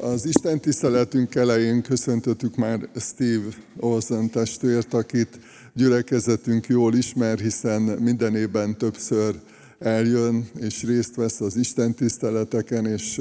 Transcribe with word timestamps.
Az 0.00 0.26
Isten 0.26 0.60
tiszteletünk 0.60 1.34
elején 1.34 1.82
köszöntöttük 1.82 2.56
már 2.56 2.88
Steve 2.96 3.48
Olsen 3.76 4.30
testvért, 4.30 4.94
akit 4.94 5.38
gyülekezetünk 5.74 6.66
jól 6.66 6.94
ismer, 6.94 7.38
hiszen 7.38 7.82
minden 7.82 8.36
évben 8.36 8.78
többször 8.78 9.40
eljön 9.78 10.48
és 10.58 10.82
részt 10.82 11.14
vesz 11.14 11.40
az 11.40 11.56
Isten 11.56 11.94
tiszteleteken, 11.94 12.86
és 12.86 13.20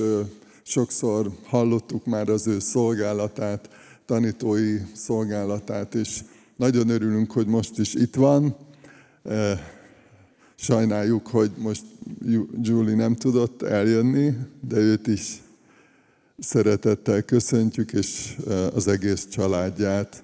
sokszor 0.63 1.31
hallottuk 1.43 2.05
már 2.05 2.29
az 2.29 2.47
ő 2.47 2.59
szolgálatát, 2.59 3.69
tanítói 4.05 4.77
szolgálatát, 4.93 5.95
és 5.95 6.19
nagyon 6.57 6.89
örülünk, 6.89 7.31
hogy 7.31 7.47
most 7.47 7.79
is 7.79 7.93
itt 7.93 8.15
van. 8.15 8.55
Sajnáljuk, 10.55 11.27
hogy 11.27 11.51
most 11.57 11.83
Julie 12.61 12.95
nem 12.95 13.15
tudott 13.15 13.61
eljönni, 13.61 14.33
de 14.67 14.77
őt 14.77 15.07
is 15.07 15.41
szeretettel 16.41 17.21
köszöntjük, 17.21 17.91
és 17.93 18.37
az 18.73 18.87
egész 18.87 19.27
családját. 19.27 20.23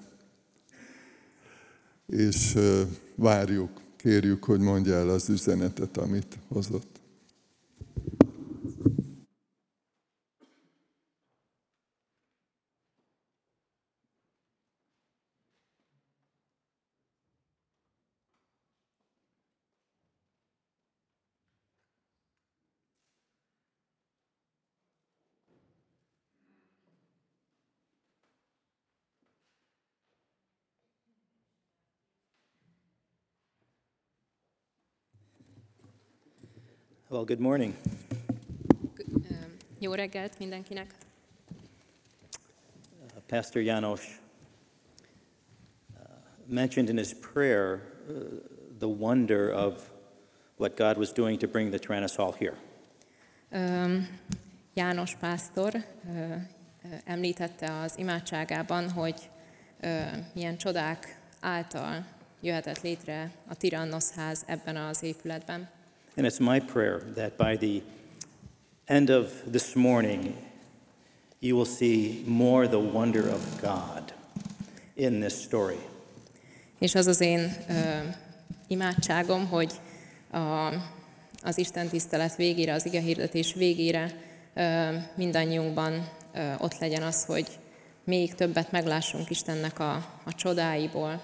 És 2.06 2.56
várjuk, 3.14 3.80
kérjük, 3.96 4.44
hogy 4.44 4.60
mondja 4.60 4.94
el 4.94 5.08
az 5.08 5.28
üzenetet, 5.28 5.96
amit 5.96 6.38
hozott. 6.48 6.97
Well, 37.18 37.26
good 37.26 37.40
morning. 37.40 37.74
Jó 39.78 39.92
reggelt 39.92 40.38
mindenkinek! 40.38 40.94
Uh, 43.00 43.20
Pastor 43.26 43.62
Janos 43.62 44.00
uh, 45.94 46.00
mentioned 46.46 46.88
in 46.88 46.96
his 46.96 47.14
prayer 47.32 47.80
uh, 48.08 48.14
the 48.78 48.88
wonder 48.88 49.52
of 49.52 49.90
what 50.56 50.76
God 50.76 50.96
was 50.96 51.12
doing 51.12 51.38
to 51.38 51.48
bring 51.48 51.70
the 51.70 51.78
Tyrannus 51.78 52.16
Hall 52.16 52.32
here. 52.38 52.56
Um, 53.52 54.08
János 54.74 55.14
pásztor 55.14 55.84
említette 57.04 57.80
az 57.80 57.98
imádságában, 57.98 58.90
hogy 58.90 59.30
milyen 60.32 60.56
csodák 60.56 61.20
által 61.40 62.06
jöhetett 62.40 62.80
létre 62.80 63.32
a 63.48 63.54
Tirannos 63.54 64.10
ház 64.10 64.44
ebben 64.46 64.76
az 64.76 65.02
épületben. 65.02 65.76
And 66.18 66.26
it's 66.26 66.40
my 66.40 66.58
prayer 66.58 67.00
that 67.14 67.36
by 67.36 67.56
the 67.56 67.80
end 68.88 69.08
of 69.08 69.30
this 69.46 69.76
morning, 69.76 70.36
you 71.38 71.54
will 71.54 71.64
see 71.64 72.24
more 72.26 72.66
the 72.66 72.80
wonder 72.80 73.28
of 73.28 73.60
God 73.62 74.12
in 74.96 75.20
this 75.20 75.42
story. 75.42 75.78
És 76.78 76.94
az 76.94 77.06
az 77.06 77.20
én 77.20 77.52
ö, 77.68 77.72
imádságom, 78.66 79.46
hogy 79.46 79.72
a, 80.30 80.66
az 81.42 81.58
Isten 81.58 81.88
tisztelet 81.88 82.36
végére, 82.36 82.72
az 82.72 82.86
ige 82.86 83.00
hirdetés 83.00 83.54
végére 83.54 84.20
ö, 84.54 84.96
mindannyiunkban 85.14 86.08
ö, 86.34 86.52
ott 86.58 86.78
legyen 86.78 87.02
az, 87.02 87.24
hogy 87.24 87.46
még 88.04 88.34
többet 88.34 88.72
meglássunk 88.72 89.30
Istennek 89.30 89.78
a, 89.78 89.92
a 90.24 90.34
csodáiból. 90.34 91.22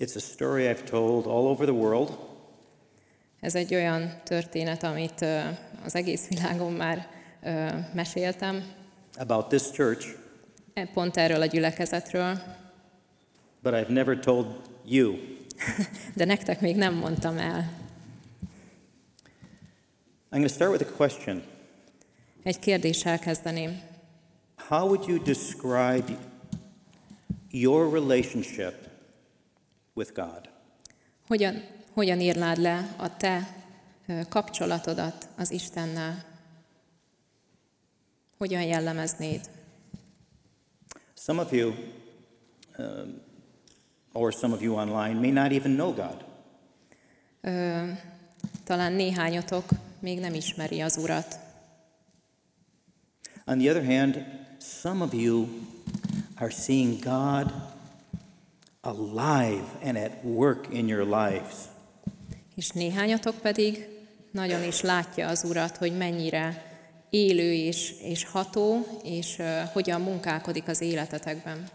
It's 0.00 0.16
a 0.16 0.20
story 0.20 0.64
I've 0.64 0.84
told 0.90 1.26
all 1.26 1.46
over 1.46 1.66
the 1.66 1.76
world. 1.76 2.27
Ez 3.40 3.54
egy 3.54 3.74
olyan 3.74 4.20
történet, 4.24 4.82
amit 4.82 5.20
az 5.84 5.94
egész 5.94 6.28
világon 6.28 6.72
már 6.72 7.08
meséltem. 7.94 8.64
About 9.16 9.48
this 9.48 9.70
church. 9.70 10.06
E, 10.74 10.86
pont 10.86 11.16
erről 11.16 11.40
a 11.40 11.46
gyülekezetről. 11.46 12.38
But 13.62 13.72
I've 13.74 13.88
never 13.88 14.18
told 14.18 14.46
you. 14.84 15.16
De 16.16 16.24
nektek 16.24 16.60
még 16.60 16.76
nem 16.76 16.94
mondtam 16.94 17.38
el. 17.38 17.72
I'm 20.30 20.36
going 20.36 20.46
to 20.46 20.54
start 20.54 20.70
with 20.70 20.92
a 20.92 20.96
question. 20.96 21.42
Egy 22.42 22.58
kérdéssel 22.58 23.18
kezdeném. 23.18 23.80
How 24.56 24.86
would 24.86 25.08
you 25.08 25.22
describe 25.22 26.18
your 27.50 27.92
relationship 27.92 28.74
with 29.94 30.12
God? 30.14 30.48
Hogyan 31.26 31.77
hogyan 31.98 32.20
írnád 32.20 32.58
le 32.58 32.94
a 32.96 33.16
te 33.16 33.48
kapcsolatodat 34.28 35.28
az 35.36 35.50
Istennel? 35.50 36.24
Hogyan 38.36 38.62
jellemeznéd? 38.62 39.50
Some 41.14 41.42
of 41.42 41.52
you, 41.52 41.72
um, 42.78 43.20
or 44.12 44.32
some 44.34 44.54
of 44.54 44.62
you 44.62 44.74
online, 44.74 45.20
may 45.20 45.30
not 45.30 45.52
even 45.52 45.72
know 45.72 45.94
God. 45.94 46.24
Ö, 47.40 47.84
talán 48.64 48.92
néhányatok 48.92 49.64
még 49.98 50.20
nem 50.20 50.34
ismeri 50.34 50.80
az 50.80 50.96
Urat. 50.96 51.38
On 53.46 53.58
the 53.58 53.70
other 53.70 53.84
hand, 53.84 54.24
some 54.58 55.04
of 55.04 55.12
you 55.14 55.48
are 56.34 56.50
seeing 56.50 57.02
God 57.02 57.52
alive 58.80 59.64
and 59.82 59.96
at 59.96 60.12
work 60.24 60.66
in 60.72 60.88
your 60.88 61.04
lives 61.04 61.76
és 62.58 62.68
néhányatok 62.70 63.34
pedig 63.34 63.88
nagyon 64.30 64.62
is 64.62 64.80
látja 64.80 65.28
az 65.28 65.44
Urat, 65.44 65.76
hogy 65.76 65.96
mennyire 65.96 66.64
élő 67.10 67.52
és, 67.52 67.94
és 68.02 68.24
ható, 68.24 68.86
és 69.04 69.36
uh, 69.38 69.60
hogyan 69.72 70.00
munkálkodik 70.00 70.68
az 70.68 70.80
életetekben. 70.80 71.68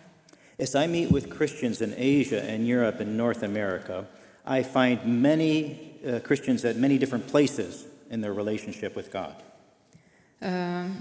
As 0.58 0.74
I 0.74 0.88
meet 0.88 1.12
with 1.12 1.28
Christians 1.28 1.80
in 1.80 1.92
Asia 1.92 2.40
and 2.40 2.70
Europe 2.70 3.04
and 3.04 3.16
North 3.16 3.44
America, 3.44 4.10
I 4.58 4.64
find 4.64 5.22
many 5.22 5.78
uh, 6.04 6.22
Christians 6.22 6.64
at 6.64 6.76
many 6.76 6.98
different 6.98 7.26
places 7.32 7.76
in 8.12 8.20
their 8.20 8.36
relationship 8.36 8.96
with 8.96 9.10
God. 9.12 9.36
Uh, 10.42 10.50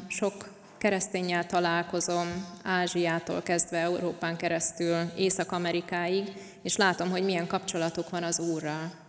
sok 0.08 0.48
keresztényel 0.78 1.46
találkozom 1.46 2.46
Ázsiától 2.62 3.42
kezdve 3.42 3.78
Európán 3.78 4.36
keresztül 4.36 4.96
Észak-Amerikáig, 5.16 6.32
és 6.62 6.76
látom, 6.76 7.10
hogy 7.10 7.24
milyen 7.24 7.46
kapcsolatuk 7.46 8.10
van 8.10 8.22
az 8.22 8.38
Úrral. 8.38 9.01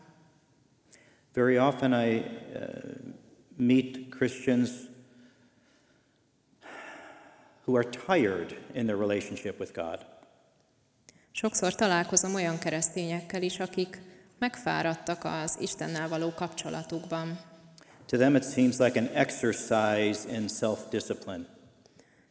Very 1.34 1.58
often 1.58 1.94
I 1.94 2.18
uh, 2.18 2.24
meet 3.58 4.10
Christians 4.10 4.70
who 7.66 7.76
are 7.76 7.90
tired 8.06 8.56
in 8.74 8.86
their 8.86 8.98
relationship 8.98 9.60
with 9.60 9.74
God. 9.74 10.06
Sokszor 11.32 11.76
találkozom 11.76 12.34
olyan 12.34 12.60
keresztényekkel 12.60 13.42
is, 13.42 13.60
akik 13.60 14.02
megfáradtak 14.40 15.24
az 15.24 15.58
Istennel 15.60 16.08
való 16.08 16.34
kapcsolatukban. 16.34 17.40
To 18.06 18.18
them 18.18 18.36
it 18.36 18.44
seems 18.44 18.78
like 18.78 19.00
an 19.00 19.08
exercise 19.14 20.36
in 20.36 20.48
self-discipline. 20.48 21.46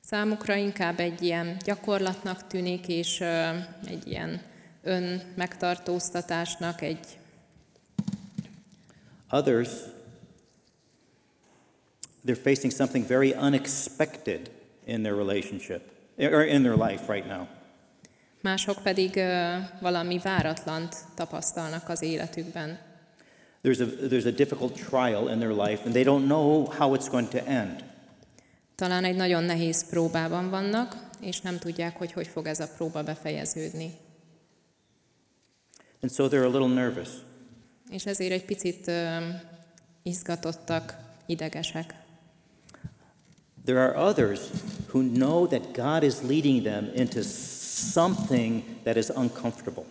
Számukra 0.00 0.54
inkább 0.54 1.00
egy 1.00 1.22
ilyen 1.22 1.56
gyakorlatnak 1.64 2.46
tűnik, 2.46 2.88
és 2.88 3.20
uh, 3.20 3.28
egy 3.86 4.06
ilyen 4.06 4.40
ön 4.82 5.32
megtartóztatásnak, 5.36 6.80
egy 6.80 7.18
Others, 9.32 9.68
they're 12.24 12.42
facing 12.42 12.70
something 12.70 13.06
very 13.06 13.34
unexpected 13.34 14.50
in 14.84 15.02
their 15.02 15.14
relationship, 15.14 15.80
or 16.18 16.44
in 16.44 16.62
their 16.62 16.76
life 16.76 17.08
right 17.08 17.26
now. 17.26 17.46
Mások 18.40 18.82
pedig 18.82 19.16
uh, 19.16 19.24
valami 19.80 20.18
váratlant 20.18 20.96
tapasztalnak 21.14 21.88
az 21.88 22.02
életükben. 22.02 22.78
There's 23.62 23.80
a, 23.80 23.86
there's 24.08 24.26
a 24.26 24.30
difficult 24.30 24.74
trial 24.74 25.28
in 25.28 25.38
their 25.38 25.52
life, 25.52 25.84
and 25.84 25.92
they 25.92 26.04
don't 26.04 26.24
know 26.24 26.66
how 26.78 26.94
it's 26.94 27.08
going 27.08 27.28
to 27.28 27.38
end. 27.46 27.84
Talán 28.74 29.04
egy 29.04 29.16
nagyon 29.16 29.44
nehéz 29.44 29.88
próbában 29.88 30.50
vannak, 30.50 30.96
és 31.20 31.40
nem 31.40 31.58
tudják, 31.58 31.96
hogy 31.96 32.12
hogy 32.12 32.26
fog 32.26 32.46
ez 32.46 32.60
a 32.60 32.68
próba 32.76 33.02
befejeződni. 33.02 33.92
And 36.00 36.12
so 36.12 36.28
they're 36.28 36.46
a 36.46 36.50
little 36.50 36.74
nervous 36.74 37.08
és 37.92 38.06
ezért 38.06 38.32
egy 38.32 38.44
picit 38.44 38.90
izgatottak, 40.02 40.96
idegesek. 41.26 41.94
There 43.64 43.80
are 43.80 43.98
others 44.08 44.40
who 44.88 45.00
know 45.02 45.46
that 45.46 45.72
God 45.72 46.02
is 46.02 46.14
leading 46.22 46.62
them 46.62 46.90
into 46.94 47.20
something 47.92 48.62
that 48.82 48.96
is 48.96 49.08
uncomfortable. 49.08 49.84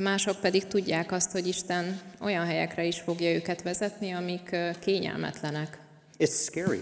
Mások 0.00 0.40
pedig 0.40 0.66
tudják 0.66 1.12
azt, 1.12 1.30
hogy 1.30 1.46
Isten 1.46 2.00
olyan 2.20 2.44
helyekre 2.46 2.84
is 2.84 3.00
fogja 3.00 3.34
őket 3.34 3.62
vezetni, 3.62 4.10
amik 4.10 4.56
kényelmetlenek. 4.80 5.78
It's 6.18 6.42
scary. 6.44 6.80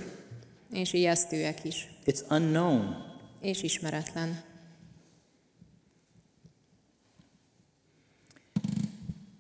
és 0.73 0.93
ijesztőek 0.93 1.65
is, 1.65 1.89
It's 2.07 2.31
unknown. 2.31 3.05
és 3.41 3.63
ismeretlen. 3.63 4.43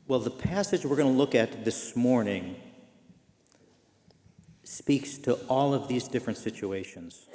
Well, 0.08 0.18
the 0.18 0.30
passage 0.30 0.84
we're 0.84 0.96
going 0.96 1.12
to 1.12 1.18
look 1.18 1.34
at 1.34 1.64
this 1.64 1.94
morning 1.94 2.56
speaks 4.64 5.16
to 5.18 5.38
all 5.48 5.72
of 5.72 5.86
these 5.86 6.08
different 6.08 6.38
situations. 6.38 7.28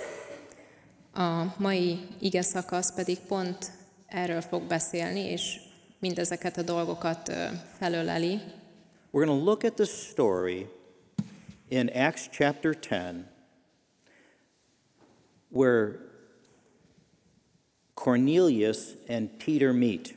A 1.14 1.56
mai 1.58 2.00
ige 2.20 2.42
szakasz 2.42 2.94
pedig 2.96 3.18
pont 3.18 3.72
erről 4.08 4.42
fog 4.42 4.64
beszélni, 4.64 5.20
és 5.20 5.60
mindezeket 6.00 6.58
a 6.58 6.62
dolgokat 6.62 7.32
felöleli. 7.78 8.42
We're 9.12 9.26
going 9.26 9.40
to 9.40 9.46
look 9.46 9.64
at 9.64 9.76
the 9.76 9.86
story 9.86 10.68
in 11.70 11.90
Acts 11.90 12.30
chapter 12.32 12.74
10 12.74 13.28
where 15.50 16.00
Cornelius 17.96 18.96
and 19.10 19.30
Peter 19.40 19.74
meet. 19.74 20.16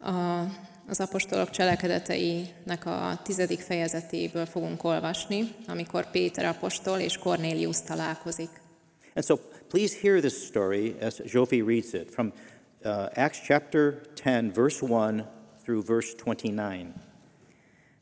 A, 0.00 0.46
az 0.88 1.00
apostolok 1.00 1.50
cselekedeteinek 1.50 2.86
a 2.86 3.20
tizedik 3.22 3.60
fejezetéből 3.60 4.46
fogunk 4.46 4.84
olvasni, 4.84 5.54
amikor 5.66 6.10
Péter 6.10 6.44
apostol 6.44 6.98
és 6.98 7.18
Cornélius 7.18 7.82
találkozik. 7.82 8.50
And 9.14 9.24
so 9.24 9.36
please 9.68 9.96
hear 10.00 10.20
this 10.20 10.44
story 10.46 10.94
as 11.00 11.20
Jofi 11.24 11.60
reads 11.60 11.92
it 11.92 12.10
from 12.10 12.32
uh, 12.84 13.06
Acts 13.14 13.40
chapter 13.46 14.00
10, 14.22 14.52
verse 14.54 14.86
1 14.86 15.24
through 15.64 15.86
verse 15.86 16.12
29. 16.24 16.86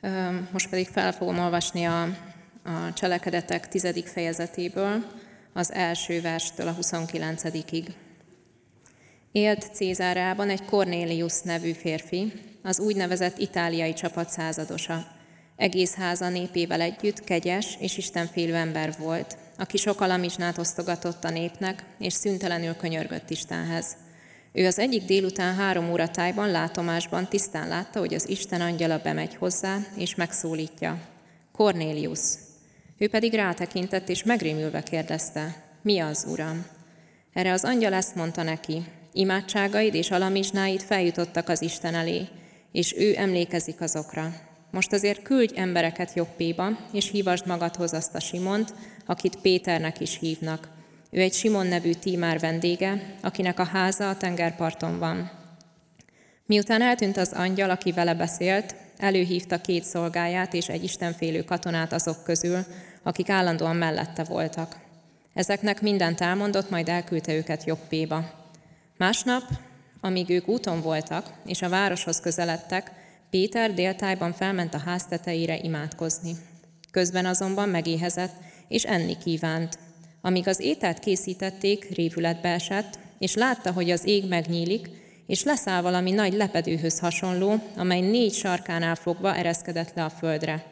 Ö, 0.00 0.08
Most 0.52 0.68
pedig 0.68 0.86
fel 0.86 1.12
fogom 1.12 1.38
olvasni 1.38 1.84
a, 1.84 2.02
a 2.02 2.92
cselekedetek 2.94 3.68
tizedik 3.68 4.06
fejezetéből, 4.06 5.04
az 5.52 5.72
első 5.72 6.20
verstől 6.20 6.68
a 6.68 6.76
29-ig. 6.80 7.86
Élt 9.32 9.74
Cézárában 9.74 10.48
egy 10.48 10.64
Cornélius 10.64 11.40
nevű 11.40 11.72
férfi, 11.72 12.32
az 12.66 12.78
úgynevezett 12.78 13.38
itáliai 13.38 13.92
csapat 13.92 14.30
századosa. 14.30 15.06
Egész 15.56 15.94
háza 15.94 16.28
népével 16.28 16.80
együtt 16.80 17.24
kegyes 17.24 17.76
és 17.80 17.96
istenfélő 17.96 18.54
ember 18.54 18.94
volt, 18.98 19.36
aki 19.58 19.76
sok 19.76 20.00
alamizsnát 20.00 20.58
osztogatott 20.58 21.24
a 21.24 21.30
népnek, 21.30 21.84
és 21.98 22.12
szüntelenül 22.12 22.76
könyörgött 22.76 23.30
Istenhez. 23.30 23.96
Ő 24.52 24.66
az 24.66 24.78
egyik 24.78 25.04
délután 25.04 25.54
három 25.54 25.90
óra 25.90 26.08
tájban 26.08 26.50
látomásban 26.50 27.28
tisztán 27.28 27.68
látta, 27.68 27.98
hogy 27.98 28.14
az 28.14 28.28
Isten 28.28 28.60
angyala 28.60 28.98
bemegy 28.98 29.34
hozzá, 29.34 29.78
és 29.96 30.14
megszólítja. 30.14 31.00
Cornélius. 31.52 32.20
Ő 32.98 33.08
pedig 33.08 33.34
rátekintett, 33.34 34.08
és 34.08 34.22
megrémülve 34.22 34.82
kérdezte, 34.82 35.62
mi 35.82 35.98
az, 35.98 36.26
Uram? 36.30 36.66
Erre 37.32 37.52
az 37.52 37.64
angyal 37.64 37.92
ezt 37.92 38.14
mondta 38.14 38.42
neki, 38.42 38.84
imádságaid 39.12 39.94
és 39.94 40.10
alamizsnáid 40.10 40.80
feljutottak 40.80 41.48
az 41.48 41.62
Isten 41.62 41.94
elé, 41.94 42.28
és 42.72 42.94
ő 42.96 43.14
emlékezik 43.16 43.80
azokra. 43.80 44.34
Most 44.70 44.92
azért 44.92 45.22
küldj 45.22 45.58
embereket 45.58 46.14
Jobbéba, 46.14 46.68
és 46.92 47.10
hívasd 47.10 47.46
magadhoz 47.46 47.92
azt 47.92 48.14
a 48.14 48.20
Simont, 48.20 48.74
akit 49.06 49.40
Péternek 49.40 50.00
is 50.00 50.18
hívnak. 50.18 50.68
Ő 51.10 51.20
egy 51.20 51.32
Simon 51.32 51.66
nevű 51.66 51.92
tímár 51.92 52.38
vendége, 52.38 53.14
akinek 53.22 53.58
a 53.58 53.64
háza 53.64 54.08
a 54.08 54.16
tengerparton 54.16 54.98
van. 54.98 55.30
Miután 56.46 56.82
eltűnt 56.82 57.16
az 57.16 57.32
angyal, 57.32 57.70
aki 57.70 57.92
vele 57.92 58.14
beszélt, 58.14 58.74
előhívta 58.96 59.60
két 59.60 59.84
szolgáját 59.84 60.54
és 60.54 60.68
egy 60.68 60.84
istenfélő 60.84 61.42
katonát 61.42 61.92
azok 61.92 62.24
közül, 62.24 62.58
akik 63.02 63.28
állandóan 63.28 63.76
mellette 63.76 64.24
voltak. 64.24 64.76
Ezeknek 65.34 65.82
mindent 65.82 66.20
elmondott, 66.20 66.70
majd 66.70 66.88
elküldte 66.88 67.34
őket 67.34 67.64
Jobbéba. 67.64 68.24
Másnap, 68.96 69.42
amíg 70.00 70.30
ők 70.30 70.48
úton 70.48 70.80
voltak, 70.80 71.32
és 71.46 71.62
a 71.62 71.68
városhoz 71.68 72.20
közeledtek, 72.20 72.90
Péter 73.30 73.74
déltájban 73.74 74.32
felment 74.32 74.74
a 74.74 74.78
ház 74.78 75.06
tetejére 75.06 75.58
imádkozni. 75.62 76.36
Közben 76.90 77.26
azonban 77.26 77.68
megéhezett, 77.68 78.34
és 78.68 78.84
enni 78.84 79.16
kívánt. 79.18 79.78
Amíg 80.20 80.48
az 80.48 80.60
ételt 80.60 80.98
készítették, 80.98 81.88
révületbe 81.94 82.48
esett, 82.48 82.98
és 83.18 83.34
látta, 83.34 83.72
hogy 83.72 83.90
az 83.90 84.06
ég 84.06 84.28
megnyílik, 84.28 84.88
és 85.26 85.42
leszáll 85.42 85.82
valami 85.82 86.10
nagy 86.10 86.32
lepedőhöz 86.32 86.98
hasonló, 86.98 87.54
amely 87.76 88.00
négy 88.00 88.32
sarkánál 88.32 88.94
fogva 88.94 89.36
ereszkedett 89.36 89.92
le 89.94 90.04
a 90.04 90.10
földre. 90.10 90.64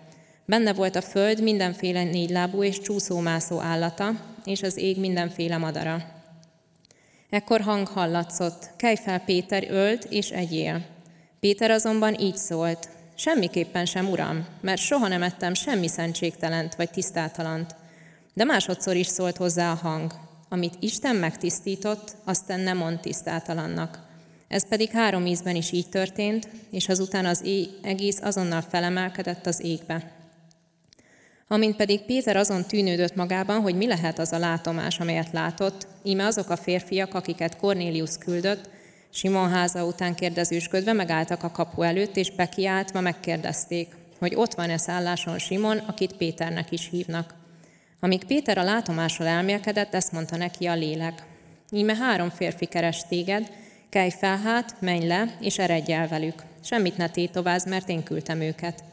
Benne 0.47 0.73
volt 0.73 0.97
a 0.97 1.03
föld 1.03 1.43
mindenféle 1.43 2.05
négylábú 2.05 2.63
és 2.63 2.81
csúszómászó 2.81 3.61
állata, 3.61 4.11
és 4.45 4.63
az 4.63 4.77
ég 4.77 4.99
mindenféle 4.99 5.57
madara. 5.57 6.14
Ekkor 7.31 7.61
hang 7.61 7.87
hallatszott, 7.87 8.71
kelj 8.77 8.97
fel 8.97 9.19
Péter, 9.19 9.67
ölt 9.71 10.05
és 10.05 10.31
egyél. 10.31 10.85
Péter 11.41 11.71
azonban 11.71 12.21
így 12.21 12.37
szólt, 12.37 12.89
semmiképpen 13.15 13.85
sem, 13.85 14.09
uram, 14.09 14.47
mert 14.61 14.81
soha 14.81 15.09
nem 15.09 15.23
ettem 15.23 15.55
semmi 15.55 15.89
szentségtelent 15.89 16.75
vagy 16.75 16.91
tisztátalant. 16.91 17.75
De 18.35 18.45
másodszor 18.45 18.97
is 18.97 19.07
szólt 19.07 19.37
hozzá 19.37 19.71
a 19.71 19.75
hang, 19.75 20.13
amit 20.49 20.77
Isten 20.81 21.17
megtisztított, 21.17 22.17
aztán 22.25 22.61
nem 22.61 22.77
mond 22.77 23.01
tisztátalannak. 23.01 23.99
Ez 24.49 24.69
pedig 24.69 24.91
három 24.91 25.27
ízben 25.27 25.57
is 25.57 25.73
így 25.73 25.89
történt, 25.89 26.49
és 26.71 26.89
azután 26.89 27.27
az 27.27 27.45
egész 27.83 28.21
azonnal 28.23 28.61
felemelkedett 28.61 29.47
az 29.47 29.61
égbe. 29.65 30.13
Amint 31.49 31.77
pedig 31.77 32.05
Péter 32.05 32.37
azon 32.37 32.65
tűnődött 32.65 33.15
magában, 33.15 33.61
hogy 33.61 33.75
mi 33.75 33.87
lehet 33.87 34.19
az 34.19 34.33
a 34.33 34.39
látomás, 34.39 35.01
amelyet 35.01 35.33
látott, 35.33 35.87
íme 36.03 36.27
azok 36.27 36.51
a 36.51 36.57
férfiak, 36.57 37.15
akiket 37.15 37.57
Cornélius 37.57 38.19
küldött, 38.19 38.69
Simon 39.11 39.51
háza 39.51 39.85
után 39.85 40.15
kérdezősködve 40.15 40.93
megálltak 40.93 41.43
a 41.43 41.51
kapu 41.51 41.83
előtt, 41.83 42.17
és 42.17 42.31
bekiáltva 42.31 43.01
megkérdezték, 43.01 43.89
hogy 44.19 44.35
ott 44.35 44.55
van-e 44.55 44.77
szálláson 44.77 45.39
Simon, 45.39 45.79
akit 45.79 46.17
Péternek 46.17 46.71
is 46.71 46.89
hívnak. 46.91 47.35
Amíg 48.01 48.25
Péter 48.25 48.59
a 48.59 48.63
látomásról 48.63 49.29
elmélkedett, 49.29 49.95
ezt 49.95 50.13
mondta 50.13 50.37
neki 50.37 50.67
a 50.67 50.75
lélek. 50.75 51.23
Íme 51.71 51.95
három 51.95 52.31
férfi 52.31 52.67
keres 52.67 53.03
téged, 53.09 53.51
kelj 53.89 54.11
fel 54.11 54.39
hát, 54.39 54.77
menj 54.81 55.07
le, 55.07 55.37
és 55.41 55.59
eredj 55.59 55.93
el 55.93 56.09
velük. 56.09 56.43
Semmit 56.63 56.97
ne 56.97 57.09
tétovázz, 57.09 57.67
mert 57.67 57.89
én 57.89 58.03
küldtem 58.03 58.41
őket. 58.41 58.85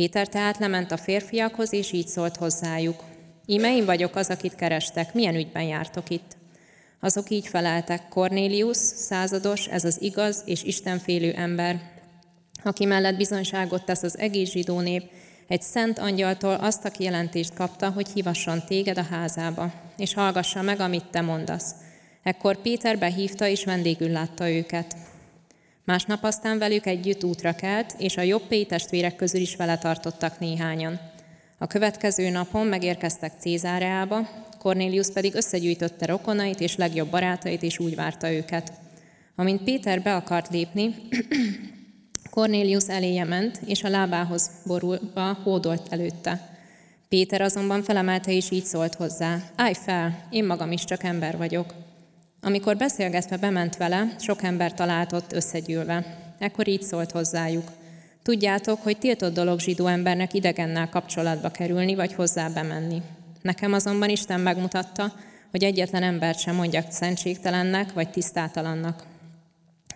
Péter 0.00 0.28
tehát 0.28 0.58
lement 0.58 0.92
a 0.92 0.96
férfiakhoz, 0.96 1.72
és 1.72 1.92
így 1.92 2.06
szólt 2.06 2.36
hozzájuk. 2.36 3.04
Íme 3.46 3.76
én 3.76 3.84
vagyok 3.84 4.16
az, 4.16 4.28
akit 4.28 4.54
kerestek, 4.54 5.14
milyen 5.14 5.34
ügyben 5.34 5.62
jártok 5.62 6.10
itt? 6.10 6.36
Azok 7.00 7.30
így 7.30 7.46
feleltek, 7.46 8.08
Cornélius, 8.08 8.76
százados, 8.76 9.66
ez 9.66 9.84
az 9.84 10.02
igaz 10.02 10.42
és 10.46 10.62
istenfélő 10.62 11.32
ember, 11.32 11.80
aki 12.64 12.84
mellett 12.84 13.16
bizonyságot 13.16 13.84
tesz 13.84 14.02
az 14.02 14.18
egész 14.18 14.50
zsidó 14.50 14.80
nép, 14.80 15.02
egy 15.48 15.62
szent 15.62 15.98
angyaltól 15.98 16.54
azt 16.54 16.84
a 16.84 16.90
kijelentést 16.90 17.54
kapta, 17.54 17.90
hogy 17.90 18.08
hívasson 18.14 18.62
téged 18.66 18.98
a 18.98 19.06
házába, 19.10 19.72
és 19.96 20.14
hallgassa 20.14 20.62
meg, 20.62 20.80
amit 20.80 21.10
te 21.10 21.20
mondasz. 21.20 21.74
Ekkor 22.22 22.56
Péter 22.56 22.98
behívta 22.98 23.46
és 23.46 23.64
vendégül 23.64 24.10
látta 24.10 24.50
őket. 24.50 24.96
Másnap 25.90 26.24
aztán 26.24 26.58
velük 26.58 26.86
együtt 26.86 27.24
útra 27.24 27.54
kelt, 27.54 27.94
és 27.98 28.16
a 28.16 28.22
jobb 28.22 28.66
testvérek 28.66 29.16
közül 29.16 29.40
is 29.40 29.56
vele 29.56 29.78
tartottak 29.78 30.38
néhányan. 30.38 31.00
A 31.58 31.66
következő 31.66 32.28
napon 32.28 32.66
megérkeztek 32.66 33.32
Cézáreába, 33.38 34.28
Cornélius 34.58 35.10
pedig 35.12 35.34
összegyűjtötte 35.34 36.06
rokonait 36.06 36.60
és 36.60 36.76
legjobb 36.76 37.10
barátait, 37.10 37.62
és 37.62 37.78
úgy 37.78 37.94
várta 37.94 38.32
őket. 38.32 38.72
Amint 39.36 39.62
Péter 39.62 40.02
be 40.02 40.14
akart 40.14 40.50
lépni, 40.50 40.94
Cornélius 42.30 42.88
eléje 42.88 43.24
ment, 43.24 43.60
és 43.66 43.82
a 43.82 43.88
lábához 43.88 44.50
borulva 44.66 45.38
hódolt 45.42 45.86
előtte. 45.92 46.58
Péter 47.08 47.40
azonban 47.40 47.82
felemelte 47.82 48.32
és 48.32 48.50
így 48.50 48.64
szólt 48.64 48.94
hozzá, 48.94 49.38
állj 49.56 49.74
fel, 49.74 50.26
én 50.30 50.44
magam 50.44 50.72
is 50.72 50.84
csak 50.84 51.02
ember 51.02 51.36
vagyok. 51.36 51.89
Amikor 52.42 52.76
beszélgetve 52.76 53.36
bement 53.36 53.76
vele, 53.76 54.14
sok 54.18 54.42
ember 54.42 54.74
talált 54.74 55.12
ott 55.12 55.32
összegyűlve. 55.32 56.18
Ekkor 56.38 56.68
így 56.68 56.82
szólt 56.82 57.10
hozzájuk. 57.10 57.64
Tudjátok, 58.22 58.82
hogy 58.82 58.98
tiltott 58.98 59.34
dolog 59.34 59.60
zsidó 59.60 59.86
embernek 59.86 60.34
idegennel 60.34 60.88
kapcsolatba 60.88 61.50
kerülni, 61.50 61.94
vagy 61.94 62.12
hozzá 62.12 62.48
bemenni. 62.48 63.02
Nekem 63.42 63.72
azonban 63.72 64.08
Isten 64.08 64.40
megmutatta, 64.40 65.12
hogy 65.50 65.64
egyetlen 65.64 66.02
embert 66.02 66.38
sem 66.38 66.54
mondjak 66.54 66.90
szentségtelennek, 66.90 67.92
vagy 67.92 68.10
tisztátalannak. 68.10 69.04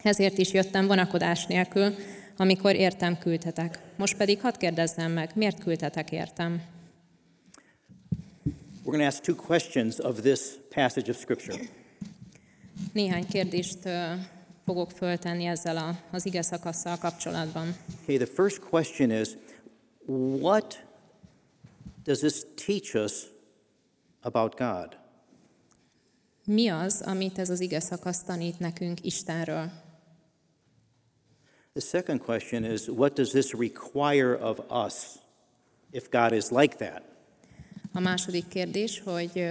Ezért 0.03 0.39
is 0.39 0.53
jöttem 0.53 0.87
vonakodás 0.87 1.47
nélkül, 1.47 1.95
amikor 2.37 2.75
értem 2.75 3.19
küldhetek. 3.19 3.79
Most 3.97 4.17
pedig 4.17 4.41
hadd 4.41 4.59
kérdezzem 4.59 5.13
meg, 5.13 5.31
miért 5.35 5.63
küldhetek 5.63 6.13
értem? 6.13 6.63
We're 8.85 8.93
going 8.93 9.01
to 9.01 9.07
ask 9.07 9.23
two 9.23 9.35
questions 9.35 9.99
of 9.99 10.21
this 10.21 10.41
passage 10.75 11.11
of 11.11 11.17
Scripture. 11.17 11.84
Néhány 12.93 13.27
kérdést 13.27 13.89
fogok 14.65 14.91
föltenni 14.91 15.45
ezzel 15.45 15.77
a, 15.77 15.99
az 16.11 16.27
ige 16.27 16.43
szakasszal 16.43 16.99
kapcsolatban. 16.99 17.77
Okay, 18.03 18.17
the 18.17 18.27
first 18.35 18.61
question 18.61 19.11
is 19.11 19.29
what 20.41 20.87
does 22.05 22.19
this 22.19 22.43
teach 22.67 22.95
us 22.95 23.13
about 24.21 24.57
God? 24.57 24.99
Mi 26.45 26.69
az, 26.69 27.03
amit 27.07 27.39
ez 27.39 27.51
az 27.51 27.61
ige 27.61 27.81
szakasz 27.81 28.23
tanít 28.23 28.59
nekünk 28.59 29.05
Istenről? 29.05 29.71
The 31.73 31.81
second 31.81 32.21
question 32.21 32.65
is 32.65 32.89
what 32.89 33.15
does 33.15 33.31
this 33.31 33.53
require 33.53 34.35
of 34.35 34.59
us 34.87 34.95
if 35.91 36.09
God 36.11 36.33
is 36.33 36.51
like 36.51 36.77
that? 36.77 37.03
A 37.93 38.01
második 38.01 38.49
kérdés, 38.49 39.01
hogy 39.01 39.49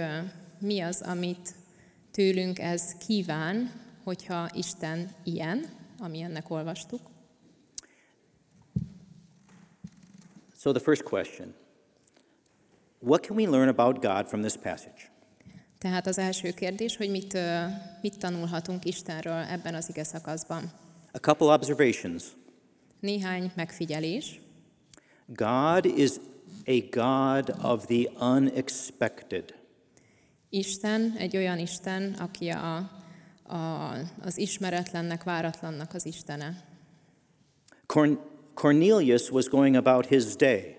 mi 0.58 0.80
az, 0.80 1.02
amit 1.02 1.54
tőlünk 2.14 2.58
ez 2.58 2.96
kíván, 3.06 3.72
hogyha 4.04 4.50
Isten 4.52 5.10
ilyen, 5.24 5.64
ami 5.98 6.20
ennek 6.20 6.50
olvastuk. 6.50 7.00
So, 10.56 10.72
the 10.72 10.82
first 10.82 11.02
question 11.02 11.54
What 12.98 13.26
can 13.26 13.36
we 13.36 13.46
learn 13.46 13.68
about 13.68 14.00
God 14.00 14.28
from 14.28 14.40
this 14.40 14.56
passage? 14.56 15.12
Tehát 15.78 16.06
az 16.06 16.18
első 16.18 16.50
kérdés, 16.50 16.96
hogy 16.96 17.10
mit, 17.10 17.38
mit 18.00 18.18
tanulhatunk 18.18 18.84
Istenről 18.84 19.44
ebben 19.50 19.74
az 19.74 19.88
ige 19.88 20.04
szakaszban. 20.04 20.72
A 21.12 21.18
couple 21.18 21.46
observations. 21.46 22.24
Néhány 23.00 23.52
megfigyelés. 23.54 24.40
God 25.26 25.84
is 25.84 26.10
a 26.66 26.84
God 26.90 27.54
of 27.62 27.86
the 27.86 28.26
unexpected. 28.34 29.54
Isten 30.58 31.14
egy 31.18 31.36
olyan 31.36 31.58
Isten, 31.58 32.12
aki 32.12 32.48
a, 32.48 32.76
a, 33.42 33.90
az 34.22 34.38
ismeretlennek, 34.38 35.22
váratlannak 35.22 35.94
az 35.94 36.06
Istene. 36.06 36.64
Corn- 37.86 38.18
Cornelius 38.54 39.30
was 39.30 39.46
going 39.48 39.74
about 39.74 40.06
his 40.06 40.36
day. 40.36 40.76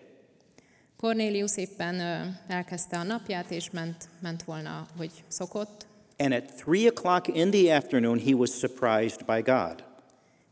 Cornélius 0.97 1.57
éppen 1.57 1.99
elkezdte 2.47 2.97
a 2.97 3.03
napját, 3.03 3.51
és 3.51 3.69
ment, 3.69 4.09
ment 4.21 4.43
volna, 4.43 4.87
hogy 4.97 5.11
szokott, 5.27 5.85
And 6.17 6.31
at 6.33 6.53
three 6.55 6.91
o'clock 6.91 7.27
in 7.33 7.51
the 7.51 7.75
afternoon, 7.75 8.19
he 8.19 8.33
was 8.33 8.49
surprised 8.49 9.25
by 9.25 9.41
God. 9.41 9.83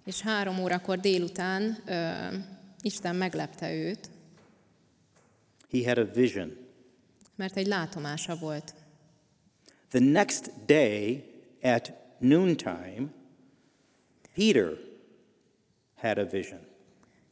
és 0.06 0.22
három 0.22 0.60
órakor 0.60 1.00
délután 1.00 1.78
ö, 1.86 2.12
Isten 2.82 3.16
meglepte 3.16 3.74
őt, 3.74 4.10
He 5.72 5.88
had 5.88 5.98
a 5.98 6.06
vision. 6.14 6.58
mert 7.36 7.58
egy 7.58 7.68
látomása 7.68 8.36
volt. 8.36 8.74
The 9.94 10.00
next 10.00 10.66
day 10.66 11.24
at 11.62 11.94
noontime, 12.20 13.14
Peter 14.34 14.78
had 15.96 16.18
a 16.18 16.26
vision. 16.26 16.60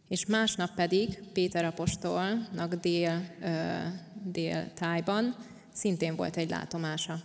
És 0.08 0.26
másnap 0.26 0.76
pedig 0.76 1.24
Péter 1.34 1.66
apostolnak 1.66 2.74
dél, 2.74 3.36
ö, 3.42 3.78
dél 4.24 4.74
tájban 4.74 5.36
szintén 5.74 6.16
volt 6.16 6.38
egy 6.38 6.50
látomása. 6.50 7.20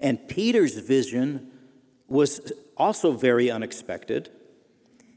And 0.00 0.18
Peter's 0.26 0.82
vision 0.86 1.52
was 2.06 2.40
also 2.74 3.18
very 3.18 3.50
unexpected 3.50 4.30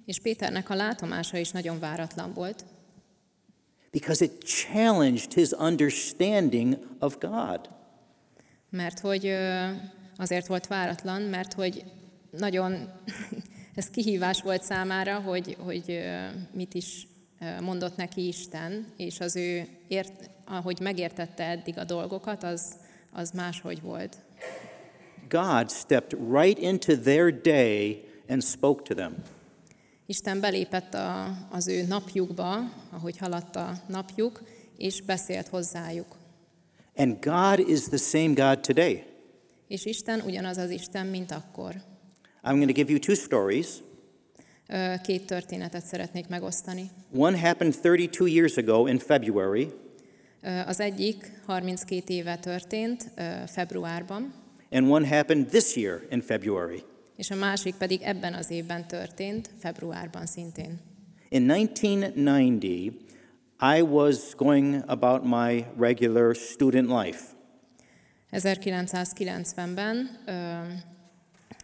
És 0.06 0.20
Péternek 0.20 0.70
a 0.70 0.76
látomása 0.76 1.38
is 1.38 1.52
nagyon 1.52 1.80
váratlan 1.80 2.34
volt, 2.34 2.66
because 3.92 4.26
it 4.26 4.44
challenged 4.44 5.34
his 5.34 5.52
understanding 5.52 6.78
of 7.00 7.18
God. 7.20 7.75
Mert 8.76 9.00
hogy 9.00 9.36
azért 10.18 10.48
volt 10.48 10.68
váratlan, 10.68 11.22
mert 11.22 11.54
hogy 11.54 11.84
nagyon 12.30 12.90
ez 13.76 13.90
kihívás 13.90 14.42
volt 14.42 14.64
számára, 14.64 15.20
hogy, 15.20 15.58
hogy 15.60 16.04
mit 16.52 16.74
is 16.74 17.08
mondott 17.62 17.96
neki 17.96 18.28
Isten, 18.28 18.94
és 18.98 19.20
az 19.20 19.36
ő, 19.36 19.68
ért, 19.88 20.30
ahogy 20.46 20.80
megértette 20.80 21.44
eddig 21.44 21.78
a 21.78 21.84
dolgokat, 21.84 22.44
az, 22.44 22.76
az 23.12 23.32
máshogy 23.32 23.82
volt. 23.82 24.18
God 25.30 25.72
stepped 25.72 26.20
right 26.32 26.60
into 26.60 26.98
their 26.98 27.42
day 27.42 28.04
and 28.28 28.44
spoke 28.44 28.84
to 28.84 28.94
them. 28.94 29.16
Isten 30.06 30.40
belépett 30.40 30.94
a, 30.94 31.38
az 31.52 31.68
ő 31.68 31.86
napjukba, 31.88 32.58
ahogy 32.90 33.18
haladt 33.18 33.56
a 33.56 33.72
napjuk, 33.88 34.44
és 34.78 35.02
beszélt 35.02 35.48
hozzájuk. 35.48 36.16
And 36.98 37.18
God 37.20 37.70
is 37.70 37.84
the 37.84 37.98
same 37.98 38.34
God 38.34 38.60
today. 38.60 39.04
És 39.68 39.86
Isten 39.86 40.22
ugyanaz 40.26 40.58
az 40.58 40.70
Isten, 40.70 41.06
mint 41.08 41.32
akkor. 41.32 41.74
I'm 42.44 42.54
going 42.56 42.68
to 42.68 42.74
give 42.74 42.92
you 42.92 43.00
two 43.00 43.16
stories. 43.16 43.68
Két 45.04 45.26
történetet 45.26 45.86
szeretnék 45.86 46.28
megosztani. 46.28 46.90
One 47.16 47.40
happened 47.40 47.74
32 47.76 48.28
years 48.28 48.58
ago 48.58 48.88
in 48.88 48.98
February, 48.98 49.72
Az 50.66 50.80
egyik 50.80 51.32
32 51.46 52.14
éve 52.14 52.38
történt, 52.38 53.12
februárban, 53.48 54.34
and 54.72 54.90
one 54.90 55.08
happened 55.08 55.46
this 55.46 55.76
year 55.76 56.02
in 56.12 56.22
February. 56.22 56.84
és 57.16 57.32
a 57.32 57.36
másik 57.36 57.76
pedig 57.76 58.02
ebben 58.02 58.34
az 58.34 58.50
évben 58.50 58.88
történt, 58.88 59.50
februárban 59.60 60.26
szintén. 60.26 60.80
In 61.30 61.50
1990, 61.50 62.98
I 63.62 63.82
was 63.82 64.34
going 64.36 64.84
about 64.88 65.24
my 65.24 65.66
regular 65.78 66.36
student 66.36 66.90
life. 66.90 67.22
1990-ben 68.32 70.20
ö, 70.26 70.32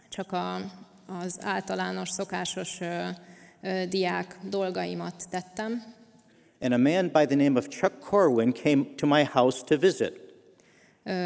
csak 0.09 0.31
a, 0.31 0.55
az 1.07 1.39
általános, 1.41 2.09
szokásos 2.09 2.79
diák 3.89 4.37
dolgaimat 4.49 5.29
tettem, 5.29 5.83
And 6.61 6.73
a 6.73 6.77
man 6.77 7.09
by 7.09 7.25
the 7.25 7.35
name 7.35 7.57
of 7.57 7.69
Chuck 7.69 7.99
Corwin 7.99 8.53
came 8.53 8.85
to 8.97 9.07
my 9.07 9.23
house 9.23 9.63
to 9.63 9.77
visit. 9.77 10.13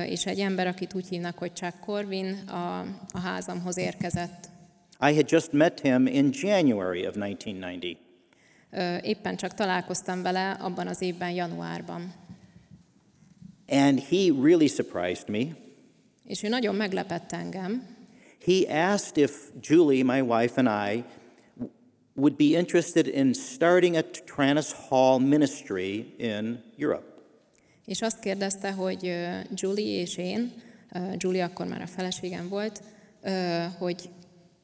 És 0.06 0.26
egy 0.26 0.40
ember, 0.40 0.68
akit 0.68 0.94
úgy 0.94 1.08
hívnak, 1.08 1.38
hogy 1.38 1.54
Chuck 1.54 1.80
Corvin, 1.80 2.34
a, 2.48 2.80
a 3.12 3.20
házamhoz 3.20 3.78
érkezett. 3.78 4.50
I 5.10 5.16
had 5.16 5.32
just 5.32 5.52
met 5.52 5.80
him 5.80 6.08
in 6.08 6.30
January 6.34 7.08
of 7.08 7.16
1990. 7.16 8.05
Éppen 9.02 9.36
csak 9.36 9.54
találkoztam 9.54 10.22
vele 10.22 10.52
abban 10.52 10.88
az 10.88 11.02
évben, 11.02 11.32
januárban. 11.32 12.14
And 13.68 14.00
he 14.00 14.32
really 14.44 14.68
surprised 14.68 15.30
me. 15.30 15.44
És 16.24 16.44
ő 16.44 16.48
nagyon 16.48 16.76
meglepett 16.76 17.32
engem, 17.32 17.96
He 18.46 18.68
asked 18.68 19.18
if 19.18 19.52
Julie, 19.60 20.04
my 20.04 20.22
wife, 20.22 20.58
and 20.58 20.68
I 20.68 21.04
would 22.16 22.38
be 22.38 22.56
interested 22.56 23.08
in 23.08 23.34
starting 23.34 23.96
a 23.96 24.04
Tranus 24.04 24.72
Hall 24.72 25.20
ministry 25.20 26.14
in 26.18 26.64
Europe. 26.78 27.14
és 27.86 28.02
azt 28.02 28.20
kérdezte, 28.20 28.72
hogy 28.72 29.16
Julie 29.54 30.02
és 30.02 30.18
én, 30.18 30.54
Julie 31.18 31.44
akkor 31.44 31.68
már 31.68 31.82
a 31.82 31.88
feleségem 31.88 32.50
volt, 32.50 32.82
hogy 33.78 34.10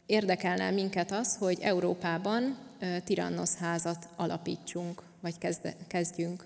érdekelne 0.05 0.71
minket 0.71 1.11
az, 1.11 1.37
hogy 1.37 1.57
Európában 1.61 2.57
ö, 2.81 2.85
Tirannosz 3.05 3.55
házat 3.57 4.07
alapítsunk, 4.15 5.01
vagy 5.21 5.37
kezde, 5.37 5.75
kezdjünk. 5.87 6.45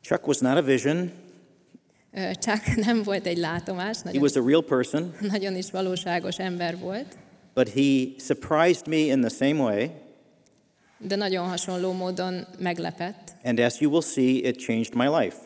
Chuck 0.00 0.26
was 0.26 0.38
not 0.38 0.56
a 0.56 0.62
vision, 0.62 1.10
Csak 2.32 2.66
nem 2.86 3.02
volt 3.02 3.26
egy 3.26 3.36
látomás, 3.38 3.96
he 3.96 4.02
nagyon, 4.04 4.22
was 4.22 4.34
a 4.34 4.46
real 4.46 4.64
person, 4.64 5.14
nagyon 5.34 5.56
is 5.56 5.70
valóságos 5.70 6.38
ember 6.38 6.78
volt, 6.78 7.16
but 7.54 7.68
he 7.68 8.06
surprised 8.18 8.86
me 8.86 8.96
in 8.96 9.20
the 9.20 9.46
same 9.46 9.62
way. 9.62 9.90
de 10.98 11.16
nagyon 11.16 11.48
hasonló 11.48 11.92
módon 11.92 12.46
meglepett, 12.58 13.32
And 13.44 13.58
as 13.58 13.80
you 13.80 13.90
will 13.90 14.02
see, 14.02 14.30
it 14.48 14.56
changed 14.58 14.94
my 14.94 15.06
life. 15.06 15.36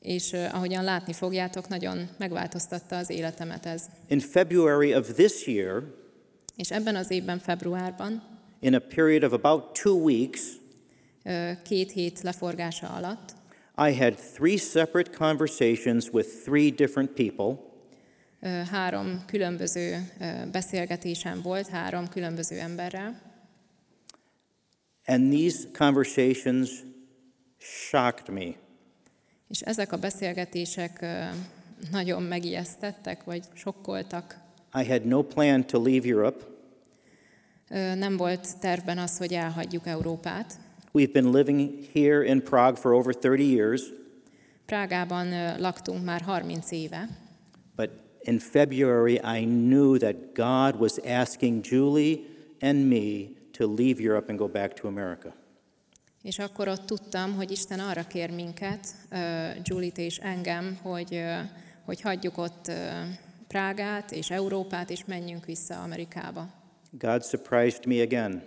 és 0.00 0.32
ahogyan 0.32 0.84
látni 0.84 1.12
fogjátok, 1.12 1.68
nagyon 1.68 2.08
megváltoztatta 2.18 2.96
az 2.96 3.10
életemet 3.10 3.66
ez. 3.66 3.82
In 4.08 4.18
February 4.20 4.94
of 4.94 5.12
this 5.12 5.46
year, 5.46 5.82
És 6.56 6.70
ebben 6.70 6.96
az 6.96 7.10
évben, 7.10 7.38
februárban, 7.38 8.22
in 8.60 8.74
a 8.74 8.78
period 8.78 9.22
of 9.22 9.32
about 9.32 9.74
two 9.82 9.94
weeks, 9.94 10.40
két 11.62 11.92
hét 11.92 12.20
leforgása 12.22 12.88
alatt, 12.88 13.36
I 13.88 13.92
had 13.92 14.14
three 14.34 14.56
separate 14.56 15.10
conversations 15.10 16.08
with 16.12 16.28
three 16.44 16.70
different 16.70 17.10
people. 17.10 17.66
három 18.70 19.24
különböző 19.26 20.12
beszélgetésem 20.52 21.42
volt, 21.42 21.68
három 21.68 22.08
különböző 22.08 22.58
emberrel, 22.58 23.26
And 25.06 25.32
these 25.32 25.68
conversations 25.78 26.70
shocked 27.58 28.28
me. 28.34 28.54
és 29.48 29.60
ezek 29.60 29.92
a 29.92 29.96
beszélgetések 29.96 31.06
nagyon 31.90 32.22
megijesztettek, 32.22 33.24
vagy 33.24 33.44
sokkoltak. 33.54 34.40
I 34.74 34.84
had 34.84 35.04
no 35.04 35.22
plan 35.22 35.66
to 35.66 35.82
leave 35.82 36.08
Europe. 36.08 36.44
Nem 37.94 38.16
volt 38.16 38.58
tervben 38.58 38.98
az, 38.98 39.18
hogy 39.18 39.32
elhagyjuk 39.32 39.86
Európát. 39.86 40.54
We've 40.92 41.12
been 41.12 41.30
living 41.30 41.70
here 41.94 42.24
in 42.24 42.42
Prague 42.42 42.80
for 42.80 42.92
over 42.92 43.14
30 43.22 43.40
years, 43.40 43.82
Prágában 44.68 45.56
laktunk 45.60 46.04
már 46.04 46.20
30 46.20 46.70
éve, 46.70 47.08
but 47.76 47.90
in 48.22 48.38
February 48.38 49.14
I 49.14 49.44
knew 49.44 49.96
that 49.96 50.14
God 50.34 50.80
was 50.80 50.98
asking 50.98 51.64
Julie 51.64 52.18
and 52.60 52.88
me 52.88 53.28
to 53.52 53.74
leave 53.74 54.00
Europe 54.00 54.28
and 54.28 54.38
go 54.38 54.48
back 54.48 54.80
to 54.80 54.88
America. 54.88 55.34
És 56.22 56.38
akkor 56.38 56.68
ott 56.68 56.86
tudtam, 56.86 57.34
hogy 57.34 57.50
Isten 57.50 57.80
arra 57.80 58.02
kér 58.02 58.30
minket, 58.30 58.86
ö, 59.10 59.48
Julit 59.62 59.98
és 59.98 60.16
engem, 60.16 60.78
hogy, 60.82 61.14
ö, 61.14 61.38
hogy 61.84 62.00
hagyjuk 62.00 62.38
ott 62.38 62.68
ö, 62.68 62.72
Prágát 63.46 64.12
és 64.12 64.30
Európát, 64.30 64.90
és 64.90 65.04
menjünk 65.04 65.44
vissza 65.44 65.82
Amerikába. 65.82 66.57
God 66.90 67.22
surprised 67.22 67.86
me 67.86 68.02
again. 68.02 68.42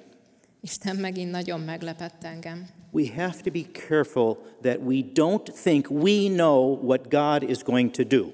Isten 0.61 0.95
megint 0.95 1.31
nagyon 1.31 1.59
meglepett 1.59 2.23
engem. 2.23 2.67
We 2.91 3.13
have 3.15 3.41
to 3.41 3.51
be 3.51 3.61
careful 3.87 4.37
that 4.61 4.77
we 4.79 5.01
don't 5.13 5.49
think 5.63 5.89
we 5.89 6.27
know 6.27 6.79
what 6.83 7.09
God 7.09 7.49
is 7.49 7.63
going 7.63 7.91
to 7.91 8.03
do. 8.03 8.31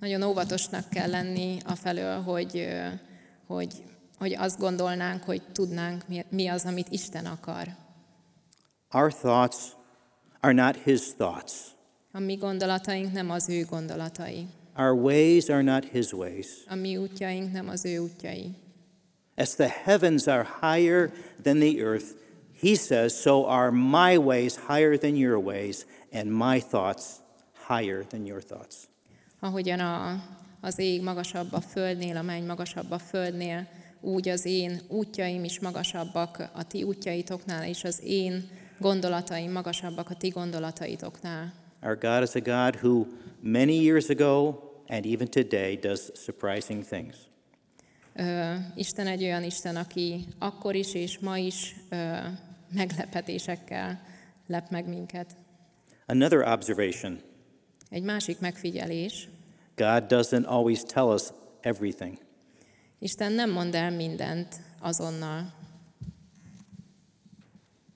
Nagyon 0.00 0.22
óvatosnak 0.22 0.88
kell 0.88 1.10
lenni 1.10 1.56
a 1.64 1.74
felől, 1.74 2.20
hogy, 2.20 2.68
hogy, 3.46 3.72
hogy 4.18 4.34
azt 4.34 4.58
gondolnánk, 4.58 5.22
hogy 5.22 5.42
tudnánk, 5.52 6.02
mi 6.30 6.46
az, 6.46 6.64
amit 6.64 6.86
Isten 6.90 7.26
akar. 7.26 7.66
Our 8.92 9.12
thoughts 9.12 9.56
are 10.40 10.52
not 10.52 10.76
His 10.76 11.00
thoughts, 11.16 11.52
A 12.12 12.18
mi 12.18 12.34
gondolataink 12.34 13.12
nem 13.12 13.30
az 13.30 13.48
ő 13.48 13.64
gondolatai. 13.64 14.46
our 14.76 14.92
ways 14.92 15.48
are 15.48 15.62
not 15.62 15.84
His 15.84 16.12
ways. 16.12 16.46
A 16.68 16.74
mi 16.74 16.96
útjaink 16.96 17.52
nem 17.52 17.68
az 17.68 17.84
ő 17.84 17.98
útjai. 17.98 18.54
As 19.36 19.54
the 19.54 19.68
heavens 19.68 20.28
are 20.28 20.46
higher 20.60 21.10
than 21.42 21.58
the 21.58 21.82
earth, 21.82 22.14
He 22.64 22.76
says, 22.76 23.20
so 23.20 23.46
are 23.46 23.70
my 23.70 24.16
ways 24.16 24.56
higher 24.56 24.96
than 24.96 25.16
your 25.16 25.38
ways, 25.38 25.86
and 26.12 26.32
my 26.32 26.60
thoughts 26.60 27.20
higher 27.66 28.04
than 28.04 28.26
your 28.26 28.40
thoughts. 28.40 28.88
Ahogyan 29.40 29.80
a, 29.80 30.22
az 30.60 30.78
ég 30.78 31.02
magasabb 31.02 31.52
a 31.52 31.60
földnél, 31.60 32.16
a 32.16 32.22
menny 32.22 32.46
magasabb 32.46 32.90
a 32.90 32.98
földnél, 32.98 33.68
úgy 34.00 34.28
az 34.28 34.44
én 34.44 34.80
útjaim 34.88 35.44
is 35.44 35.60
magasabbak 35.60 36.50
a 36.52 36.66
ti 36.66 36.82
útjaitoknál, 36.82 37.68
és 37.68 37.84
az 37.84 38.00
én 38.04 38.48
gondolataim 38.78 39.52
magasabbak 39.52 40.10
a 40.10 40.14
ti 40.14 40.28
gondolataitoknál. 40.28 41.52
Our 41.82 41.98
God 41.98 42.22
is 42.22 42.34
a 42.34 42.40
God 42.40 42.76
who, 42.76 43.06
many 43.40 43.74
years 43.82 44.10
ago 44.10 44.58
and 44.88 45.04
even 45.06 45.28
today, 45.28 45.76
does 45.76 46.10
surprising 46.14 46.84
things. 46.84 47.16
Isten 48.74 49.06
egy 49.06 49.22
olyan 49.22 49.42
Isten, 49.42 49.76
aki 49.76 50.26
akkor 50.38 50.74
is 50.74 50.94
és 50.94 51.18
ma 51.18 51.38
is 51.38 51.74
meglepetésekkel 52.72 54.02
lep 54.46 54.70
meg 54.70 54.88
minket. 54.88 55.36
Another 56.06 56.52
observation 56.52 57.20
Egy 57.90 58.02
másik 58.02 58.40
megfigyelés, 58.40 59.28
God 59.76 60.04
doesn't 60.08 60.44
always 60.44 60.82
tell 60.82 61.12
us 61.12 61.22
everything. 61.60 62.18
Isten 62.98 63.32
nem 63.32 63.50
mond 63.50 63.74
el 63.74 63.90
mindent 63.90 64.60
azonnal. 64.80 65.52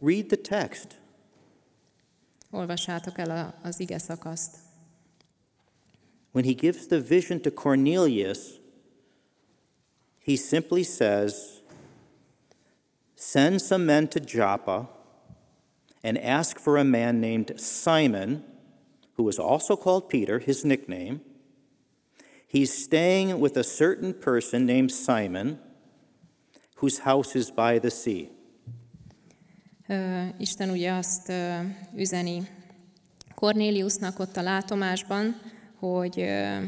Read 0.01 0.27
the 0.27 0.37
text. 0.37 1.01
Olvassátok 2.51 3.19
el 3.19 3.31
a, 3.31 3.55
az 3.63 3.81
ige 3.81 3.99
szakaszt. 3.99 4.57
When 6.33 6.45
he 6.45 6.53
gives 6.53 6.87
the 6.87 7.01
vision 7.01 7.41
to 7.41 7.51
Cornelius, 7.51 8.39
he 10.29 10.37
simply 10.37 10.85
says, 10.85 11.63
Send 13.17 13.63
some 13.63 13.87
men 13.87 14.09
to 14.09 14.21
Joppa 14.21 14.87
and 16.05 16.19
ask 16.19 16.59
for 16.59 16.77
a 16.77 16.85
man 16.85 17.19
named 17.19 17.59
Simon, 17.59 18.45
who 19.15 19.27
is 19.31 19.39
also 19.39 19.75
called 19.75 20.11
Peter, 20.11 20.39
his 20.39 20.67
nickname. 20.67 21.23
He's 22.47 22.71
staying 22.85 23.41
with 23.41 23.57
a 23.57 23.65
certain 23.65 24.13
person 24.13 24.67
named 24.67 24.93
Simon, 24.93 25.59
whose 26.77 26.99
house 26.99 27.35
is 27.35 27.51
by 27.51 27.79
the 27.79 27.91
sea. 27.91 28.29
Ö, 29.89 30.27
Isten 30.39 30.71
ugye 30.71 30.93
azt 30.93 31.29
ö, 31.29 31.59
üzeni 31.97 32.49
Kornéliusnak 33.35 34.19
ott 34.19 34.37
a 34.37 34.43
látomásban, 34.43 35.41
hogy 35.79 36.21
ö, 36.21 36.59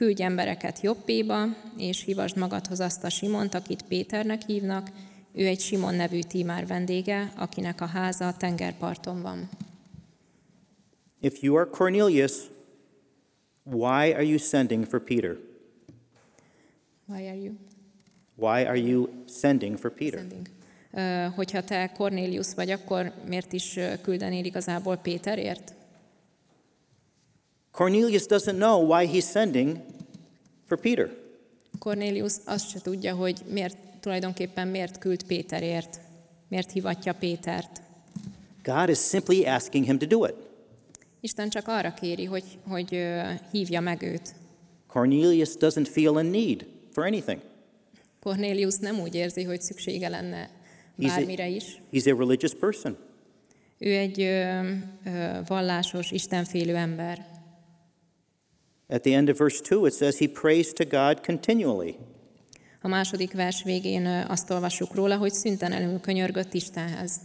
küldj 0.00 0.22
embereket 0.22 0.80
Jobbéba, 0.80 1.44
és 1.76 2.04
hívasd 2.04 2.36
magadhoz 2.36 2.80
azt 2.80 3.04
a 3.04 3.08
Simont, 3.08 3.54
akit 3.54 3.82
Péternek 3.82 4.42
hívnak, 4.46 4.90
ő 5.32 5.46
egy 5.46 5.60
Simon 5.60 5.94
nevű 5.94 6.20
tímár 6.20 6.66
vendége, 6.66 7.32
akinek 7.36 7.80
a 7.80 7.86
háza 7.86 8.26
a 8.26 8.36
tengerparton 8.36 9.22
van. 9.22 9.48
If 11.20 11.42
you 11.42 11.56
are 11.56 11.70
Cornelius, 11.70 12.32
why 13.64 14.12
are 14.12 14.24
you 14.24 14.38
sending 14.38 14.86
for 14.86 15.02
Peter? 15.04 15.36
Why 17.06 17.26
are 17.26 17.36
you 17.36 17.54
Why 18.36 18.64
are 18.64 18.78
you 18.78 19.08
sending 19.28 19.78
for 19.78 19.92
Peter? 19.94 20.18
sending? 20.18 20.46
Ö, 20.92 21.26
Hogyha 21.34 21.64
te 21.64 21.92
Cornélius 21.96 22.54
vagy, 22.54 22.70
akkor 22.70 23.12
miért 23.28 23.52
is 23.52 23.78
küldenél 24.02 24.44
igazából 24.44 24.96
Péterért? 24.96 25.74
Cornelius 27.70 28.26
doesn't 28.26 28.56
know 28.56 28.96
why 28.96 29.06
he's 29.06 29.30
sending 29.30 29.78
for 30.66 30.80
Peter. 30.80 31.10
Cornélius 31.78 32.34
azt 32.44 32.68
se 32.70 32.80
tudja, 32.80 33.14
hogy 33.14 33.40
miért, 33.48 33.76
tulajdonképpen 34.00 34.68
miért 34.68 34.98
küld 34.98 35.22
Péterért, 35.22 36.00
miért 36.48 36.72
hivatja 36.72 37.12
Pétert. 37.12 37.82
God 38.62 38.88
is 38.88 38.98
simply 38.98 39.44
asking 39.44 39.84
him 39.84 39.98
to 39.98 40.06
do 40.06 40.24
it. 40.24 40.34
Isten 41.20 41.48
csak 41.48 41.68
arra 41.68 41.94
kéri, 41.94 42.24
hogy, 42.24 42.44
hogy 42.66 43.04
hívja 43.50 43.80
meg 43.80 44.02
őt. 44.02 44.34
Cornelius 44.86 45.48
doesn't 45.58 45.88
feel 45.88 46.16
a 46.16 46.22
need 46.22 46.66
for 46.92 47.04
anything. 47.04 47.40
Cornélius 48.20 48.76
nem 48.76 49.00
úgy 49.00 49.14
érzi, 49.14 49.42
hogy 49.42 49.60
szüksége 49.60 50.08
lenne 50.08 50.50
He's 50.98 51.06
bármire 51.06 51.44
a, 51.44 51.46
is. 51.46 51.82
he's 51.92 52.14
a 52.14 52.18
religious 52.18 52.54
person. 52.54 52.96
Ő 53.78 53.96
egy 53.96 54.20
ö, 54.20 54.60
ö, 55.04 55.38
vallásos, 55.46 56.10
istenfélő 56.10 56.76
ember. 56.76 57.26
At 58.90 59.02
the 59.02 59.14
end 59.14 59.28
of 59.28 59.38
verse 59.38 59.60
2, 59.60 59.86
it 59.86 59.94
says 59.94 60.18
he 60.18 60.28
prays 60.28 60.72
to 60.72 60.84
God 60.84 61.20
continually. 61.24 61.96
A 62.82 62.88
második 62.88 63.32
vers 63.32 63.62
végén 63.62 64.06
azt 64.06 64.50
olvassuk 64.50 64.94
róla, 64.94 65.16
hogy 65.16 65.32
szüntelenül 65.32 66.00
könyörgött 66.00 66.54
Istenhez. 66.54 67.20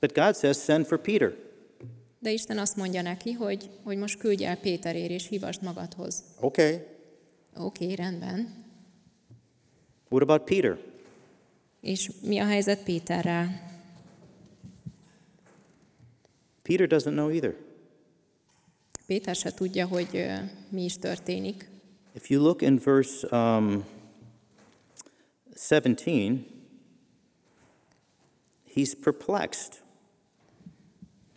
But 0.00 0.12
God 0.12 0.36
says, 0.36 0.56
send 0.56 0.86
for 0.86 1.00
Peter. 1.00 1.34
De 2.18 2.30
Isten 2.30 2.58
azt 2.58 2.76
mondja 2.76 3.02
neki, 3.02 3.32
hogy, 3.32 3.70
hogy 3.82 3.96
most 3.96 4.18
küldj 4.18 4.44
el 4.44 4.56
Péterér 4.56 5.10
és 5.10 5.28
hívasd 5.28 5.62
magadhoz. 5.62 6.22
Okay. 6.40 6.72
Oké, 7.56 7.84
okay, 7.84 7.94
rendben. 7.94 8.64
What 10.08 10.22
about 10.22 10.44
Peter? 10.44 10.78
És 11.80 12.10
mi 12.22 12.38
a 12.38 12.44
helyzet 12.44 12.82
Péterrel? 12.82 13.72
Peter 16.62 16.86
doesn't 16.86 17.14
know 17.14 17.28
either. 17.28 17.63
Péter 19.06 19.34
se 19.34 19.50
tudja, 19.50 19.86
hogy 19.86 20.26
mi 20.68 20.84
is 20.84 20.98
történik. 20.98 21.68
If 22.14 22.30
you 22.30 22.42
look 22.42 22.62
in 22.62 22.80
verse 22.84 23.36
um, 23.36 23.84
17, 25.68 26.46
he's 28.74 28.94
perplexed. 29.00 29.82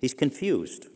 He's 0.01 0.13
confused. 0.17 0.89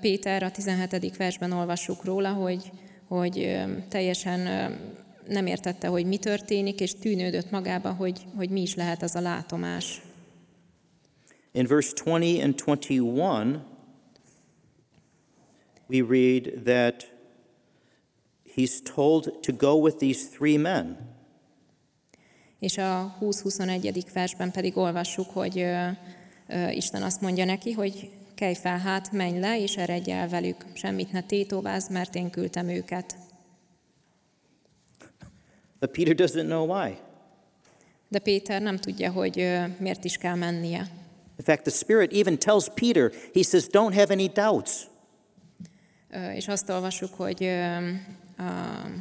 Péter 0.00 0.42
a 0.42 0.50
17. 0.50 1.16
versben 1.16 1.52
olvassuk 1.52 2.04
róla, 2.04 2.32
hogy, 2.32 2.70
hogy 3.08 3.58
teljesen 3.88 4.40
nem 5.28 5.46
értette, 5.46 5.88
hogy 5.88 6.06
mi 6.06 6.16
történik, 6.16 6.80
és 6.80 6.94
tűnődött 6.94 7.50
magába, 7.50 7.92
hogy, 7.92 8.26
hogy 8.36 8.50
mi 8.50 8.60
is 8.60 8.74
lehet 8.74 9.02
az 9.02 9.14
a 9.14 9.20
látomás. 9.20 10.02
In 11.52 11.66
verse 11.66 11.92
20 12.04 12.42
and 12.42 12.60
21, 12.60 13.60
we 15.88 16.00
read 16.00 16.64
that 16.64 17.06
he's 18.56 18.80
told 18.94 19.42
to 19.42 19.52
go 19.52 19.76
with 19.76 19.98
these 19.98 20.28
three 20.28 20.56
men. 20.56 21.14
És 22.58 22.78
a 22.78 23.16
20-21. 23.20 24.04
versben 24.12 24.50
pedig 24.50 24.76
olvassuk, 24.76 25.30
hogy 25.30 25.58
ö, 25.58 25.88
ö, 26.48 26.68
Isten 26.68 27.02
azt 27.02 27.20
mondja 27.20 27.44
neki, 27.44 27.72
hogy 27.72 28.10
kelj 28.34 28.54
fel 28.54 28.78
hát, 28.78 29.12
menj 29.12 29.38
le, 29.38 29.60
és 29.60 29.76
eredj 29.76 30.10
el 30.10 30.28
velük. 30.28 30.64
Semmit 30.72 31.12
ne 31.12 31.22
tétovázz, 31.22 31.88
mert 31.88 32.14
én 32.14 32.30
küldtem 32.30 32.68
őket. 32.68 33.16
But 35.80 35.90
Peter 35.90 36.14
doesn't 36.14 36.46
know 36.46 36.66
why. 36.66 36.96
De 38.08 38.18
Péter 38.18 38.62
nem 38.62 38.76
tudja, 38.76 39.12
hogy 39.12 39.40
ö, 39.40 39.64
miért 39.78 40.04
is 40.04 40.16
kell 40.16 40.34
mennie. 40.34 40.88
In 41.38 41.44
fact, 41.44 41.62
the 41.62 41.70
Spirit 41.70 42.12
even 42.12 42.38
tells 42.38 42.68
Peter, 42.74 43.12
he 43.34 43.42
says, 43.42 43.66
don't 43.66 43.94
have 43.94 44.10
any 44.10 44.28
doubts. 44.28 44.88
És 46.34 46.48
azt 46.48 46.68
hogy 47.14 47.44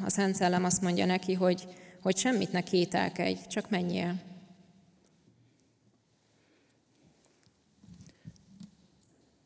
a 0.06 0.10
Szent 0.10 0.36
Szellem 0.36 0.64
azt 0.64 0.82
mondja 0.82 1.06
neki, 1.06 1.34
hogy, 1.34 1.68
hogy 2.02 2.18
semmit 2.18 2.52
ne 2.52 2.62
kételkedj, 2.62 3.40
csak 3.48 3.70
menjél. 3.70 4.16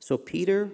So 0.09 0.17
Peter, 0.17 0.71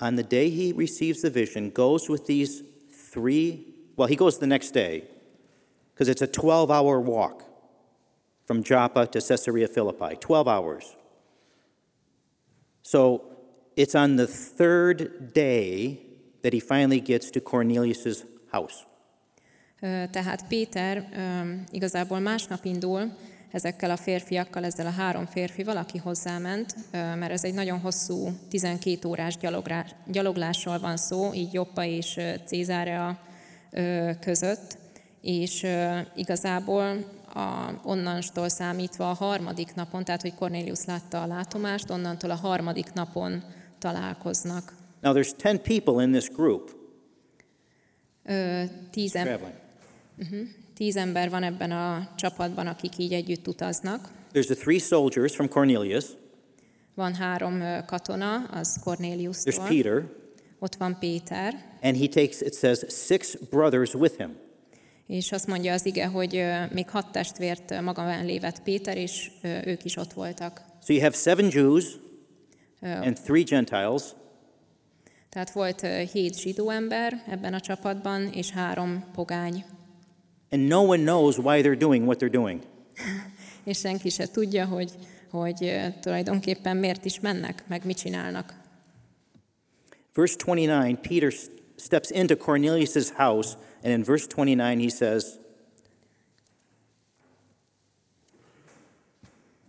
on 0.00 0.14
the 0.14 0.22
day 0.22 0.50
he 0.50 0.72
receives 0.76 1.20
the 1.20 1.30
vision, 1.30 1.70
goes 1.70 2.08
with 2.08 2.26
these 2.26 2.62
three, 3.10 3.64
well, 3.96 4.08
he 4.08 4.14
goes 4.14 4.36
the 4.36 4.46
next 4.46 4.72
day, 4.72 5.04
because 5.94 6.08
it's 6.08 6.20
a 6.20 6.26
12 6.26 6.70
hour 6.70 7.00
walk 7.00 7.44
from 8.44 8.62
Joppa 8.62 9.06
to 9.06 9.20
Caesarea 9.20 9.68
Philippi, 9.68 10.16
12 10.20 10.48
hours. 10.48 10.96
So 12.82 13.22
it's 13.78 13.94
on 13.94 14.16
the 14.16 14.26
third 14.56 15.10
day 15.32 16.00
that 16.42 16.52
he 16.52 16.60
finally 16.60 17.00
gets 17.00 17.30
to 17.30 17.40
Cornelius' 17.40 18.24
house. 18.50 18.86
Tehát 20.10 20.46
Péter 20.48 21.08
ö, 21.16 21.52
igazából 21.70 22.18
másnap 22.18 22.64
indul 22.64 23.12
ezekkel 23.52 23.90
a 23.90 23.96
férfiakkal, 23.96 24.64
ezzel 24.64 24.86
a 24.86 24.90
három 24.90 25.26
férfival, 25.26 25.76
aki 25.76 25.98
hozzáment, 25.98 26.74
mert 26.92 27.32
ez 27.32 27.44
egy 27.44 27.54
nagyon 27.54 27.78
hosszú, 27.78 28.28
12 28.48 29.08
órás 29.08 29.36
gyaloglásról 30.06 30.78
van 30.78 30.96
szó, 30.96 31.34
így 31.34 31.52
Joppa 31.52 31.84
és 31.84 32.20
Cézárea 32.44 33.18
között, 34.20 34.78
és 35.20 35.66
igazából 36.14 37.04
a, 37.34 37.80
onnantól 37.82 38.48
számítva 38.48 39.10
a 39.10 39.14
harmadik 39.14 39.74
napon, 39.74 40.04
tehát 40.04 40.22
hogy 40.22 40.34
Cornelius 40.34 40.84
látta 40.84 41.22
a 41.22 41.26
látomást, 41.26 41.90
onnantól 41.90 42.30
a 42.30 42.34
harmadik 42.34 42.92
napon 42.92 43.42
találkoznak. 43.78 44.74
Now 45.02 45.12
there's 45.14 45.32
10 45.36 45.58
people 45.58 46.02
in 46.04 46.10
this 46.12 46.28
group 46.28 46.70
Ö, 48.24 48.62
Tíz, 48.90 49.14
em- 49.14 49.24
traveling. 49.26 49.54
tíz 50.74 50.96
ember 50.96 51.30
van 51.30 51.42
ebben 51.42 51.70
a 51.70 52.08
csapatban, 52.16 52.66
akik 52.66 52.98
így 52.98 53.12
együtt 53.12 53.48
utaznak. 53.48 54.08
There's 54.32 54.44
the 54.44 54.54
three 54.54 54.78
soldiers 54.78 55.34
from 55.34 55.48
Cornelius. 55.48 56.04
Van 56.94 57.14
három 57.14 57.60
ö, 57.60 57.78
katona, 57.86 58.34
az 58.44 58.76
There's 58.76 58.82
Cornelius-tól. 58.84 59.66
Peter, 59.66 60.04
Ott 60.58 60.74
van 60.74 60.96
Péter, 60.98 61.54
and 61.82 61.96
he 61.96 62.06
takes 62.08 62.40
it 62.40 62.54
says 62.54 62.78
six 63.06 63.36
brothers 63.50 63.94
with 63.94 64.16
him. 64.16 64.36
és 65.06 65.32
azt 65.32 65.46
mondja 65.46 65.72
az 65.72 65.86
ige, 65.86 66.06
hogy 66.06 66.36
ö, 66.36 66.64
még 66.72 66.88
hat 66.90 67.12
testvért 67.12 67.80
maga 67.80 68.04
mellé 68.04 68.38
vett 68.38 68.62
Péter, 68.62 68.96
és 68.96 69.30
ők 69.42 69.84
is 69.84 69.96
ott 69.96 70.12
voltak. 70.12 70.62
So 70.86 70.92
you 70.92 71.02
have 71.02 71.14
seven 71.16 71.48
Jews 71.52 71.84
and 72.80 73.18
three 73.24 73.42
Gentiles, 73.42 74.02
Tehát 75.28 75.50
volt 75.50 75.80
hét 76.12 76.40
zsidó 76.40 76.70
ember 76.70 77.22
ebben 77.28 77.54
a 77.54 77.60
csapatban, 77.60 78.26
és 78.32 78.50
három 78.50 79.04
pogány. 79.14 79.64
and 80.50 80.66
no 80.68 80.80
one 80.82 81.02
knows 81.02 81.38
why 81.38 81.60
they're 81.62 81.78
doing 81.78 82.06
what 82.06 82.18
they're 82.22 82.32
doing. 82.32 82.60
És 83.64 83.78
senki 83.78 84.08
se 84.08 84.26
tudja, 84.30 84.66
hogy, 84.66 84.92
hogy 85.30 85.76
tulajdonképpen 86.00 86.76
miért 86.76 87.04
is 87.04 87.20
mennek, 87.20 87.64
meg 87.66 87.84
mit 87.84 87.96
csinálnak. 87.96 88.54
Verse 90.14 90.34
29, 90.44 91.00
Peter 91.08 91.32
steps 91.76 92.10
into 92.10 92.36
Cornelius' 92.36 93.10
house, 93.10 93.56
and 93.82 93.92
in 93.92 94.02
verse 94.02 94.26
29, 94.26 94.80
he 94.80 94.88
says, 94.88 95.24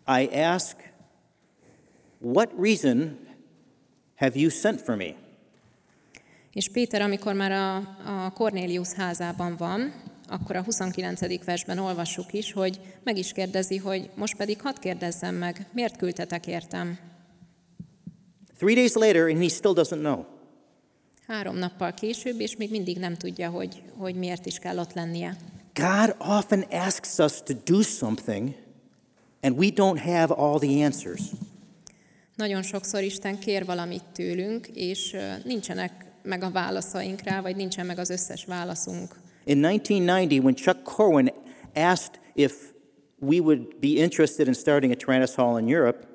I 0.07 0.27
ask, 0.33 0.75
What 2.21 2.51
reason 2.57 3.17
have 4.15 4.39
you 4.39 4.49
sent 4.49 4.81
for 4.81 4.95
me? 4.95 5.15
És 6.53 6.69
Péter, 6.69 7.01
amikor 7.01 7.33
már 7.33 7.51
a, 7.51 7.75
a 8.25 8.31
Cornélius 8.31 8.93
házában 8.93 9.55
van, 9.57 9.93
akkor 10.27 10.55
a 10.55 10.63
29. 10.63 11.43
versben 11.45 11.77
olvassuk 11.77 12.33
is, 12.33 12.51
hogy 12.53 12.79
meg 13.03 13.17
is 13.17 13.31
kérdezi, 13.31 13.77
hogy 13.77 14.09
most 14.15 14.35
pedig 14.35 14.61
hadd 14.61 14.79
kérdezzem 14.79 15.35
meg, 15.35 15.67
miért 15.71 15.97
küldtetek 15.97 16.47
értem? 16.47 16.99
Three 18.57 18.75
days 18.75 18.93
later, 18.93 19.29
and 19.29 19.41
he 19.41 19.47
still 19.47 19.73
doesn't 19.73 19.99
know. 19.99 20.23
Három 21.27 21.55
nappal 21.55 21.93
később, 21.93 22.39
és 22.39 22.55
még 22.55 22.69
mindig 22.69 22.97
nem 22.97 23.15
tudja, 23.15 23.49
hogy, 23.49 23.81
hogy 23.97 24.15
miért 24.15 24.45
is 24.45 24.59
kell 24.59 24.77
ott 24.77 24.93
lennie. 24.93 25.37
God 25.73 26.15
often 26.19 26.61
asks 26.61 27.17
us 27.17 27.41
to 27.43 27.53
do 27.65 27.81
something, 27.81 28.55
and 29.41 29.57
we 29.57 29.67
don't 29.73 29.99
have 29.99 30.33
all 30.33 30.59
the 30.59 30.85
answers. 30.85 31.21
Nagyon 32.39 32.61
sokszor 32.61 33.03
Isten 33.03 33.39
kér 33.39 33.65
valamit 33.65 34.03
tőlünk, 34.13 34.67
és 34.67 35.15
nincsenek 35.43 35.91
meg 36.23 36.43
a 36.43 36.51
válaszaink 36.51 37.21
rá, 37.21 37.41
vagy 37.41 37.55
nincsen 37.55 37.85
meg 37.85 37.99
az 37.99 38.09
összes 38.09 38.45
válaszunk. 38.45 39.15
In 39.43 39.65
1990, 39.65 40.43
when 40.43 40.55
Chuck 40.55 40.83
Corwin 40.83 41.31
asked 41.75 42.19
if 42.33 42.53
we 43.19 43.39
would 43.39 43.59
be 43.79 43.87
interested 43.87 44.47
in 44.47 44.53
starting 44.53 44.91
a 44.91 44.95
Tyrannus 44.95 45.35
Hall 45.35 45.59
in 45.59 45.75
Europe, 45.75 46.07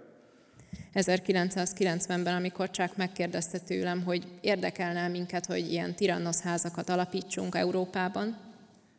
1990-ben, 0.94 2.34
amikor 2.34 2.70
csak 2.70 2.96
megkérdezte 2.96 3.58
tőlem, 3.58 4.02
hogy 4.02 4.24
érdekelne 4.40 5.08
minket, 5.08 5.46
hogy 5.46 5.72
ilyen 5.72 5.94
tirannosz 5.94 6.40
házakat 6.40 6.88
alapítsunk 6.88 7.54
Európában, 7.54 8.36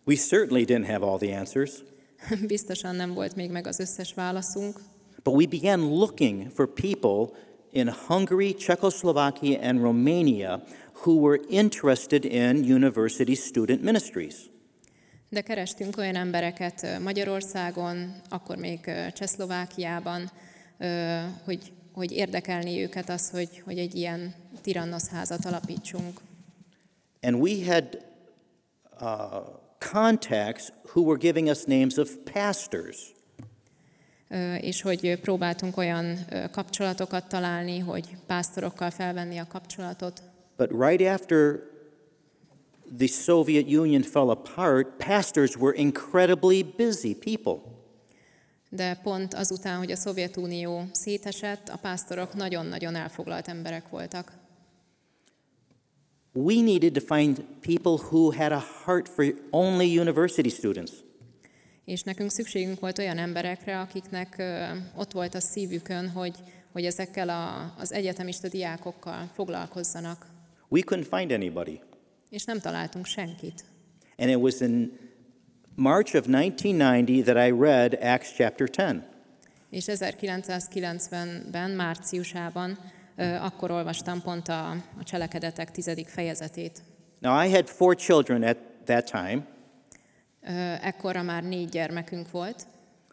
we 0.03 0.15
certainly 0.15 0.63
didn't 0.63 0.87
have 0.87 1.05
all 1.05 1.17
the 1.17 1.37
answers. 1.37 1.71
biztosan 2.47 2.95
nem 2.95 3.13
volt 3.13 3.35
még 3.35 3.51
meg 3.51 3.67
az 3.67 3.79
összes 3.79 4.13
válaszunk, 4.13 4.79
But 5.25 5.33
we 5.33 5.47
began 5.47 5.89
looking 5.89 6.51
for 6.51 6.67
people 6.67 7.35
in 7.71 7.87
Hungary, 7.87 8.53
Czechoslovakia, 8.53 9.59
and 9.59 9.81
Romania 9.83 10.61
who 11.03 11.15
were 11.15 11.39
interested 11.49 12.25
in 12.25 12.63
university 12.63 13.35
student 13.35 13.81
ministries. 13.81 14.49
de 15.29 15.41
kerestünk 15.41 15.97
olyan 15.97 16.15
embereket 16.15 16.99
Magyarországon, 17.03 18.21
akkor 18.29 18.57
még 18.57 18.79
Csehszlovákiában, 19.13 20.31
hogy, 21.43 21.71
hogy 21.93 22.11
érdekelni 22.11 22.81
őket 22.81 23.09
az, 23.09 23.29
hogy, 23.29 23.61
hogy 23.65 23.77
egy 23.77 23.95
ilyen 23.95 24.33
tirannosz 24.61 25.09
házat 25.09 25.45
alapítsunk. 25.45 26.19
And 27.21 27.35
we 27.35 27.65
had 27.65 28.05
uh, 29.01 29.07
contacts 29.91 30.71
who 30.93 31.01
were 31.01 31.17
giving 31.17 31.47
us 31.47 31.63
names 31.63 31.97
of 31.97 32.09
pastors. 32.33 32.97
És 34.59 34.81
hogy 34.81 35.19
próbáltunk 35.21 35.77
olyan 35.77 36.17
kapcsolatokat 36.51 37.27
találni, 37.27 37.79
hogy 37.79 38.17
pásztorokkal 38.25 38.89
felvenni 38.89 39.37
a 39.37 39.47
kapcsolatot. 39.47 40.21
But 40.57 40.71
right 40.71 41.01
after 41.01 41.59
the 42.97 43.07
Soviet 43.07 43.67
Union 43.67 44.01
fell 44.01 44.29
apart, 44.29 44.87
pastors 44.97 45.55
were 45.55 45.77
incredibly 45.77 46.65
busy 46.77 47.15
people. 47.15 47.73
De 48.69 48.99
pont 49.03 49.33
azután, 49.33 49.77
hogy 49.77 49.91
a 49.91 49.95
Szovjetunió 49.95 50.83
szétesett, 50.91 51.69
a 51.69 51.77
pásztorok 51.77 52.33
nagyon-nagyon 52.33 52.95
elfoglalt 52.95 53.47
emberek 53.47 53.89
voltak. 53.89 54.31
We 56.33 56.61
needed 56.61 56.93
to 56.93 57.15
find 57.15 57.45
people 57.61 58.07
who 58.09 58.31
had 58.31 58.51
a 58.51 58.63
heart 58.85 59.09
for 59.09 59.25
only 59.51 59.99
university 59.99 60.49
students. 60.49 60.91
És 61.85 62.01
nekünk 62.01 62.31
szükségünk 62.31 62.79
volt 62.79 62.97
olyan 62.97 63.17
emberekre, 63.17 63.79
akiknek 63.79 64.43
ott 64.95 65.11
volt 65.11 65.35
a 65.35 65.39
szívükön, 65.39 66.09
hogy, 66.09 66.35
hogy 66.71 66.85
ezekkel 66.85 67.29
a, 67.29 67.73
az 67.77 67.93
egyetemista 67.93 68.47
diákokkal 68.47 69.29
foglalkozzanak. 69.33 70.25
We 70.69 70.81
couldn't 70.85 71.17
find 71.17 71.31
anybody. 71.31 71.79
És 72.29 72.43
nem 72.43 72.59
találtunk 72.59 73.05
senkit. 73.05 73.63
And 74.17 74.29
it 74.29 74.37
was 74.37 74.59
in 74.59 74.97
March 75.75 76.15
of 76.15 76.27
1990 76.27 77.23
that 77.23 77.47
I 77.47 77.51
read 77.51 77.97
Acts 78.01 78.33
chapter 78.35 78.69
10. 78.69 78.85
És 79.69 79.85
1990-ben, 79.87 81.71
márciusában, 81.71 82.79
akkor 83.41 83.71
olvastam 83.71 84.21
pont 84.21 84.47
a, 84.47 84.69
a 84.71 85.03
cselekedetek 85.03 85.71
tizedik 85.71 86.07
fejezetét. 86.07 86.81
Now, 87.19 87.43
I 87.43 87.49
had 87.49 87.67
four 87.67 87.95
children 87.95 88.43
at 88.43 88.57
that 88.85 89.11
time, 89.11 89.45
Ö, 90.47 90.51
Ekkorra 90.81 91.21
már 91.21 91.43
négy 91.43 91.69
gyermekünk 91.69 92.31
volt, 92.31 92.67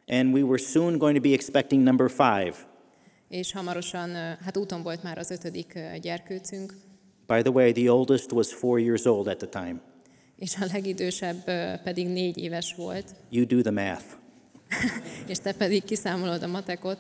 and 0.09 0.35
we 0.35 0.43
were 0.43 0.59
soon 0.63 0.99
going 0.99 1.17
to 1.17 1.23
be 1.23 1.33
expecting 1.33 1.83
number 1.83 2.11
five. 2.11 2.55
és 3.29 3.53
hamarosan, 3.53 4.11
hát 4.15 4.57
úton 4.57 4.83
volt 4.83 5.03
már 5.03 5.19
az 5.19 5.31
ötödik 5.31 5.79
gyerkőcünk, 6.01 6.75
By 7.27 7.41
the 7.43 7.51
way, 7.51 7.73
the 7.73 7.93
oldest 7.93 8.33
was 8.33 8.53
four 8.55 8.81
years 8.81 9.05
old 9.05 9.27
at 9.27 9.39
the 9.39 9.49
time. 9.49 9.81
és 10.37 10.57
a 10.57 10.65
legidősebb 10.73 11.45
pedig 11.83 12.07
négy 12.09 12.39
éves 12.39 12.75
volt, 12.77 13.15
You 13.31 13.47
do 13.47 13.61
the 13.61 13.71
math. 13.71 14.05
és 15.33 15.39
te 15.39 15.53
pedig 15.53 15.85
kiszámolod 15.85 16.43
a 16.43 16.47
matekot. 16.47 16.99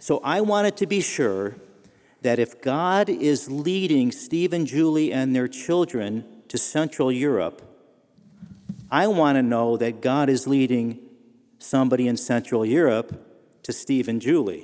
So 0.00 0.14
I 0.36 0.40
wanted 0.40 0.74
to 0.74 0.86
be 0.86 1.00
sure 1.00 1.54
that 2.20 2.38
if 2.38 2.52
God 2.62 3.08
is 3.22 3.46
leading 3.64 4.12
Steve 4.12 4.56
and 4.56 4.66
Julie 4.68 5.14
and 5.20 5.32
their 5.32 5.48
children 5.48 6.24
to 6.46 6.58
Central 6.58 7.12
Europe, 7.12 7.62
I 9.02 9.06
want 9.06 9.36
to 9.36 9.42
know 9.42 9.76
that 9.76 10.00
God 10.00 10.28
is 10.28 10.46
leading 10.46 10.98
somebody 11.58 12.06
in 12.06 12.16
Central 12.16 12.64
Europe 12.64 13.12
to 13.62 13.72
Steve 13.72 14.08
and 14.08 14.22
Julie. 14.22 14.62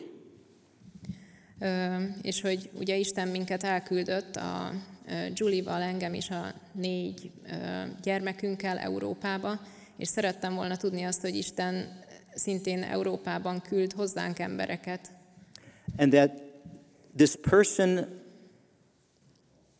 Ö, 1.61 1.97
És 2.23 2.41
hogy 2.41 2.71
ugye 2.75 2.97
Isten 2.97 3.29
minket 3.29 3.65
elküldött 3.65 4.37
a 4.37 4.73
ö, 5.09 5.27
Julie-val, 5.35 5.83
engem 5.83 6.15
és 6.15 6.31
a 6.31 6.55
négy 6.73 7.31
ö, 7.47 7.57
gyermekünkkel 8.03 8.79
Európába, 8.79 9.61
és 9.97 10.09
szerettem 10.09 10.55
volna 10.55 10.77
tudni 10.77 11.03
azt, 11.03 11.21
hogy 11.21 11.35
Isten 11.35 12.01
szintén 12.35 12.83
Európában 12.83 13.61
küld 13.61 13.93
hozzánk 13.93 14.39
embereket, 14.39 15.11
And 15.97 16.13
that 16.13 16.31
this 17.17 17.35
person 17.51 18.07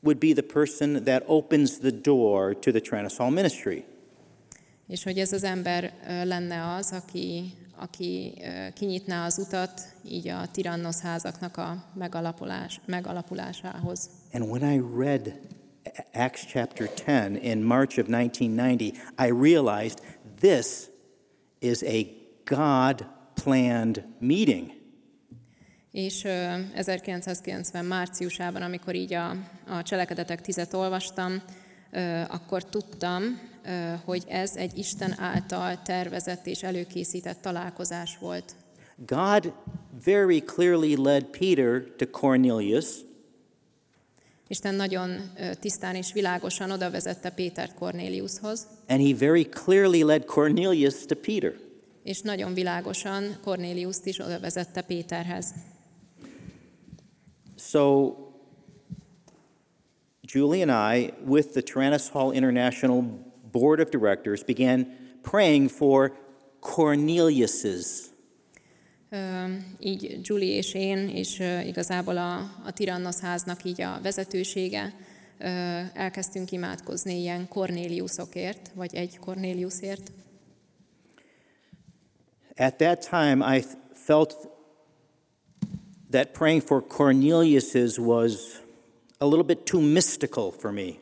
would 0.03 0.19
be 0.19 0.33
the 0.33 0.43
person 0.43 1.05
that 1.05 1.23
opens 1.27 1.79
the 1.79 1.91
door 1.91 2.59
to 2.59 2.71
the 2.71 2.81
Transall 2.81 3.31
ministry. 3.31 3.85
És 4.87 5.03
hogy 5.03 5.19
ez 5.19 5.33
az 5.33 5.45
ember 5.45 5.93
lenne 6.25 6.75
az, 6.75 6.93
aki, 6.93 7.53
aki 7.77 8.43
kinyitná 8.75 9.27
az 9.27 9.39
utat 9.39 9.81
így 10.05 10.29
a 10.29 10.47
tirannosz 10.51 11.01
házaknak 11.01 11.57
a 11.57 11.85
megalapulás, 11.95 12.81
megalapulásához. 12.87 14.11
And 14.33 14.45
when 14.45 14.73
I 14.73 14.83
read 14.97 15.33
Acts 16.13 16.47
chapter 16.47 16.89
10 16.89 17.39
in 17.43 17.63
March 17.63 17.99
of 17.99 18.09
1990, 18.09 18.93
I 19.19 19.31
realized 19.31 20.01
this 20.41 20.67
is 21.59 21.83
a 21.83 22.07
God 22.45 23.07
planned 23.35 24.05
meeting. 24.19 24.81
És 25.91 26.25
ö, 26.25 26.55
1990 26.75 27.85
márciusában, 27.85 28.63
amikor 28.63 28.95
így 28.95 29.15
a, 29.15 29.31
a 29.69 29.83
cselekedetek 29.83 30.41
tizet 30.41 30.73
olvastam, 30.73 31.43
akkor 32.29 32.65
tudtam, 32.65 33.23
hogy 34.05 34.25
ez 34.29 34.57
egy 34.57 34.79
Isten 34.79 35.21
által 35.21 35.83
tervezett 35.83 36.47
és 36.47 36.63
előkészített 36.63 37.41
találkozás 37.41 38.19
volt. 38.19 38.55
God 39.07 39.53
very 40.05 40.41
clearly 40.41 40.97
led 40.97 41.25
Peter 41.25 41.85
to 41.97 42.07
Cornelius, 42.07 42.87
Isten 44.47 44.75
nagyon 44.75 45.33
tisztán 45.61 45.95
és 45.95 46.13
világosan 46.13 46.71
oda 46.71 46.91
vezette 46.91 47.31
Pétert 47.31 47.75
Kornéliushoz, 47.75 48.67
and 48.89 49.07
he 49.07 49.15
very 49.15 49.45
clearly 49.45 50.03
led 50.03 50.25
Cornelius 50.25 51.07
to 51.07 51.15
Peter. 51.15 51.55
és 52.03 52.21
nagyon 52.21 52.55
világosan 52.55 53.39
Kornéliuszt 53.43 54.07
is 54.07 54.19
oda 54.19 54.41
vezette 54.41 54.83
Péterhez. 54.83 55.55
So, 57.57 58.13
Julie 60.21 60.63
and 60.63 60.97
I, 60.97 61.13
with 61.27 61.49
the 61.49 61.61
Tyrannus 61.61 62.09
Hall 62.09 62.33
International 62.33 63.05
Board 63.53 63.81
of 63.81 63.89
Directors, 63.89 64.43
began 64.43 64.87
praying 65.23 65.69
for 65.69 66.13
Cornelius's. 66.61 68.11
Így 69.79 70.19
Julie 70.23 70.57
és 70.57 70.75
én, 70.75 71.09
és 71.09 71.41
ö, 71.41 71.61
igazából 71.61 72.17
a, 72.17 72.37
a 72.65 72.73
Tirannos 72.73 73.19
háznak 73.19 73.65
így 73.65 73.81
a 73.81 73.99
vezetősége, 74.03 74.95
ö, 75.39 75.47
elkezdtünk 75.95 76.53
imádkozni 76.53 77.21
ilyen 77.21 77.49
Cornéliusokért, 77.49 78.71
vagy 78.75 78.95
egy 78.95 79.19
Cornéliusért. 79.19 80.13
At 82.57 82.77
that 82.77 83.09
time, 83.11 83.57
I 83.57 83.65
felt 83.93 84.37
that 86.11 86.33
praying 86.33 86.63
for 86.63 86.87
Cornelius's 86.87 87.99
was 87.99 88.63
a 89.19 89.25
little 89.25 89.45
bit 89.45 89.65
too 89.65 89.81
mystical 89.81 90.51
for 90.51 90.71
me. 90.71 91.02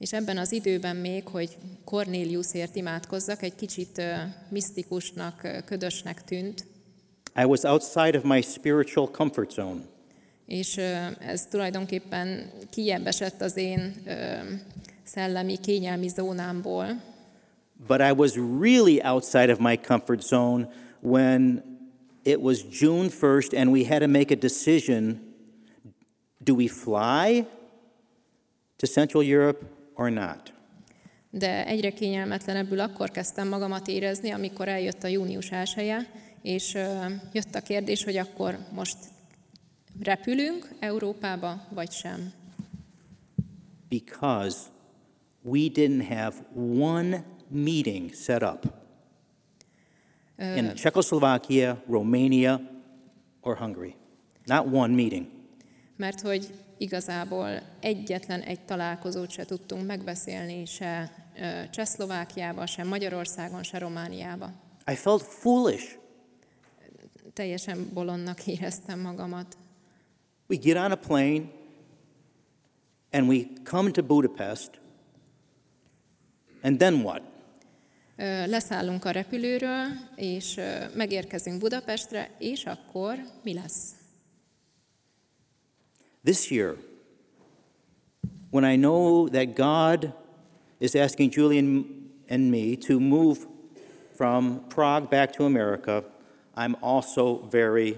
És 0.00 0.12
ebben 0.12 0.38
az 0.38 0.52
időben 0.52 0.96
még, 0.96 1.26
hogy 1.26 1.56
Cornéliusért 1.84 2.76
imádkozzak, 2.76 3.42
egy 3.42 3.54
kicsit 3.54 4.02
misztikusnak, 4.48 5.62
ködösnek 5.64 6.24
tűnt, 6.24 6.66
I 7.36 7.44
was 7.44 7.62
outside 7.62 8.18
of 8.18 8.24
my 8.24 8.40
spiritual 8.40 9.10
comfort 9.10 9.50
zone. 9.50 9.80
és 10.46 10.76
ez 11.18 11.46
tulajdonképpen 11.46 12.50
esett 13.04 13.40
az 13.40 13.56
én 13.56 13.94
szellemi, 15.02 15.56
kényelmi 15.58 16.08
zónámból, 16.08 17.02
But 17.86 18.00
I 18.00 18.12
was 18.12 18.36
really 18.36 19.00
outside 19.02 19.52
of 19.52 19.58
my 19.58 19.76
comfort 19.76 20.22
zone 20.22 20.68
when 21.00 21.62
it 22.22 22.40
was 22.40 22.64
June 22.80 23.08
1st 23.08 23.54
and 23.54 23.70
we 23.70 23.84
had 23.84 24.00
to 24.00 24.08
make 24.08 24.30
a 24.30 24.36
decision. 24.36 25.18
Do 26.38 26.54
we 26.54 26.68
fly 26.68 27.46
to 28.76 28.86
Central 28.86 29.22
Europe 29.22 29.79
or 30.00 30.10
not? 30.10 30.52
De 31.30 31.66
egyre 31.66 31.90
kényelmetlenebbül 31.90 32.80
akkor 32.80 33.10
kezdtem 33.10 33.48
magamat 33.48 33.88
érezni, 33.88 34.30
amikor 34.30 34.68
eljött 34.68 35.02
a 35.02 35.08
június 35.08 35.50
1 35.50 36.06
és 36.42 36.74
jött 37.32 37.54
a 37.54 37.60
kérdés, 37.60 38.04
hogy 38.04 38.16
akkor 38.16 38.58
most 38.72 38.96
repülünk 40.02 40.68
Európába, 40.78 41.66
vagy 41.70 41.90
sem. 41.90 42.32
Because 43.88 44.58
we 45.42 45.60
didn't 45.72 46.06
have 46.08 46.34
one 46.78 47.24
meeting 47.48 48.14
set 48.14 48.42
up 48.42 48.64
in 50.56 50.74
Czechoslovakia, 50.74 51.82
Romania, 51.88 52.60
or 53.40 53.56
Hungary. 53.56 53.94
Not 54.44 54.66
one 54.72 54.94
meeting. 54.94 55.26
Mert 55.96 56.20
hogy 56.20 56.46
igazából 56.80 57.62
egyetlen 57.80 58.40
egy 58.40 58.60
találkozót 58.60 59.30
se 59.30 59.44
tudtunk 59.44 59.86
megbeszélni, 59.86 60.64
se 60.64 61.12
Csehszlovákiába, 61.70 62.66
se 62.66 62.84
Magyarországon, 62.84 63.62
se 63.62 63.78
Romániába. 63.78 64.52
I 64.86 64.94
felt 64.94 65.22
foolish. 65.22 65.98
Teljesen 67.32 67.90
bolondnak 67.92 68.46
éreztem 68.46 69.00
magamat. 69.00 69.58
We 70.48 70.56
get 70.56 70.76
on 70.76 70.90
a 70.90 70.96
plane 70.96 71.42
and 73.10 73.28
we 73.28 73.44
come 73.64 73.90
to 73.90 74.02
Budapest, 74.02 74.80
and 76.62 76.78
then 76.78 76.94
what? 76.94 77.22
Leszállunk 78.46 79.04
a 79.04 79.10
repülőről, 79.10 79.86
és 80.16 80.60
megérkezünk 80.94 81.58
Budapestre, 81.58 82.30
és 82.38 82.64
akkor 82.64 83.18
mi 83.42 83.54
lesz? 83.54 83.99
This 86.24 86.50
year, 86.50 86.76
when 88.50 88.64
I 88.64 88.76
know 88.76 89.28
that 89.28 89.54
God 89.54 90.12
is 90.78 90.94
asking 90.94 91.30
Julian 91.30 91.84
and 92.28 92.50
me 92.50 92.76
to 92.76 93.00
move 93.00 93.46
from 94.16 94.60
Prague 94.68 95.08
back 95.08 95.32
to 95.32 95.44
America, 95.44 96.04
I'm 96.54 96.76
also 96.80 97.48
very 97.50 97.96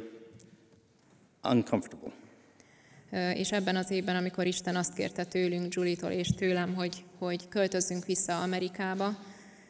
uncomfortable. 1.42 2.12
És 3.34 3.52
ebben 3.52 3.76
az 3.76 3.90
évben, 3.90 4.16
amikor 4.16 4.46
Isten 4.46 4.76
azt 4.76 4.94
kérte 4.94 5.24
tőlünk, 5.24 5.74
Julitól 5.74 6.10
és 6.10 6.28
tőlem, 6.28 6.74
hogy, 6.74 7.04
hogy 7.18 7.48
költözzünk 7.48 8.04
vissza 8.04 8.42
Amerikába, 8.42 9.16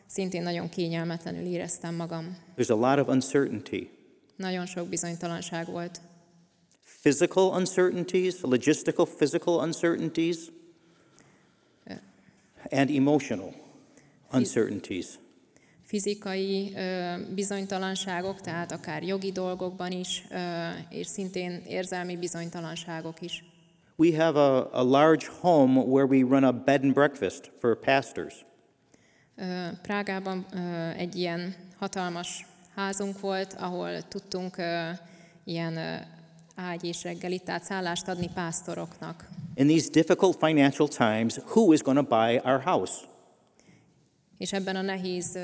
szintén 0.06 0.42
nagyon 0.42 0.68
kényelmetlenül 0.68 1.46
éreztem 1.46 1.94
magam. 1.94 2.36
There's 2.56 2.70
a 2.70 2.90
lot 2.90 2.98
of 2.98 3.08
uncertainty 3.08 3.90
Nagyon 4.36 4.66
sok 4.66 4.88
bizonytalanság 4.88 5.66
volt. 5.66 6.00
Physical 7.02 7.54
uncertainties, 7.54 8.42
logistical, 8.42 9.06
physical 9.06 9.60
uncertainties, 9.60 10.50
and 12.70 12.90
emotional 12.90 13.54
uncertainties. 14.30 15.18
Fizikai 15.84 16.72
ö, 16.76 17.14
bizonytalanságok, 17.34 18.40
tehát 18.40 18.72
akár 18.72 19.02
jogi 19.02 19.32
dolgokban 19.32 19.90
is, 19.90 20.24
ö, 20.30 20.68
és 20.88 21.06
szintén 21.06 21.62
érzelmi 21.66 22.16
bizonytalanságok 22.16 23.20
is. 23.20 23.44
We 23.96 24.16
have 24.24 24.40
a, 24.40 24.78
a 24.78 24.82
large 24.82 25.26
home 25.40 25.80
where 25.80 26.06
we 26.06 26.18
run 26.18 26.44
a 26.44 26.52
bed 26.52 26.84
and 26.84 26.92
breakfast 26.92 27.50
for 27.58 27.78
pastors. 27.78 28.34
Ö, 29.36 29.66
Prágában 29.82 30.46
egy 30.96 31.16
ilyen 31.16 31.54
hatalmas 31.78 32.46
házunk 32.74 33.20
volt, 33.20 33.52
ahol 33.52 34.02
tudtunk 34.08 34.56
ilyen 35.44 36.04
ágy 36.54 36.84
és 36.84 37.02
reggelit, 37.02 37.44
tehát 37.44 37.64
szállást 37.64 38.08
adni 38.08 38.30
pásztoroknak. 38.34 39.28
In 39.54 39.66
these 39.66 39.90
difficult 39.90 40.36
financial 40.38 40.88
times, 40.88 41.36
who 41.36 41.72
is 41.72 41.80
going 41.82 41.98
to 41.98 42.16
buy 42.16 42.40
our 42.44 42.60
house? 42.60 42.92
És 44.38 44.52
ebben 44.52 44.76
a 44.76 44.82
nehéz 44.82 45.38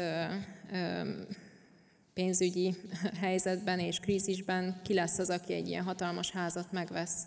pénzügyi 2.14 2.74
helyzetben 3.20 3.78
és 3.78 4.00
krízisben 4.00 4.80
ki 4.84 4.94
lesz 4.94 5.18
az, 5.18 5.30
aki 5.30 5.52
egy 5.52 5.68
ilyen 5.68 5.84
hatalmas 5.84 6.30
házat 6.30 6.72
megvesz? 6.72 7.22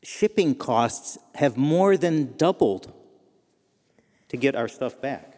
Shipping 0.00 0.56
costs 0.56 1.16
have 1.32 1.52
more 1.56 1.96
than 1.96 2.34
doubled 2.36 2.84
to 4.26 4.38
get 4.38 4.54
our 4.54 4.68
stuff 4.68 4.94
back. 5.00 5.31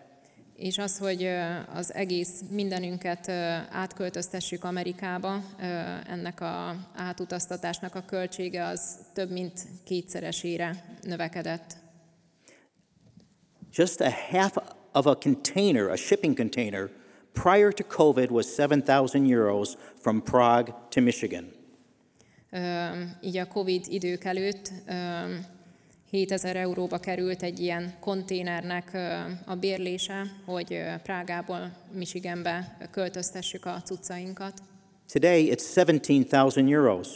És 0.56 0.78
az, 0.78 0.98
hogy 0.98 1.28
az 1.74 1.94
egész 1.94 2.42
mindenünket 2.50 3.28
átköltöztessük 3.70 4.64
Amerikába, 4.64 5.42
ennek 6.08 6.40
a 6.40 6.76
átutaztatásnak 6.94 7.94
a 7.94 8.04
költsége 8.04 8.64
az 8.66 8.98
több 9.12 9.30
mint 9.30 9.66
kétszeresére 9.84 10.84
növekedett. 11.02 11.76
Just 13.72 14.00
a 14.00 14.10
half 14.30 14.56
of 14.92 15.06
a 15.06 15.14
container, 15.14 15.82
a 15.90 15.96
shipping 15.96 16.36
container, 16.36 16.90
prior 17.32 17.72
to 17.72 17.84
COVID 17.84 18.30
was 18.30 18.46
7,000 18.56 19.30
euros 19.30 19.76
from 20.00 20.22
Prague 20.22 20.74
to 20.88 21.00
Michigan. 21.00 21.52
Ö, 22.50 22.88
Így 23.20 23.36
a 23.36 23.46
Covid 23.46 23.86
idők 23.88 24.24
előtt 24.24 24.70
ö, 24.86 24.92
7000 26.14 26.56
euróba 26.56 26.98
került 26.98 27.42
egy 27.42 27.60
ilyen 27.60 27.94
konténernek 28.00 28.90
a 29.46 29.54
bérlése, 29.54 30.22
hogy 30.44 30.82
Prágából 31.02 31.72
Michiganbe 31.92 32.76
költöztessük 32.90 33.64
a 33.64 33.82
cuccainkat. 33.84 34.52
Today, 35.12 35.52
it's 35.52 35.72
17,000 35.74 36.68
euros. 36.68 37.08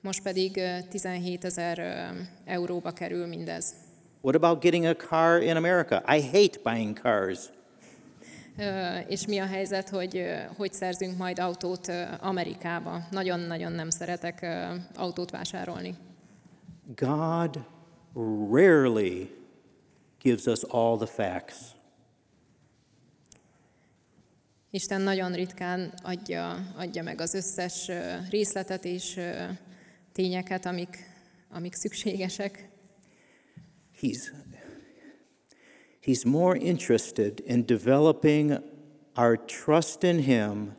Most 0.00 0.22
pedig 0.22 0.56
ö, 0.56 0.76
17 0.90 1.44
ezer 1.44 1.78
ö, 1.78 2.20
euróba 2.44 2.90
kerül 2.90 3.26
mindez. 3.26 3.74
What 4.20 4.34
about 4.34 4.62
getting 4.62 4.84
a 4.84 4.96
car 4.96 5.42
in 5.42 5.56
America? 5.56 6.02
I 6.16 6.22
hate 6.22 6.58
buying 6.62 6.98
cars. 6.98 7.38
És 9.08 9.26
mi 9.26 9.38
a 9.38 9.46
helyzet, 9.46 9.88
hogy 9.88 10.24
hogy 10.56 10.72
szerzünk 10.72 11.16
majd 11.16 11.38
autót 11.38 11.92
Amerikába? 12.20 13.00
Nagyon-nagyon 13.10 13.72
nem 13.72 13.90
szeretek 13.90 14.46
autót 14.96 15.30
vásárolni. 15.30 15.94
God 16.96 17.76
rarely 18.18 19.30
gives 20.18 20.46
us 20.46 20.64
all 20.64 20.96
the 20.96 21.06
facts. 21.06 21.76
Isten 24.70 25.00
nagyon 25.00 25.32
ritkán 25.32 25.94
adja, 26.02 26.72
adja 26.76 27.02
meg 27.02 27.20
az 27.20 27.34
összes 27.34 27.90
részletet 28.30 28.84
és 28.84 29.20
tényeket, 30.12 30.66
amik, 30.66 30.96
amik 31.50 31.74
szükségesek. 31.74 32.68
He's, 34.00 34.32
he's 36.04 36.26
more 36.26 36.58
interested 36.58 37.42
in 37.46 37.66
developing 37.66 38.62
our 39.16 39.44
trust 39.44 40.02
in 40.02 40.18
Him 40.18 40.76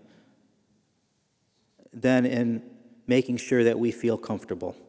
than 2.02 2.26
in 2.26 2.62
making 3.06 3.40
sure 3.40 3.64
that 3.64 3.78
we 3.78 3.92
feel 3.92 4.18
comfortable. 4.18 4.89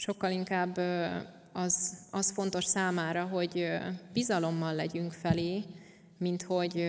Sokkal 0.00 0.30
inkább 0.30 0.80
az, 1.52 1.96
az 2.10 2.30
fontos 2.30 2.64
számára, 2.64 3.24
hogy 3.24 3.66
bizalommal 4.12 4.74
legyünk 4.74 5.12
felé, 5.12 5.64
mint 6.18 6.42
hogy, 6.42 6.86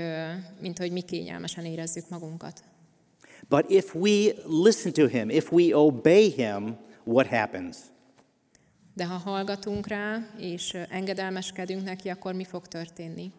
mint 0.62 0.78
hogy 0.78 0.92
mi 0.92 1.02
kényelmesen 1.02 1.66
érezzük 1.66 2.10
magunkat. 2.10 2.64
But 3.50 3.70
if 3.70 3.96
we 3.96 4.34
listen 4.46 4.94
to 4.94 5.08
Him, 5.08 5.30
if 5.30 5.52
we 5.52 5.78
obey 5.78 6.30
Him, 6.30 6.78
what 7.04 7.28
happens? 7.28 7.78
De 8.94 9.06
ha 9.06 9.18
hallgatunk 9.18 9.88
rá, 9.88 10.28
és 10.38 10.74
engedelmeskedünk 10.90 11.84
neki, 11.84 12.10
akkor 12.10 12.34
mi 12.34 12.46
fog 12.46 12.68
történni? 12.68 13.32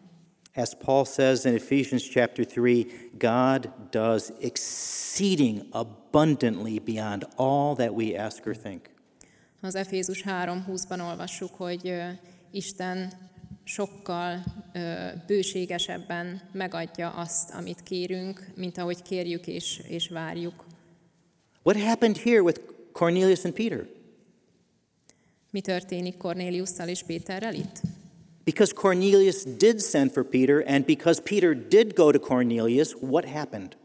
As 0.55 0.69
Paul 0.85 1.05
says 1.05 1.43
in 1.43 1.53
Ephesians 1.53 2.09
chapter 2.09 2.45
3, 2.45 2.85
God 3.17 3.69
does 3.89 4.31
exceeding 4.41 5.61
abundantly 5.69 6.79
beyond 6.79 7.27
all 7.35 7.75
that 7.75 7.91
we 7.91 8.23
ask 8.25 8.45
or 8.45 8.55
think. 8.55 8.92
Az 9.65 9.75
Efézus 9.75 10.23
3.20-ban 10.25 11.09
olvassuk, 11.09 11.51
hogy 11.55 11.93
Isten 12.51 13.13
sokkal 13.63 14.43
bőségesebben 15.27 16.41
megadja 16.51 17.09
azt, 17.09 17.51
amit 17.53 17.83
kérünk, 17.83 18.47
mint 18.55 18.77
ahogy 18.77 19.01
kérjük 19.01 19.47
és, 19.47 19.81
és 19.87 20.07
várjuk. 20.07 20.65
What 21.61 21.81
happened 21.81 22.17
here 22.17 22.41
with 22.41 22.59
Cornelius 22.91 23.43
and 23.43 23.53
Peter? 23.53 23.87
Mi 25.49 25.61
történik 25.61 26.17
Kornéliusszal 26.17 26.87
és 26.87 27.03
Péterrel 27.03 27.53
itt? 27.53 27.81
Because 28.43 28.73
Cornelius 28.73 29.43
did 29.57 29.81
send 29.81 30.11
for 30.11 30.29
Peter, 30.29 30.63
and 30.67 30.85
because 30.85 31.21
Peter 31.21 31.67
did 31.67 31.93
go 31.93 32.11
to 32.11 32.19
Cornelius, 32.19 32.93
what 32.99 33.25
happened? 33.25 33.77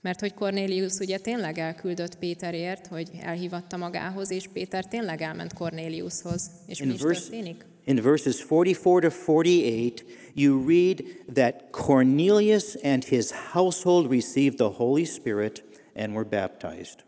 Mert 0.00 0.20
hogy 0.20 0.34
Kornélius 0.34 0.98
ugye 0.98 1.18
tényleg 1.18 1.58
elküldött 1.58 2.18
Péterért, 2.18 2.86
hogy 2.86 3.10
elhívatta 3.22 3.76
magához, 3.76 4.30
és 4.30 4.48
Péter 4.52 4.84
tényleg 4.84 5.22
elment 5.22 5.52
Kornéliushoz. 5.52 6.50
És 6.66 6.80
mi 6.80 6.86
In, 6.86 6.92
is 6.92 7.00
verse, 7.00 7.20
történik? 7.20 7.64
in 7.84 8.02
verses 8.02 8.44
44 8.50 9.00
to 9.00 9.10
48, 9.10 10.04
you 10.34 10.68
read 10.68 11.02
that 11.34 11.54
Cornelius 11.70 12.74
and 12.82 13.04
his 13.04 13.30
household 13.52 14.10
received 14.10 14.56
the 14.56 14.68
Holy 14.76 15.04
Spirit 15.04 15.64
and 15.94 16.14
were 16.14 16.24
baptized. 16.24 17.04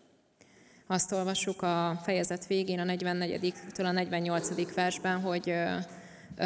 Azt 0.87 1.13
olvassuk 1.13 1.63
a 1.63 2.01
fejezet 2.05 2.47
végén, 2.47 2.79
a 2.79 2.85
44-től 2.85 3.85
a 3.85 3.93
48. 3.93 4.75
versben, 4.75 5.21
hogy 5.21 5.51
ö, 5.51 5.75
ö, 6.37 6.45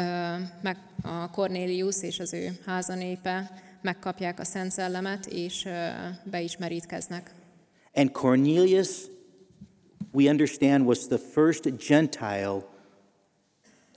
meg 0.61 0.77
a 1.03 1.29
Kornélius 1.31 2.01
és 2.01 2.19
az 2.19 2.33
ő 2.33 2.49
házanépe 2.65 3.51
megkapják 3.87 4.39
a 4.39 4.43
Szent 4.43 4.71
Szellemet, 4.71 5.25
és 5.25 5.67
beismerítkeznek. 6.23 7.31
And 7.93 8.11
Cornelius, 8.11 8.89
we 10.11 10.29
understand, 10.29 10.85
was 10.85 11.07
the 11.07 11.17
first 11.17 11.87
Gentile 11.87 12.65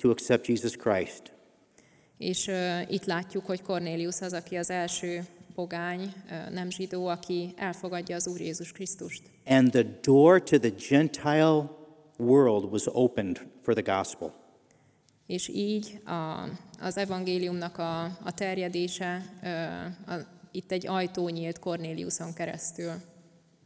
to 0.00 0.10
accept 0.10 0.46
Jesus 0.46 0.76
Christ. 0.76 1.22
És 2.18 2.46
ö, 2.46 2.80
itt 2.88 3.04
látjuk, 3.04 3.46
hogy 3.46 3.62
Kornélius 3.62 4.20
az, 4.20 4.32
aki 4.32 4.56
az 4.56 4.70
első 4.70 5.24
pogány, 5.54 6.12
ö, 6.30 6.50
nem 6.50 6.70
zsidó, 6.70 7.06
aki 7.06 7.52
elfogadja 7.56 8.16
az 8.16 8.26
Úr 8.28 8.40
Jézus 8.40 8.72
Krisztust. 8.72 9.22
And 9.46 9.70
the 9.70 9.84
door 10.02 10.42
to 10.42 10.58
the 10.58 10.72
Gentile 10.88 11.70
world 12.18 12.64
was 12.72 12.86
opened 12.86 13.40
for 13.62 13.74
the 13.74 13.94
gospel. 13.96 14.34
És 15.30 15.48
így 15.48 16.00
a, 16.04 16.48
az 16.80 16.96
evangéliumnak 16.96 17.78
a, 17.78 18.04
a 18.04 18.32
terjedése, 18.34 19.24
ö, 19.42 19.48
a, 20.12 20.14
itt 20.50 20.72
egy 20.72 20.86
ajtó 20.86 21.28
nyílt 21.28 21.58
Kornéliuson 21.58 22.34
keresztül. 22.34 22.92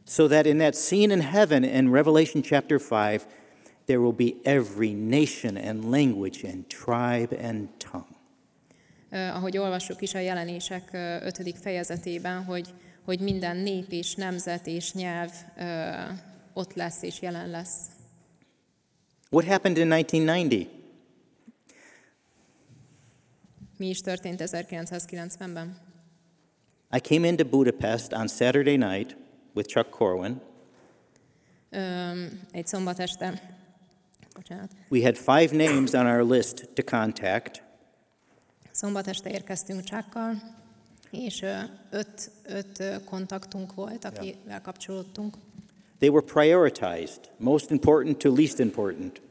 So 0.07 0.27
that 0.27 0.45
in 0.45 0.57
that 0.57 0.75
scene 0.75 1.13
in 1.13 1.21
heaven 1.21 1.63
in 1.63 1.91
Revelation 1.91 2.43
chapter 2.43 2.79
5, 2.91 3.27
there 3.85 3.99
will 3.99 4.11
be 4.11 4.33
every 4.43 4.91
nation 4.91 5.57
and 5.57 5.91
language 5.91 6.47
and 6.51 6.65
tribe 6.67 7.47
and 7.47 7.69
tongue. 7.91 8.15
Ö, 9.09 9.17
ahogy 9.17 9.57
olvassuk 9.57 10.01
is 10.01 10.13
a 10.13 10.19
jelenések 10.19 10.89
ö, 10.93 11.25
ötödik 11.25 11.55
fejezetében, 11.55 12.43
hogy, 12.43 12.67
hogy 13.05 13.19
minden 13.19 13.57
nép 13.57 13.91
és 13.91 14.15
nemzet 14.15 14.67
és 14.67 14.93
nyelv 14.93 15.31
ö, 15.57 15.91
ott 16.53 16.73
lesz 16.73 17.01
és 17.01 17.21
jelen 17.21 17.49
lesz. 17.49 17.77
What 19.29 19.47
happened 19.47 19.77
in 19.77 19.91
1990? 19.91 20.74
Mi 23.77 23.89
is 23.89 23.99
történt 23.99 24.41
1990-ben? 24.45 25.77
I 26.95 26.99
came 26.99 27.27
into 27.27 27.45
Budapest 27.45 28.13
on 28.13 28.27
Saturday 28.27 28.77
night 28.77 29.17
with 29.53 29.69
Chuck 29.69 29.89
Corwin. 29.89 30.41
Ö, 31.69 31.79
egy 32.51 32.67
szombat 32.67 32.99
este, 32.99 33.55
bocsánat, 34.33 34.71
We 34.89 35.01
had 35.03 35.15
five 35.15 35.67
names 35.67 35.93
on 35.93 36.05
our 36.05 36.31
list 36.31 36.69
to 36.73 36.83
contact. 36.83 37.63
Szombat 38.71 39.07
este 39.07 39.29
érkeztünk 39.29 39.83
Csákkal, 39.83 40.41
és 41.11 41.45
öt, 41.89 42.31
öt 42.43 43.03
kontaktunk 43.03 43.73
volt, 43.73 44.05
akivel 44.05 44.61
kapcsolódtunk. 44.61 45.35
They 45.97 46.09
were 46.09 46.25
prioritized, 46.25 47.19
most 47.37 47.69
important 47.69 48.17
to 48.17 48.33
least 48.33 48.59
important. 48.59 49.21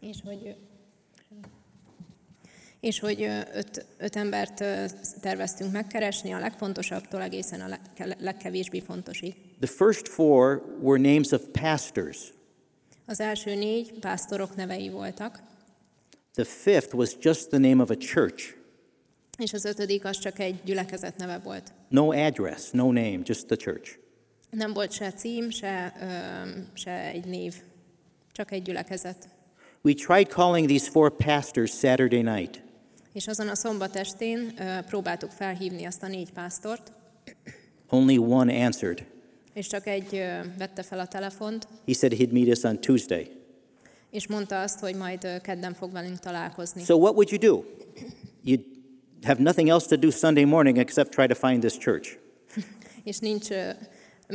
És 0.00 0.16
hogy, 0.24 0.56
és 2.80 2.98
hogy 2.98 3.22
öt, 3.54 3.86
öt 3.98 4.16
embert 4.16 4.64
terveztünk 5.20 5.72
megkeresni, 5.72 6.32
a 6.32 6.38
legfontosabbtól 6.38 7.22
egészen 7.22 7.60
a 7.60 7.68
leg, 7.68 8.16
legkevésbé 8.20 8.80
fontosig. 8.80 9.34
The 9.60 9.74
first 9.76 10.08
four 10.08 10.62
were 10.80 11.00
names 11.12 11.30
of 11.30 11.42
pastors. 11.60 12.18
Az 13.06 13.20
első 13.20 13.54
négy 13.54 13.98
pásztorok 13.98 14.56
nevei 14.56 14.88
voltak, 14.88 15.48
The 16.34 16.44
fifth 16.44 16.94
was 16.94 17.16
just 17.20 17.48
the 17.48 17.58
name 17.58 17.82
of 17.82 17.90
a 17.90 17.96
church. 17.96 18.54
és 19.38 19.52
az 19.52 19.64
ötödik 19.64 20.04
az 20.04 20.18
csak 20.18 20.38
egy 20.38 20.60
gyülekezet 20.64 21.16
neve 21.16 21.38
volt. 21.38 21.72
No 21.88 22.12
address, 22.12 22.70
no 22.70 22.84
name, 22.84 23.18
just 23.24 23.46
the 23.46 23.56
church. 23.56 23.98
Nem 24.50 24.72
volt 24.72 24.92
se 24.92 25.12
cím, 25.12 25.50
se, 25.50 25.92
ö, 26.00 26.48
se 26.74 26.90
egy 26.90 27.24
név, 27.24 27.54
csak 28.32 28.52
egy 28.52 28.62
gyülekezet. 28.62 29.28
We 29.82 29.94
tried 29.94 30.28
calling 30.28 30.68
these 30.68 30.90
four 30.90 31.16
pastors 31.16 31.70
Saturday 31.78 32.22
night. 32.22 32.62
És 33.12 33.26
azon 33.28 33.48
a 33.48 33.54
szombat 33.54 33.96
estén 33.96 34.54
próbáltuk 34.86 35.30
felhívni 35.30 35.84
azt 35.84 36.02
a 36.02 36.06
négy 36.08 36.32
pásztort, 36.32 36.92
Only 37.88 38.16
one 38.16 38.64
answered. 38.64 39.04
és 39.52 39.66
csak 39.66 39.86
egy 39.86 40.24
vette 40.58 40.82
fel 40.82 40.98
a 40.98 41.06
telefont, 41.06 41.68
He 41.86 41.92
said 41.92 42.12
he'd 42.12 42.32
meet 42.32 42.48
us 42.56 42.62
on 42.62 42.80
Tuesday. 42.80 43.30
és 44.10 44.26
mondta 44.26 44.60
azt, 44.62 44.78
hogy 44.78 44.94
majd 44.94 45.40
kedden 45.42 45.74
fog 45.74 45.92
velünk 45.92 46.18
találkozni. 46.18 46.82
So 46.84 46.94
what 46.96 47.12
would 47.14 47.30
you 47.30 47.38
do? 47.40 47.64
You'd 48.44 48.64
have 49.22 49.42
nothing 49.42 49.68
else 49.68 49.86
to 49.88 49.96
do 49.96 50.10
Sunday 50.10 50.44
morning 50.44 50.78
except 50.78 51.10
try 51.10 51.26
to 51.26 51.34
find 51.34 51.60
this 51.60 51.78
church. 51.78 52.16
És 53.04 53.18
nincs, 53.18 53.48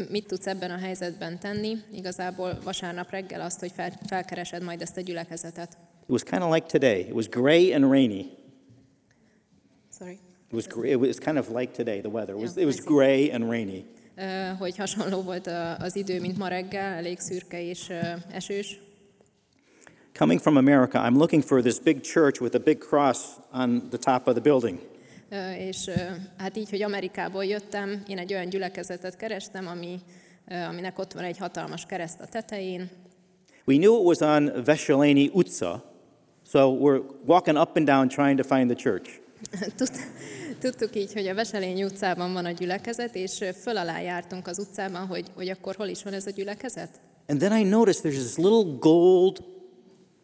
mit 0.10 0.28
tudsz 0.28 0.48
ebben 0.48 0.72
a 0.72 0.78
helyzetben 0.78 1.40
tenni, 1.40 1.78
igazából 1.92 2.58
vasárnap 2.64 3.10
reggel 3.10 3.42
azt, 3.42 3.60
hogy 3.60 3.72
fel, 3.76 4.00
felkeresed 4.08 4.64
majd 4.64 4.82
ezt 4.82 4.98
a 4.98 5.02
gyülekezetet. 5.02 5.78
It 6.04 6.10
was 6.10 6.24
kind 6.24 6.42
of 6.42 6.54
like 6.54 6.66
today. 6.66 7.00
It 7.00 7.14
was 7.14 7.28
gray 7.30 7.74
and 7.74 7.92
rainy. 7.92 8.26
Sorry. 9.98 10.20
It 10.50 10.54
was, 10.54 10.68
it 10.84 11.00
was 11.00 11.20
kind 11.20 11.38
of 11.38 11.50
like 11.50 11.74
today, 11.74 12.02
the 12.02 12.10
weather. 12.10 12.34
It 12.34 12.40
was, 12.40 12.58
it 12.58 12.66
was 12.66 12.80
gray 12.82 13.32
and 13.32 13.50
rainy. 13.50 13.86
Hogy 14.60 14.78
hasonló 14.78 15.22
volt 15.22 15.48
az 15.80 15.96
idő, 15.96 16.20
mint 16.20 16.38
ma 16.38 16.48
reggel, 16.48 16.94
elég 16.94 17.20
szürke 17.20 17.62
és 17.62 17.92
esős. 18.32 18.80
Coming 20.14 20.40
from 20.40 20.58
America, 20.58 21.00
I'm 21.00 21.18
looking 21.18 21.44
for 21.44 21.62
this 21.62 21.80
big 21.80 22.02
church 22.02 22.42
with 22.42 22.56
a 22.56 22.60
big 22.60 22.78
cross 22.78 23.20
on 23.54 23.88
the 23.90 23.98
top 23.98 24.28
of 24.28 24.34
the 24.34 24.42
building. 24.42 24.80
Ö, 25.30 25.52
És 25.52 25.88
ö, 25.88 25.92
hát 26.38 26.58
így, 26.58 26.70
hogy 26.70 26.82
Amerikából 26.82 27.46
jöttem, 27.46 28.04
én 28.08 28.18
egy 28.18 28.34
olyan 28.34 28.50
gyülekezetet 28.50 29.16
kerestem, 29.16 29.68
ami, 29.68 30.00
ö, 30.48 30.56
aminek 30.56 31.00
ott 31.00 31.14
van 31.14 31.24
egy 31.24 31.38
hatalmas 31.38 31.86
kereszt 31.86 32.20
a 32.20 32.26
tetején. 32.26 32.90
We 33.66 33.76
knew 33.76 34.00
it 34.00 34.06
was 34.06 34.20
on 34.20 34.64
Vesheleni 34.66 35.30
Utsa, 35.34 35.84
so 36.48 36.78
we're 36.82 37.02
walking 37.26 37.58
up 37.58 37.78
and 37.78 37.86
down 37.86 38.08
trying 38.08 38.40
to 38.40 38.56
find 38.56 38.70
the 38.70 38.90
church. 38.90 39.24
Tud, 39.78 39.90
Tudtuk 40.60 40.96
így, 40.96 41.14
hogy 41.14 41.28
a 41.28 41.34
Veselény 41.34 41.84
utcában 41.84 42.34
van 42.34 42.46
a 42.46 42.52
gyülekezet, 42.52 43.16
és 43.16 43.44
föl 43.62 43.78
alá 43.78 44.02
jártunk 44.02 44.48
az 44.48 44.60
utcában, 44.60 45.06
hogy, 45.08 45.26
hogy 45.36 45.50
akkor 45.50 45.76
hol 45.76 45.88
is 45.88 46.04
van 46.04 46.14
ez 46.14 46.26
a 46.26 46.30
gyülekezet. 46.30 46.90
And 47.28 47.40
then 47.40 47.58
I 47.58 47.64
noticed 47.64 48.04
there's 48.04 48.20
this 48.20 48.36
little 48.36 48.78
gold 48.80 49.38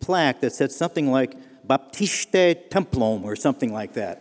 plaque 0.06 0.40
that 0.40 0.54
said 0.54 0.72
something 0.72 1.16
like 1.16 1.36
Baptiste 1.68 2.54
Templum 2.54 3.24
or 3.24 3.38
something 3.38 3.78
like 3.78 4.02
that. 4.02 4.18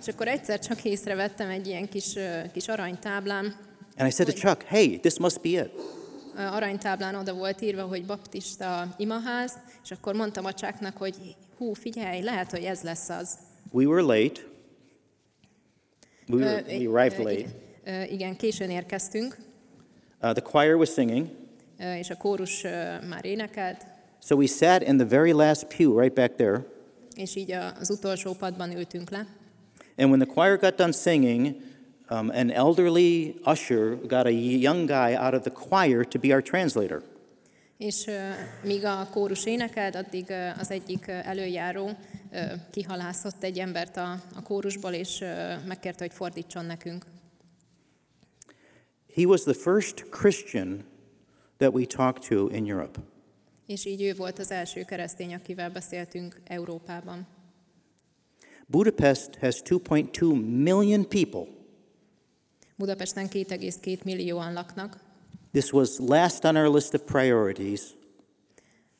És 0.00 0.12
akkor 0.12 0.28
egyszer 0.28 0.58
csak 0.58 0.84
észrevettem 0.84 1.48
egy 1.48 1.66
ilyen 1.66 1.88
kis, 1.88 2.12
kis 2.52 2.68
aranytáblán, 2.68 3.56
And 3.98 4.06
I 4.06 4.10
said 4.10 4.26
to 4.26 4.32
Chuck, 4.32 4.62
hey, 4.62 4.98
this 4.98 5.18
must 5.18 5.40
be 5.40 5.48
it. 5.48 5.70
Aranytáblán 6.36 7.14
oda 7.14 7.34
volt 7.34 7.60
írva, 7.60 7.82
hogy 7.82 8.06
baptista 8.06 8.94
imaház, 8.96 9.52
és 9.84 9.90
akkor 9.90 10.14
mondtam 10.14 10.44
a 10.44 10.52
csáknak, 10.52 10.96
hogy 10.96 11.36
hú, 11.58 11.72
figyelj, 11.72 12.22
lehet, 12.22 12.50
hogy 12.50 12.62
ez 12.64 12.82
lesz 12.82 13.08
az. 13.08 13.38
We 13.72 13.86
were 13.86 14.02
late. 14.02 14.40
We, 16.28 16.38
were, 16.42 16.62
we 16.66 16.86
arrived 16.88 17.18
late. 17.18 17.48
igen, 17.86 18.08
igen, 18.10 18.36
későn 18.36 18.70
érkeztünk, 18.70 19.36
Uh, 20.22 20.32
the 20.32 20.40
choir 20.42 20.74
was 20.76 20.92
singing. 20.92 21.28
ö, 21.78 21.94
és 21.94 22.10
a 22.10 22.16
kórus 22.16 22.64
ö, 22.64 22.68
már 23.08 23.24
énekelt, 23.24 23.84
So 24.22 24.36
we 24.36 24.46
sat 24.46 24.82
in 24.82 24.96
the 24.96 25.06
very 25.06 25.32
last 25.32 25.76
pew 25.76 25.98
right 26.00 26.14
back 26.14 26.34
there. 26.36 26.64
és 27.16 27.34
így 27.36 27.52
az 27.80 27.90
utolsó 27.90 28.32
padban 28.32 28.76
ültünk 28.76 29.10
le. 29.10 29.26
And 29.96 30.08
when 30.10 30.18
the 30.18 30.32
choir 30.34 30.58
got 30.58 30.74
done 30.76 30.92
singing, 30.92 31.46
um, 32.10 32.28
an 32.30 32.50
elderly 32.50 33.34
usher 33.44 33.96
got 34.06 34.26
a 34.26 34.30
young 34.60 34.86
guy 34.86 35.14
out 35.14 35.34
of 35.34 35.42
the 35.42 35.52
choir 35.68 36.04
to 36.04 36.18
be 36.18 36.32
our 36.32 36.42
translator. 36.42 37.02
És 37.78 38.06
ö, 38.06 38.18
míg 38.62 38.84
a 38.84 39.08
kórus 39.10 39.46
énekelt, 39.46 39.94
addig 39.94 40.30
ö, 40.30 40.48
az 40.58 40.70
egyik 40.70 41.06
ö, 41.06 41.12
előjáró 41.12 41.90
kihalászott 42.70 43.42
egy 43.42 43.58
embert 43.58 43.96
a, 43.96 44.12
a 44.34 44.42
kórusból, 44.42 44.92
és 44.92 45.24
megkérte, 45.66 46.04
hogy 46.04 46.12
fordítson 46.12 46.64
nekünk. 46.64 47.04
He 49.14 49.24
was 49.24 49.42
the 49.42 49.54
first 49.54 50.08
Christian 50.10 50.84
that 51.56 51.74
we 51.74 51.86
talked 51.86 52.28
to 52.28 52.48
in 52.48 52.70
Europe. 52.70 53.00
És 53.66 53.84
így 53.84 54.02
ő 54.02 54.14
volt 54.14 54.38
az 54.38 54.50
első 54.50 54.82
keresztény, 54.82 55.34
akivel 55.34 55.70
beszéltünk 55.70 56.40
Európában. 56.44 57.26
Budapest 58.66 59.34
has 59.40 59.62
2.2 59.62 60.62
million 60.62 61.08
people. 61.08 61.46
Budapesten 62.76 63.28
2,2 63.28 64.02
millióan 64.04 64.52
laknak. 64.52 64.98
This 65.52 65.72
was 65.72 65.98
last 65.98 66.44
on 66.44 66.56
our 66.56 66.74
list 66.74 66.94
of 66.94 67.02
priorities, 67.02 67.95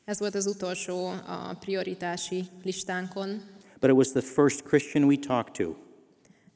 Ez 0.07 0.19
volt 0.19 0.35
az 0.35 0.47
utolsó 0.47 1.07
a 1.07 1.57
prioritási 1.61 2.45
listánkon, 2.63 3.43
but 3.81 3.91
it 3.91 3.97
was 3.97 4.09
the 4.09 4.21
first 4.21 4.63
Christian 4.63 5.05
we 5.05 5.17
talked 5.17 5.53
to. 5.53 5.75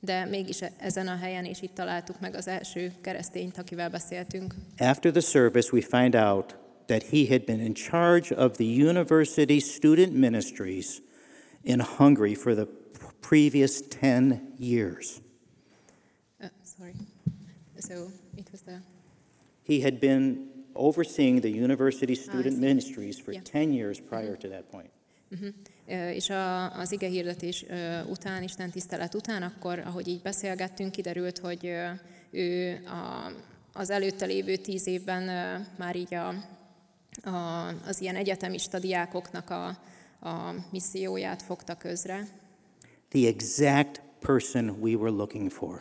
de 0.01 0.25
mégis 0.25 0.61
ezen 0.79 1.09
a 1.09 1.17
helyen 1.17 1.45
is 1.45 1.63
itt 1.63 1.75
találtuk 1.75 2.21
meg 2.21 2.35
az 2.35 2.47
első 2.47 2.93
keresztényt, 3.01 3.59
akivel 3.59 3.91
beszéltünk. 3.91 4.55
After 4.79 5.11
the 5.11 5.21
service, 5.21 5.69
we 5.73 5.81
find 5.81 6.15
out 6.15 6.57
that 6.87 7.03
he 7.03 7.27
had 7.29 7.45
been 7.45 7.61
in 7.61 7.75
charge 7.75 8.35
of 8.37 8.53
the 8.57 8.89
university 8.89 9.59
student 9.59 10.13
ministries 10.15 11.03
in 11.63 11.81
Hungary 11.81 12.35
for 12.35 12.55
the 12.55 12.67
previous 13.21 13.81
10 14.01 14.55
years. 14.59 15.21
Uh, 16.41 16.47
sorry. 16.77 16.95
So 17.79 17.95
it 18.37 18.49
was 18.51 18.61
the 18.61 18.81
He 19.67 19.83
had 19.83 20.01
been 20.01 20.50
overseeing 20.73 21.41
the 21.41 21.49
university 21.51 22.15
student 22.15 22.53
see. 22.53 22.61
ministries 22.61 23.21
for 23.21 23.33
Yeah. 23.33 23.45
10 23.45 23.73
years 23.73 24.01
prior 24.09 24.37
to 24.37 24.49
that 24.49 24.65
point. 24.71 24.91
Ö, 25.87 26.11
És 26.11 26.31
a, 26.31 26.73
az 26.79 26.93
ige 26.93 27.09
hirdetés 27.09 27.65
ö, 27.69 28.03
után, 28.03 28.43
Isten 28.43 28.71
tisztelet 28.71 29.15
után, 29.15 29.43
akkor, 29.43 29.79
ahogy 29.79 30.09
így 30.09 30.23
beszélgettünk, 30.23 30.93
kiderült, 30.93 31.39
hogy 31.39 31.67
ö, 31.67 31.87
ő 32.31 32.79
a, 32.87 33.33
az 33.73 33.91
előtte 33.91 34.27
lévő 34.27 34.57
tíz 34.57 34.87
évben 34.87 35.29
ö, 35.29 35.59
már 35.79 35.97
így 35.97 36.15
a, 36.15 36.29
a, 37.29 37.69
az 37.87 38.01
ilyen 38.01 38.17
egyetemista 38.17 38.79
diákoknak 38.79 39.51
a, 39.51 39.67
a 40.29 40.55
misszióját 40.71 41.43
fogta 41.43 41.75
közre, 41.77 42.27
The 43.09 43.27
exact 43.29 44.03
person 44.21 44.69
we 44.81 44.95
were 44.95 45.11
looking 45.11 45.51
for. 45.51 45.81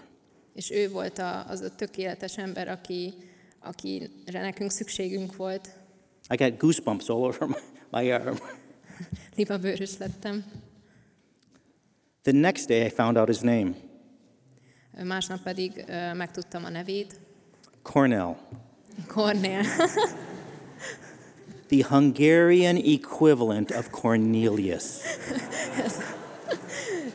és 0.53 0.71
ő 0.71 0.89
volt 0.89 1.17
a, 1.17 1.47
az 1.49 1.61
a 1.61 1.75
tökéletes 1.75 2.37
ember, 2.37 2.67
aki, 2.67 3.13
akire 3.61 4.41
nekünk 4.41 4.71
szükségünk 4.71 5.35
volt. 5.35 5.69
I 6.29 6.35
got 6.35 6.57
goosebumps 6.57 7.09
all 7.09 7.23
over 7.23 7.47
my, 7.47 7.55
my 7.91 8.11
arm. 8.11 8.37
Libabőrös 9.35 9.97
lettem. 9.97 10.45
The 12.21 12.31
next 12.31 12.67
day, 12.67 12.85
I 12.85 12.89
found 12.89 13.17
out 13.17 13.27
his 13.27 13.39
name 13.39 13.75
Másnap 15.03 15.41
pedig 15.43 15.83
ö, 15.87 16.13
megtudtam 16.13 16.65
a 16.65 16.69
nevét. 16.69 17.19
Cornell, 17.81 18.35
Cornél. 19.07 19.61
the 21.67 21.83
Hungarian 21.87 22.75
equivalent 22.75 23.71
of 23.71 23.89
Cornelius. 23.89 24.83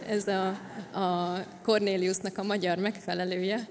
Ez 0.07 0.29
a, 0.29 0.49
a 0.93 1.39
Cornéliusnak 1.63 2.39
a 2.39 2.43
magyar 2.43 2.79
megfelelője. 2.79 3.69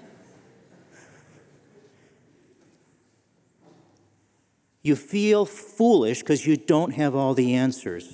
You 4.86 4.96
feel 4.96 5.44
foolish 5.46 6.20
because 6.20 6.46
you 6.46 6.56
don't 6.66 6.94
have 6.94 7.16
all 7.18 7.34
the 7.34 7.58
answers. 7.58 8.04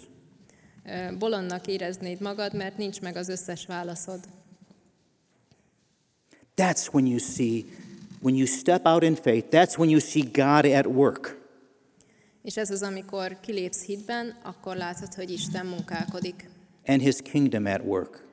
Bolondnak 1.18 1.66
éreznéd 1.66 2.20
magad, 2.20 2.54
mert 2.54 2.76
nincs 2.76 3.00
meg 3.00 3.16
az 3.16 3.28
összes 3.28 3.66
válaszod. 3.66 4.20
That's 6.56 6.92
when 6.92 7.06
you 7.06 7.18
see, 7.18 7.64
when 8.20 8.34
you 8.34 8.46
step 8.46 8.86
out 8.86 9.02
in 9.02 9.14
faith, 9.14 9.48
that's 9.50 9.76
when 9.78 9.88
you 9.90 10.00
see 10.00 10.22
God 10.22 10.64
at 10.64 10.86
work. 10.86 11.38
És 12.42 12.56
ez 12.56 12.70
az, 12.70 12.82
amikor 12.82 13.40
kilépsz 13.40 13.84
hitben, 13.84 14.36
akkor 14.42 14.76
látod, 14.76 15.14
hogy 15.14 15.30
Isten 15.30 15.66
munkálkodik, 15.66 16.48
and 16.86 17.00
his 17.00 17.16
kingdom 17.22 17.66
at 17.66 17.80
work. 17.84 18.24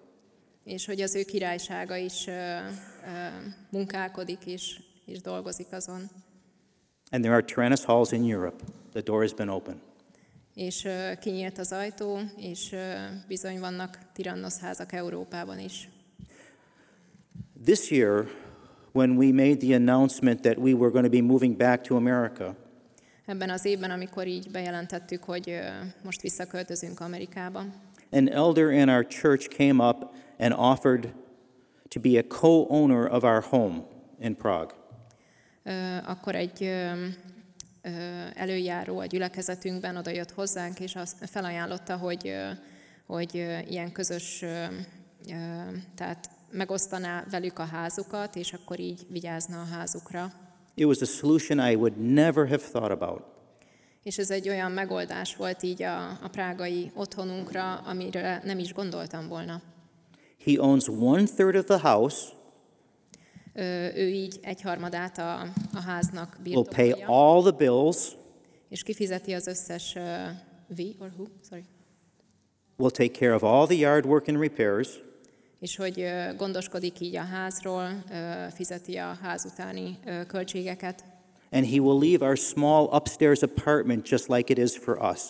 és 0.63 0.85
hogy 0.85 1.01
az 1.01 1.15
ő 1.15 1.23
királysága 1.23 1.95
is 1.95 2.27
ö, 2.27 2.31
ö, 2.31 2.67
munkálkodik 3.69 4.45
és, 4.45 4.79
és 5.05 5.21
dolgozik 5.21 5.67
azon. 5.71 6.09
And 7.11 7.23
there 7.23 7.33
are 7.33 7.41
Tyrannus 7.41 7.83
halls 7.83 8.11
in 8.11 8.23
Europe. 8.23 8.63
The 8.91 9.01
door 9.01 9.21
has 9.21 9.33
been 9.33 9.49
open. 9.49 9.81
És 10.55 10.87
kinyílt 11.19 11.57
az 11.57 11.71
ajtó, 11.71 12.19
és 12.37 12.75
bizony 13.27 13.59
vannak 13.59 13.97
tirannoszházak 14.13 14.93
Európában 14.93 15.59
is. 15.59 15.89
This 17.63 17.91
year, 17.91 18.27
when 18.91 19.17
we 19.17 19.31
made 19.31 19.57
the 19.57 19.75
announcement 19.75 20.41
that 20.41 20.57
we 20.57 20.73
were 20.73 20.89
going 20.89 21.05
to 21.05 21.11
be 21.11 21.21
moving 21.21 21.57
back 21.57 21.81
to 21.81 21.95
America, 21.95 22.55
Ebben 23.25 23.49
az 23.49 23.65
évben, 23.65 23.91
amikor 23.91 24.27
így 24.27 24.51
bejelentettük, 24.51 25.23
hogy 25.23 25.59
most 26.03 26.21
visszaköltözünk 26.21 26.99
Amerikába, 26.99 27.65
an 28.11 28.29
elder 28.29 28.71
in 28.71 28.89
our 28.89 29.05
church 29.05 29.49
came 29.49 29.83
up 29.83 30.13
and 30.39 30.53
offered 30.57 31.13
to 31.89 31.99
be 31.99 32.17
a 32.17 32.23
co 32.23 32.65
owner 32.69 33.11
of 33.11 33.23
our 33.23 33.41
home 33.41 33.83
in 34.19 34.35
Prague. 34.35 34.76
Akkor 36.05 36.35
egy 36.35 36.71
előjáró 38.33 38.99
a 38.99 39.05
gyülekezetünkben 39.05 39.95
oda 39.95 40.09
jött 40.09 40.31
hozzánk, 40.31 40.79
és 40.79 40.95
azt 40.95 41.15
felajánlotta, 41.29 41.97
hogy, 41.97 42.33
hogy 43.05 43.35
ilyen 43.69 43.91
közös, 43.91 44.43
tehát 45.95 46.29
megosztaná 46.51 47.25
velük 47.31 47.59
a 47.59 47.63
házukat, 47.65 48.35
és 48.35 48.53
akkor 48.53 48.79
így 48.79 49.05
vigyázna 49.09 49.61
a 49.61 49.75
házukra. 49.75 50.31
It 50.73 50.85
was 50.85 51.01
a 51.01 51.05
solution 51.05 51.69
I 51.69 51.75
would 51.75 51.97
never 52.13 52.47
have 52.47 52.63
thought 52.71 52.91
about. 52.91 53.21
És 54.03 54.17
ez 54.17 54.31
egy 54.31 54.49
olyan 54.49 54.71
megoldás 54.71 55.35
volt 55.35 55.63
így 55.63 55.83
a, 55.83 56.09
a 56.09 56.27
prágai 56.31 56.91
otthonunkra, 56.95 57.73
amire 57.73 58.41
nem 58.43 58.59
is 58.59 58.73
gondoltam 58.73 59.27
volna. 59.27 59.61
He 60.45 60.61
owns 60.61 60.87
one 60.87 61.23
third 61.23 61.55
of 61.55 61.65
the 61.65 61.79
house, 61.79 62.17
Ő 63.95 64.07
így 64.09 64.39
egyharmadát 64.41 65.17
a, 65.17 65.41
a 65.73 65.81
háznak 65.85 66.37
will 66.45 66.63
pay 66.63 66.87
birtokolja, 66.87 67.07
all 67.07 67.41
the 67.41 67.51
bills, 67.51 67.97
és 68.69 68.83
kifizeti 68.83 69.33
az 69.33 69.47
összes 69.47 69.93
uh, 69.95 70.03
we 70.77 70.85
or 70.99 71.11
who, 71.17 71.25
sorry, 71.49 71.63
will 72.77 72.91
take 72.91 73.11
care 73.19 73.33
of 73.33 73.43
all 73.43 73.65
the 73.65 73.75
yard 73.75 74.05
work 74.05 74.27
and 74.27 74.39
repairs, 74.39 74.89
és 75.59 75.75
hogy 75.75 75.99
ö, 75.99 76.35
gondoskodik 76.35 76.99
így 76.99 77.15
a 77.15 77.21
házról, 77.23 78.03
ö, 78.11 78.45
fizeti 78.53 78.95
a 78.95 79.17
ház 79.21 79.45
utáni 79.45 79.99
ö, 80.05 80.25
költségeket, 80.25 81.03
and 81.51 81.65
he 81.65 81.79
will 81.79 81.99
leave 81.99 82.25
our 82.25 82.37
small 82.37 82.83
upstairs 82.91 83.41
apartment 83.41 84.09
just 84.09 84.27
like 84.27 84.53
it 84.53 84.57
is 84.59 84.77
for 84.77 84.97
us. 85.11 85.21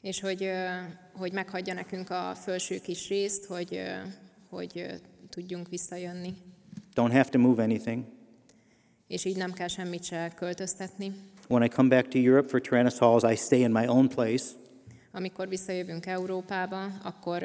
és 0.00 0.20
hogy, 0.20 0.44
ö, 0.44 0.66
hogy 1.14 1.32
meghagyja 1.32 1.74
nekünk 1.74 2.10
a 2.10 2.34
felső 2.34 2.78
kis 2.78 3.08
részt, 3.08 3.44
hogy, 3.44 3.74
ö, 3.74 3.94
hogy 4.48 4.72
ö, 4.74 4.92
tudjunk 5.30 5.68
visszajönni, 5.68 6.34
Don't 6.94 7.12
have 7.12 7.28
to 7.28 7.38
move 7.38 7.62
anything. 7.62 8.04
és 9.06 9.24
így 9.24 9.36
nem 9.36 9.52
kell 9.52 9.68
semmit 9.68 10.04
se 10.04 10.32
költöztetni. 10.36 11.12
When 11.48 11.62
I 11.62 11.68
come 11.68 11.88
back 11.88 12.08
to 12.08 12.18
Europe 12.18 12.48
for 12.48 12.60
Tyrannus 12.60 12.98
Halls, 12.98 13.22
I 13.32 13.36
stay 13.36 13.60
in 13.60 13.70
my 13.70 13.86
own 13.88 14.08
place. 14.08 14.44
Amikor 15.12 15.48
visszajövünk 15.48 16.06
Európába, 16.06 16.86
akkor 17.02 17.42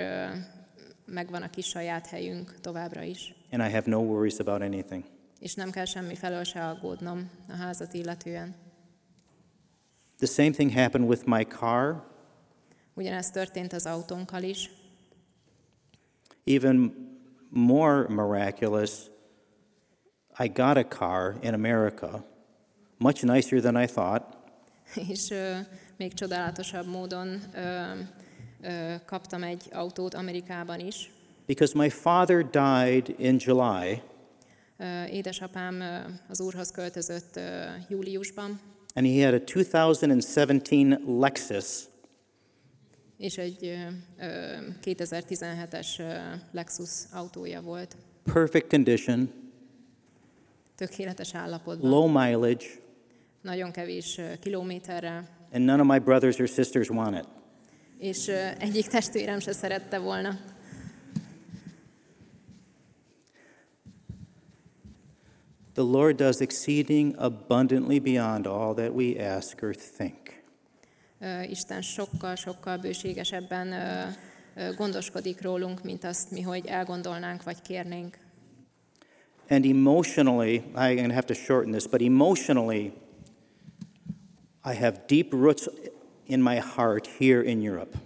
megvan 1.06 1.42
a 1.42 1.50
kis 1.50 1.66
saját 1.66 2.08
helyünk 2.08 2.56
továbbra 2.62 3.02
is. 3.04 3.34
and 3.52 3.62
I 3.62 3.72
have 3.74 3.84
no 3.86 4.00
worries 4.00 4.40
about 4.40 4.62
anything. 4.62 5.04
És 5.40 5.54
nem 5.54 5.72
kell 5.72 5.86
semmi 5.86 6.16
felől 6.16 6.44
se 6.44 6.68
aggódnom 6.68 7.30
a 7.50 7.56
házat 7.56 7.94
illetően. 7.94 8.56
The 10.18 10.28
same 10.28 10.52
thing 10.52 10.72
happened 10.74 11.08
with 11.10 11.24
my 11.26 11.44
car. 11.44 12.08
Ugyanezt 12.94 13.34
történt 13.34 13.74
az 13.74 13.86
autónkkal 13.86 14.44
is. 14.44 14.70
Even 16.46 16.94
more 17.50 18.08
miraculous, 18.10 18.92
I 20.44 20.48
got 20.48 20.78
a 20.78 20.84
car 20.88 21.36
in 21.42 21.54
America, 21.54 22.24
much 22.98 23.24
nicer 23.24 23.60
than 23.62 23.82
I 23.82 23.86
thought, 23.86 24.24
És 25.10 25.30
ö, 25.30 25.56
még 25.98 26.14
csodálatosabb 26.14 26.88
módon 26.88 27.42
ö, 27.56 27.82
ö, 28.62 28.94
kaptam 29.06 29.44
egy 29.44 29.64
autót 29.72 30.14
Amerikában 30.14 30.80
is. 30.80 31.12
because 31.46 31.78
my 31.78 31.90
father 31.90 32.50
died 32.50 33.14
in 33.18 33.36
July, 33.40 34.02
Ö, 34.78 35.04
Édesapám 35.04 35.82
ö, 35.82 35.98
az 36.30 36.42
úrhoz 36.42 36.72
költözött 36.72 37.36
ö, 37.36 37.64
júliusban, 37.90 38.60
and 38.96 39.08
he 39.08 39.26
had 39.26 39.34
a 39.34 39.44
2017 39.44 41.00
Lexus, 41.06 41.84
és 43.18 43.38
egy 43.38 43.66
ö, 44.20 44.58
2017-es 44.84 46.00
ö, 46.00 46.14
Lexus 46.52 46.90
autója 47.14 47.62
volt. 47.62 47.96
perfect 48.34 48.70
condition, 48.70 49.30
Tökéletes 50.80 51.34
állapotban, 51.36 51.90
low 51.90 52.08
mileage, 52.08 52.66
nagyon 53.42 53.72
kevés 53.72 54.20
kilométerrel, 54.40 55.28
and 55.54 55.66
none 55.66 55.82
of 55.82 55.88
my 55.88 56.00
brothers 56.00 56.40
or 56.40 56.48
sisters 56.48 56.90
want 56.90 57.16
it. 57.16 57.28
és 57.98 58.28
egyik 58.60 58.88
testvérem 58.88 59.40
se 59.40 59.52
szerette 59.52 59.98
volna. 59.98 60.38
The 65.74 65.82
Lord 65.82 66.16
does 66.16 66.40
exceeding 66.40 67.16
abundantly 67.18 68.00
beyond 68.00 68.46
all 68.46 68.74
that 68.74 68.92
we 68.94 69.36
ask 69.36 69.62
or 69.62 69.76
think. 69.76 70.44
Isten 71.50 71.82
sokkal-sokkal 71.82 72.78
bőségesebben 72.78 73.72
ö, 73.72 74.04
ö, 74.56 74.74
gondoskodik 74.74 75.42
rólunk, 75.42 75.84
mint 75.84 76.04
azt 76.04 76.32
mi, 76.32 76.42
hogy 76.42 76.66
elgondolnánk 76.66 77.44
vagy 77.44 77.62
kérnénk. 77.62 78.18
And 79.50 79.66
emotionally, 79.66 80.64
I'm 80.76 80.96
going 80.96 81.10
to 81.10 81.16
have 81.16 81.26
to 81.26 81.34
shorten 81.34 81.72
this, 81.72 81.88
but 81.88 82.02
emotionally, 82.02 82.94
I 84.64 84.74
have 84.74 85.08
deep 85.08 85.34
roots 85.34 85.68
in 86.26 86.42
my 86.42 86.58
heart 86.58 87.08
here 87.20 87.42
in 87.42 87.62
Europe. 87.62 87.98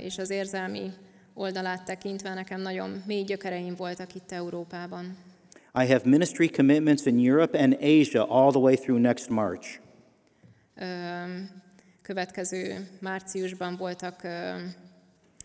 És 0.00 0.18
az 0.18 0.30
érzelmi 0.30 0.92
oldalát 1.34 1.84
tekintve 1.84 2.34
nekem 2.34 2.60
nagyon 2.60 3.02
mély 3.06 3.22
gyökereim 3.22 3.74
voltak 3.74 4.14
itt 4.14 4.32
Európában. 4.32 5.16
I 5.74 5.86
have 5.86 6.00
ministry 6.04 6.50
commitments 6.50 7.04
in 7.04 7.18
Europe 7.18 7.58
and 7.58 7.76
Asia 7.80 8.26
all 8.28 8.50
the 8.50 8.60
way 8.60 8.76
through 8.76 9.00
next 9.00 9.28
March. 9.28 9.80
Következő 12.02 12.88
márciusban 13.00 13.76
voltak 13.76 14.26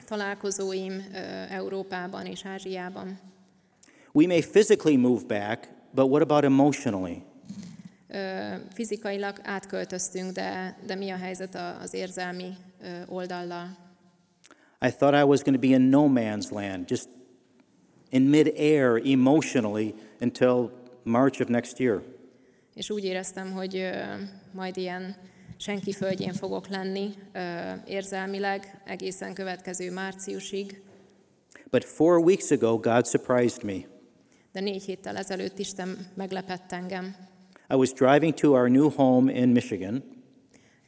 találkozóim 0.06 1.06
Európában 1.50 2.26
és 2.26 2.46
Ázsiában. 2.46 3.20
We 4.16 4.28
may 4.28 4.42
physically 4.42 4.96
move 4.98 5.26
back, 5.28 5.68
but 5.92 6.10
what 6.10 6.22
about 6.22 6.44
emotionally? 6.44 7.24
Ö, 8.08 8.56
Fizikailag 8.74 9.40
átköltöztünk, 9.44 10.32
de, 10.32 10.78
de 10.86 10.96
mi 10.96 11.10
a 11.10 11.16
helyzet 11.16 11.56
az 11.82 11.94
érzelmi 11.94 12.54
ö, 12.82 12.88
oldallal? 13.08 13.78
I 14.82 14.90
thought 14.90 15.16
I 15.20 15.24
was 15.24 15.42
going 15.42 15.56
to 15.56 15.68
be 15.68 15.76
in 15.76 15.82
no 15.90 16.08
man's 16.08 16.52
land, 16.52 16.90
just 16.90 17.10
in 18.10 18.22
midair 18.22 19.02
emotionally 19.06 19.94
until 20.22 20.70
March 21.04 21.42
of 21.42 21.48
next 21.48 21.80
year. 21.80 22.02
És 22.76 22.90
úgy 22.90 23.04
éreztem, 23.04 23.52
hogy 23.52 23.76
ö, 23.76 23.92
majd 24.52 24.78
ilyen 24.78 25.16
senki 25.58 25.94
földjén 25.94 26.34
fogok 26.34 26.68
lenni 26.68 27.14
érzelmileg 27.86 28.82
egészen 28.86 29.34
következő 29.34 29.92
márciusig, 29.92 30.82
But 31.72 31.84
four 31.84 32.20
weeks 32.20 32.52
ago, 32.52 32.78
God 32.78 33.08
surprised 33.08 33.64
me. 33.64 33.93
De 34.54 34.60
négy 34.60 34.84
héttel 34.84 35.18
ezelőtt 35.18 35.60
Isten 35.60 36.08
meglepett 36.14 36.72
engem. 36.72 37.16
I 37.70 37.76
was 37.76 37.94
driving 37.94 38.34
to 38.34 38.52
our 38.52 38.70
new 38.70 38.90
home 38.90 39.34
in 39.34 39.50
Michigan, 39.50 40.04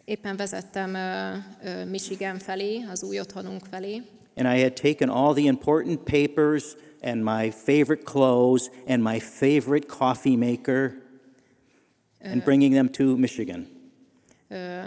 Éppen 0.05 0.35
vezettem 0.35 0.93
ö, 0.93 1.35
ö, 1.63 1.85
Michigan 1.85 2.39
felé, 2.39 2.85
az 2.91 3.03
új 3.03 3.19
otthonunk 3.19 3.65
felé, 3.65 4.01
and 4.35 4.57
I 4.57 4.61
had 4.61 4.73
taken 4.73 5.09
all 5.09 5.33
the 5.33 5.41
important 5.41 5.99
papers 6.03 6.63
and 7.01 7.23
my 7.23 7.51
favorite 7.51 8.03
clothes 8.03 8.69
and 8.87 9.03
my 9.03 9.19
favorite 9.19 9.87
coffee 9.87 10.35
maker 10.35 10.93
and 12.23 12.43
bringing 12.43 12.73
them 12.73 12.89
to 12.89 13.15
Michigan. 13.15 13.67
Ö, 14.47 14.81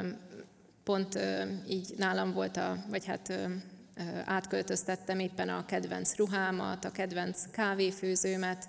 pont 0.85 1.19
így 1.69 1.95
nálam 1.97 2.33
volt 2.33 2.57
a, 2.57 2.85
vagy 2.91 3.05
hát 3.05 3.33
átköltöztettem 4.25 5.19
éppen 5.19 5.49
a 5.49 5.65
kedvenc 5.65 6.17
ruhámat, 6.17 6.85
a 6.85 6.91
kedvenc 6.91 7.51
kávéfőzőmet, 7.51 8.69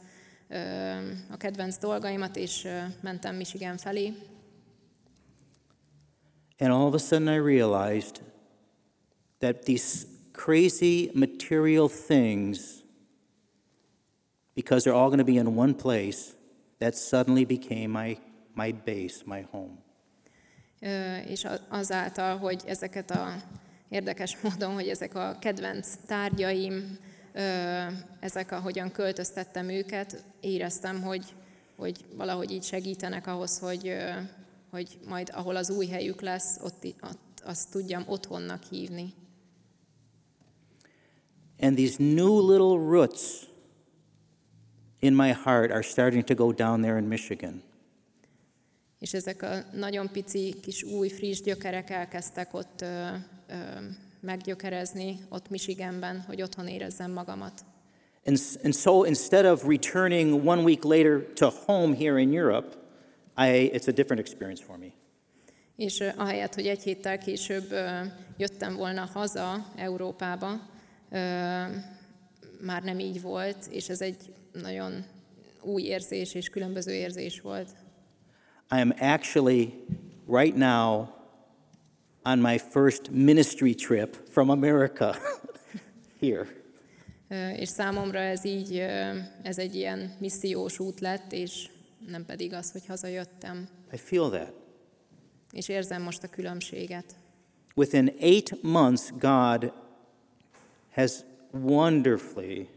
a 1.31 1.37
kedvenc 1.37 1.77
dolgaimat, 1.77 2.35
és 2.35 2.67
mentem 3.01 3.35
Michigan 3.35 3.77
felé. 3.77 4.13
And 6.59 6.71
all 6.71 6.87
of 6.87 6.93
a 6.93 6.97
sudden, 6.97 7.27
I 7.27 7.37
realized 7.37 8.21
that 9.37 9.63
these 9.63 10.05
crazy 10.31 11.11
material 11.13 11.89
things, 12.07 12.83
because 14.53 14.83
they're 14.83 14.97
all 14.97 15.09
going 15.09 15.25
to 15.25 15.31
be 15.31 15.39
in 15.39 15.57
one 15.57 15.73
place, 15.73 16.33
that 16.79 16.95
suddenly 16.95 17.45
became 17.45 17.87
my, 17.87 18.17
my 18.53 18.71
base, 18.85 19.23
my 19.25 19.47
home. 19.51 19.77
És 21.27 21.47
azáltal, 21.69 22.37
hogy 22.37 22.63
ezeket 22.65 23.11
a 23.11 23.35
érdekes 23.89 24.37
módon, 24.41 24.73
hogy 24.73 24.87
ezek 24.87 25.15
a 25.15 25.37
kedvenc 25.39 25.87
tárgyaim, 26.05 26.97
ezek, 28.19 28.51
ahogyan 28.51 28.91
költöztettem 28.91 29.69
őket, 29.69 30.23
éreztem, 30.39 31.01
hogy, 31.01 31.25
hogy 31.75 32.05
valahogy 32.15 32.51
így 32.51 32.63
segítenek 32.63 33.27
ahhoz, 33.27 33.59
hogy, 33.59 33.95
hogy 34.69 34.99
majd 35.07 35.29
ahol 35.33 35.55
az 35.55 35.69
új 35.69 35.87
helyük 35.87 36.21
lesz, 36.21 36.59
ott, 36.63 36.85
ott 37.01 37.41
azt 37.43 37.71
tudjam 37.71 38.03
otthonnak 38.07 38.63
hívni. 38.63 39.13
And 41.61 41.75
these 41.75 42.03
new 42.03 42.51
little 42.51 42.77
roots 42.77 43.47
in 44.99 45.13
my 45.13 45.31
heart 45.31 45.71
are 45.71 45.81
starting 45.81 46.23
to 46.23 46.35
go 46.35 46.51
down 46.51 46.81
there 46.81 46.97
in 46.97 47.03
Michigan. 47.03 47.61
És 48.99 49.13
ezek 49.13 49.41
a 49.41 49.63
nagyon 49.73 50.09
pici, 50.11 50.55
kis 50.61 50.83
új, 50.83 51.09
friss 51.09 51.41
gyökerek 51.41 51.89
elkezdtek 51.89 52.53
ott 52.53 52.85
meggyökerezni, 54.19 55.19
ott 55.29 55.49
Michiganben, 55.49 56.23
hogy 56.27 56.41
otthon 56.41 56.67
érezzem 56.67 57.11
magamat. 57.11 57.65
And, 58.25 58.37
and 58.63 58.73
so 58.73 59.03
instead 59.03 59.45
of 59.45 59.63
returning 59.63 60.47
one 60.47 60.61
week 60.61 60.83
later 60.83 61.33
to 61.33 61.49
home 61.65 61.95
here 61.95 62.19
in 62.19 62.33
Europe, 62.33 62.67
I, 63.37 63.71
it's 63.73 63.87
a 63.87 63.91
different 63.91 64.19
experience 64.19 64.63
for 64.63 64.77
me. 64.77 64.87
És 65.75 66.03
ahelyett, 66.15 66.53
hogy 66.53 66.67
egy 66.67 66.83
héttel 66.83 67.17
később 67.17 67.73
jöttem 68.37 68.75
volna 68.75 69.09
haza 69.13 69.71
Európába, 69.75 70.69
már 72.61 72.83
nem 72.83 72.99
így 72.99 73.21
volt, 73.21 73.67
és 73.71 73.89
ez 73.89 74.01
egy 74.01 74.33
nagyon 74.53 75.05
új 75.61 75.81
érzés 75.81 76.33
és 76.33 76.49
különböző 76.49 76.91
érzés 76.91 77.41
volt. 77.41 77.69
I 78.71 78.79
am 78.79 78.93
actually 78.99 79.73
right 80.27 80.55
now 80.55 81.07
on 82.23 82.39
my 82.39 82.57
first 82.57 83.09
ministry 83.11 83.73
trip 83.73 84.29
from 84.29 84.49
America 84.49 85.15
here. 86.21 86.47
És 87.57 87.69
számomra 87.69 88.19
ez 88.19 88.45
így, 88.45 88.77
ez 89.41 89.57
egy 89.57 89.75
ilyen 89.75 90.15
missziós 90.19 90.79
út 90.79 90.99
lett, 90.99 91.31
és 91.31 91.69
nem 92.07 92.25
pedig 92.25 92.53
az, 92.53 92.71
hogy 92.71 92.85
hazajöttem. 92.85 93.69
I 93.91 93.97
feel 93.97 94.29
that. 94.29 94.53
És 95.51 95.67
érzem 95.69 96.01
most 96.01 96.23
a 96.23 96.27
különbséget. 96.27 97.15
Within 97.75 98.13
eight 98.19 98.61
months, 98.61 99.11
God 99.19 99.73
has 100.91 101.11
wonderfully, 101.51 102.67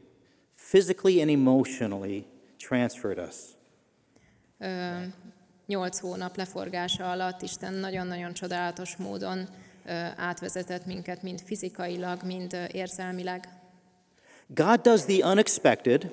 physically 0.70 1.20
and 1.20 1.30
emotionally 1.30 2.24
transferred 2.59 3.18
us. 3.18 3.36
Ö, 4.59 4.66
Nyolc 5.66 5.98
hónap 5.98 6.36
leforgása 6.36 7.10
alatt 7.10 7.42
Isten 7.42 7.74
nagyon-nagyon 7.74 8.32
csodálatos 8.32 8.96
módon 8.96 9.48
átvezetett 10.16 10.86
minket, 10.86 11.22
mind 11.22 11.40
fizikailag, 11.40 12.22
mind 12.22 12.56
érzelmileg. 12.72 13.48
God 14.46 14.80
does 14.80 15.04
the 15.04 15.26
unexpected, 15.26 16.10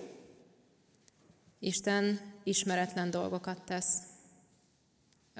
Isten 1.59 2.19
ismeretlen 2.43 3.09
dolgokat 3.09 3.61
tesz, 3.65 3.97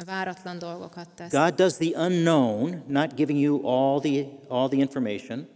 váratlan 0.06 0.60
dolgokat 0.60 1.10
tesz. 1.16 1.32
God 1.32 1.54
does 1.56 1.78
the 1.78 2.06
unknown, 2.06 2.84
not 2.88 3.16
giving 3.16 3.40
you 3.40 3.68
all 3.68 4.00
the, 4.02 4.26
all 4.48 4.70
the 4.70 4.78
information. 4.78 5.48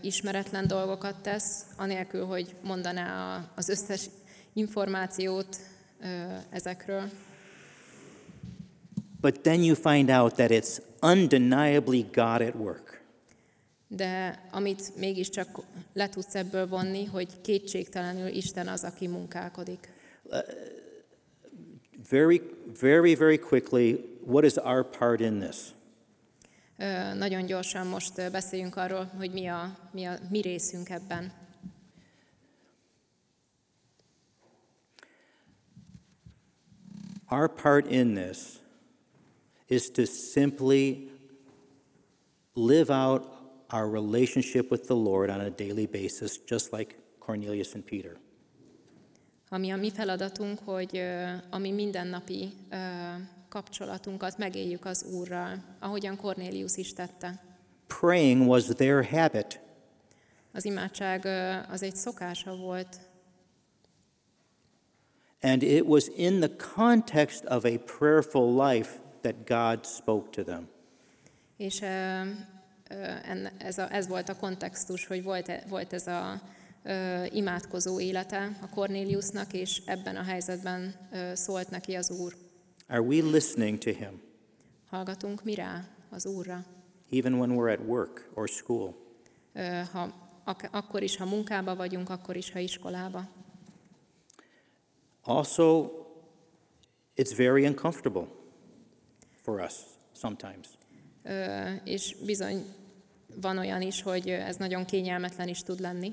ismeretlen 0.00 0.66
dolgokat 0.66 1.22
tesz, 1.22 1.66
anélkül, 1.76 2.26
hogy 2.26 2.54
mondaná 2.62 3.40
az 3.54 3.68
összes 3.68 4.10
információt 4.52 5.56
ezekről. 6.50 7.10
But 9.24 9.42
then 9.42 9.62
you 9.62 9.74
find 9.74 10.10
out 10.10 10.36
that 10.36 10.50
it's 10.50 10.80
undeniably 11.00 12.02
God 12.12 12.42
at 12.42 12.54
work. 12.56 13.00
De 13.88 14.38
amit 14.50 14.96
mégiscsak 14.96 15.48
le 15.92 16.08
tudsz 16.08 16.34
ebből 16.34 16.68
vonni, 16.68 17.04
hogy 17.04 17.40
kétségtelenül 17.40 18.26
Isten 18.26 18.68
az, 18.68 18.84
aki 18.84 19.06
munkálkodik. 19.06 19.88
Very, 22.10 22.42
very, 22.80 23.14
very 23.14 23.38
quickly, 23.38 23.94
what 24.26 24.44
is 24.44 24.56
our 24.56 24.88
part 24.98 25.20
in 25.20 25.38
this? 25.38 25.56
Nagyon 27.18 27.46
gyorsan 27.46 27.86
most 27.86 28.30
beszéljünk 28.30 28.76
arról, 28.76 29.04
hogy 29.16 29.32
mi 29.32 29.46
a 29.46 29.78
mi, 29.92 30.04
a, 30.04 30.18
mi 30.30 30.40
részünk 30.40 30.90
ebben. 30.90 31.32
Our 37.28 37.48
part 37.62 37.90
in 37.90 38.14
this 38.14 38.62
is 39.74 39.90
to 39.90 40.04
simply 40.04 41.10
live 42.54 42.90
out 42.90 43.22
our 43.70 43.90
relationship 43.90 44.70
with 44.70 44.86
the 44.86 44.94
Lord 44.94 45.30
on 45.30 45.40
a 45.40 45.50
daily 45.50 45.86
basis, 45.86 46.38
just 46.46 46.72
like 46.72 46.96
Cornelius 47.18 47.74
and 47.74 47.84
Peter. 47.84 48.16
Ami 49.48 49.70
a 49.70 49.76
mi 49.76 49.90
feladatunk, 49.90 50.58
hogy 50.64 50.96
ö, 50.96 51.32
a 51.50 51.58
mi 51.58 51.70
mindennapi 51.70 52.52
kapcsolatunkat 53.48 54.38
megéljük 54.38 54.84
az 54.84 55.04
Úrral, 55.12 55.64
ahogyan 55.78 56.16
Cornélius 56.16 56.76
is 56.76 56.92
tette. 56.92 57.42
Praying 57.86 58.48
was 58.48 58.64
their 58.64 59.04
habit. 59.04 59.60
Az 60.52 60.64
imádság 60.64 61.26
az 61.70 61.82
egy 61.82 61.96
szokása 61.96 62.56
volt, 62.56 63.00
And 65.44 65.62
it 65.62 65.84
was 65.84 66.08
in 66.08 66.40
the 66.40 66.48
context 66.48 67.44
of 67.50 67.66
a 67.66 67.76
prayerful 67.76 68.50
life 68.50 69.03
that 69.24 69.44
God 69.48 69.84
spoke 69.86 70.30
to 70.30 70.42
them. 70.42 70.68
és 71.56 71.80
ez, 73.58 73.78
a, 73.78 73.92
ez 73.92 74.08
volt 74.08 74.28
a 74.28 74.36
kontextus, 74.36 75.06
hogy 75.06 75.22
volt, 75.22 75.48
e- 75.48 75.64
volt 75.68 75.92
ez 75.92 76.06
a 76.06 76.40
ö, 76.82 77.24
imádkozó 77.30 78.00
élete 78.00 78.58
a 78.62 78.68
Cornéliusnak, 78.68 79.52
és 79.52 79.82
ebben 79.86 80.16
a 80.16 80.22
helyzetben 80.22 80.94
szólt 81.34 81.70
neki 81.70 81.94
az 81.94 82.10
Úr. 82.10 82.36
Are 82.88 83.00
we 83.00 83.22
listening 83.22 83.78
to 83.78 83.90
Him, 83.90 84.20
Hallgatunk 84.90 85.44
mi 85.44 85.54
rá? 85.54 85.84
Az 86.10 86.26
Úrra. 86.26 86.64
even 87.10 87.34
when 87.34 87.50
we're 87.50 87.72
at 87.72 87.86
work 87.86 88.28
or 88.34 88.48
school? 88.48 88.94
Ha, 89.92 90.12
ak- 90.44 90.68
akkor 90.72 91.02
is, 91.02 91.16
ha 91.16 91.24
munkába 91.24 91.76
vagyunk, 91.76 92.10
akkor 92.10 92.36
is, 92.36 92.50
ha 92.52 92.58
iskolába. 92.58 93.28
Also, 95.22 95.90
it's 97.16 97.32
very 97.36 97.66
uncomfortable 97.66 98.26
for 99.44 99.60
us 99.60 99.74
sometimes. 100.16 100.68
Ö, 101.22 101.70
És 101.84 102.16
bizony 102.24 102.64
van 103.40 103.58
olyan 103.58 103.82
is, 103.82 104.02
hogy 104.02 104.28
ez 104.28 104.56
nagyon 104.56 104.84
kényelmetlen 104.84 105.48
is 105.48 105.58
tud 105.58 105.80
lenni. 105.80 106.12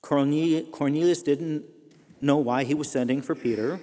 Cornelius, 0.00 0.68
Cornelius 0.70 1.18
didn't 1.22 1.62
know 2.18 2.42
why 2.42 2.64
he 2.64 2.74
was 2.74 2.88
sending 2.88 3.22
for 3.22 3.36
Peter. 3.38 3.80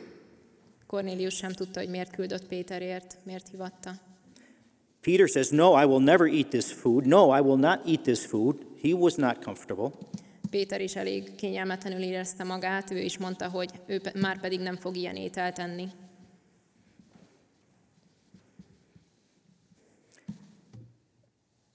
Cornélius 0.87 1.35
sem 1.35 1.51
tudta, 1.51 1.79
hogy 1.79 1.89
miért 1.89 2.15
küldött 2.15 2.47
Péterért, 2.47 3.17
miért 3.23 3.49
hivatta. 3.49 3.91
Peter 5.01 5.27
says, 5.27 5.49
No, 5.49 5.81
I 5.81 5.85
will 5.85 5.99
never 6.03 6.27
eat 6.27 6.49
this 6.49 6.65
food. 6.65 7.05
No, 7.05 7.37
I 7.37 7.41
will 7.41 7.57
not 7.57 7.87
eat 7.87 8.01
this 8.01 8.25
food. 8.25 8.55
He 8.81 8.93
was 8.93 9.15
not 9.15 9.43
comfortable. 9.43 9.91
Péter 10.49 10.81
is 10.81 10.95
elég 10.95 11.35
kényelmetlenül 11.35 12.01
érezte 12.01 12.43
magát, 12.43 12.91
ő 12.91 12.99
is 12.99 13.17
mondta, 13.17 13.49
hogy 13.49 13.69
ő 13.85 14.01
már 14.19 14.39
pedig 14.39 14.59
nem 14.59 14.75
fog 14.77 14.95
ilyen 14.95 15.15
ételt 15.15 15.59
enni. 15.59 15.87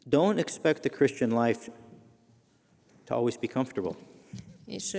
Don't 0.08 0.38
expect 0.38 0.80
the 0.80 0.90
Christian 0.90 1.30
life 1.44 1.70
to 3.04 3.14
always 3.14 3.36
be 3.36 3.46
comfortable. 3.46 3.96
És 4.66 4.90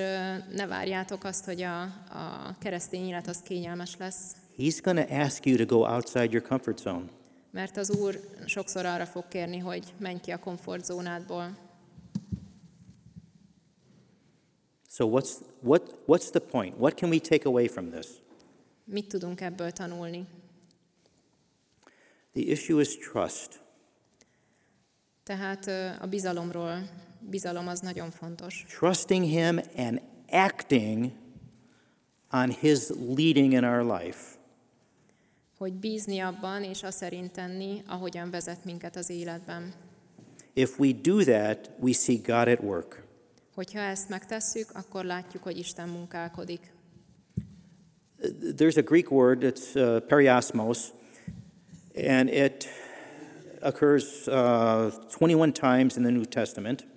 ne 0.51 0.67
várjátok 0.67 1.23
azt, 1.23 1.45
hogy 1.45 1.61
a, 1.61 1.81
a 2.09 2.55
keresztény 2.59 3.07
élet 3.07 3.27
az 3.27 3.41
kényelmes 3.41 3.97
lesz, 3.97 4.35
He's 4.57 4.79
going 4.83 5.07
to 5.07 5.15
ask 5.15 5.45
you 5.45 5.57
to 5.57 5.65
go 5.65 5.85
outside 5.85 6.31
your 6.31 6.47
comfort 6.47 6.77
zone. 6.77 7.05
mert 7.51 7.77
az 7.77 7.89
Úr 7.89 8.19
sokszor 8.45 8.85
arra 8.85 9.05
fog 9.05 9.27
kérni, 9.27 9.57
hogy 9.57 9.93
menj 9.99 10.19
ki 10.19 10.31
a 10.31 10.39
komfortzónádból. 10.39 11.57
So, 14.89 15.07
what's, 15.07 15.31
what, 15.61 15.95
what's 16.07 16.29
the 16.29 16.39
point? 16.39 16.75
What 16.77 16.95
can 16.95 17.09
we 17.09 17.19
take 17.19 17.47
away 17.47 17.67
from 17.67 17.89
this? 17.89 18.07
Mit 18.83 19.07
tudunk 19.07 19.41
ebből 19.41 19.71
tanulni? 19.71 20.27
The 22.33 22.41
issue 22.41 22.81
is 22.81 22.97
trust. 22.97 23.61
Tehát 25.29 25.67
a 26.01 26.07
bizalomról, 26.07 26.89
bizalom 27.19 27.67
az 27.67 27.79
nagyon 27.79 28.11
fontos. 28.11 28.65
Trusting 28.79 29.23
Him 29.23 29.59
and 29.75 30.01
acting 30.29 31.11
on 32.31 32.49
His 32.49 32.79
leading 32.89 33.51
in 33.51 33.63
our 33.63 33.99
life. 33.99 34.19
Hogy 35.57 35.73
bízni 35.73 36.19
abban, 36.19 36.63
és 36.63 36.83
azt 36.83 36.97
szerint 36.97 37.31
tenni, 37.31 37.83
ahogyan 37.87 38.29
vezet 38.29 38.65
minket 38.65 38.95
az 38.95 39.09
életben. 39.09 39.73
If 40.53 40.79
we 40.79 40.91
do 41.01 41.23
that, 41.23 41.69
we 41.79 41.91
see 41.91 42.15
God 42.15 42.47
at 42.47 42.59
work. 42.61 43.03
Hogyha 43.53 43.79
ezt 43.79 44.09
megtesszük, 44.09 44.69
akkor 44.73 45.05
látjuk, 45.05 45.43
hogy 45.43 45.57
Isten 45.57 45.89
munkálkodik. 45.89 46.71
There's 48.55 48.77
a 48.77 48.81
Greek 48.81 49.11
word, 49.11 49.43
it's 49.43 49.75
uh, 49.75 50.01
periosmos, 50.07 50.79
and 51.95 52.29
it 52.29 52.67
occurs 53.61 54.27
uh, 54.27 54.91
21 55.19 55.51
times 55.51 55.95
in 55.95 56.03
the 56.03 56.11
New 56.11 56.25
Testament. 56.25 56.87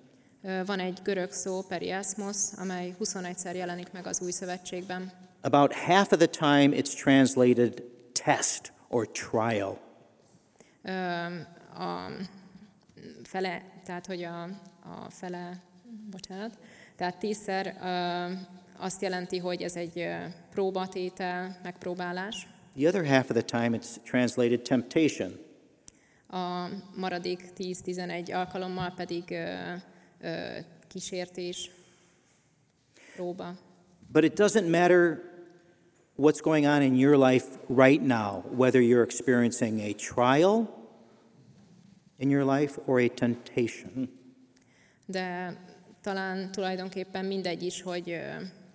Van 0.67 0.79
egy 0.79 0.99
görög 1.03 1.31
szó, 1.31 1.63
periasmos, 1.63 2.37
amely 2.57 2.95
21-szer 3.01 3.55
jelenik 3.55 3.93
meg 3.93 4.07
az 4.07 4.21
Új 4.21 4.31
Szövetségben. 4.31 5.13
About 5.41 5.73
half 5.73 6.13
of 6.13 6.19
the 6.19 6.27
time, 6.27 6.77
it's 6.77 7.03
translated 7.03 7.83
test 8.25 8.73
or 8.89 9.09
trial. 9.09 9.79
A 11.75 12.11
fele, 13.23 13.63
tehát 13.85 14.07
hogy 14.07 14.23
a, 14.23 14.43
a 14.83 15.11
fele, 15.11 15.63
bocsánat, 16.11 16.59
tehát 16.97 17.19
tízszer 17.19 17.77
ö, 17.83 18.33
azt 18.77 19.03
jelenti, 19.03 19.39
hogy 19.39 19.63
ez 19.63 19.77
egy 19.77 20.09
próbatétel, 20.51 21.59
megpróbálás. 21.63 22.47
The 22.77 22.89
other 22.89 23.07
half 23.07 23.31
of 23.31 23.37
the 23.37 23.61
time, 23.61 23.79
it's 23.79 24.03
translated 24.05 24.61
temptation. 24.61 25.51
A 26.33 26.69
maradék 26.97 27.53
10-11 27.59 28.35
alkalommal 28.35 28.93
pedig 28.97 29.31
ö, 29.31 29.75
ö, 30.21 30.59
kísértés, 30.89 31.71
próba. 33.15 33.59
But 34.13 34.25
it 34.25 34.41
doesn't 34.41 34.71
matter 34.71 35.21
what's 36.17 36.41
going 36.41 36.67
on 36.67 36.83
in 36.83 36.95
your 36.95 37.17
life 37.17 37.47
right 37.69 38.03
now, 38.03 38.43
whether 38.57 38.81
you're 38.81 39.03
experiencing 39.03 39.81
a 39.81 39.93
trial 39.93 40.69
in 42.19 42.31
your 42.31 42.45
life 42.45 42.81
or 42.87 43.01
a 43.01 43.09
temptation. 43.09 44.09
De 45.07 45.57
talán 46.01 46.53
tulajdonképpen 46.53 47.25
mindegy 47.25 47.63
is, 47.63 47.83
hogy, 47.83 48.21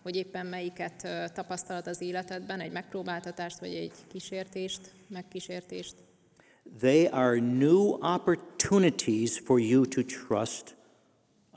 hogy 0.01 0.15
éppen 0.15 0.45
melyiket 0.45 1.03
ö, 1.03 1.25
tapasztalod 1.33 1.87
az 1.87 2.01
életedben, 2.01 2.59
egy 2.59 2.71
megpróbáltatást, 2.71 3.59
vagy 3.59 3.75
egy 3.75 3.93
kísértést, 4.07 4.91
megkísértést. 5.07 5.95
They 6.79 7.07
are 7.07 7.39
new 7.39 7.97
opportunities 8.01 9.39
for 9.39 9.59
you 9.59 9.85
to 9.85 10.01
trust 10.03 10.75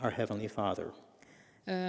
our 0.02 0.10
Heavenly 0.10 0.48
Father. 0.48 0.92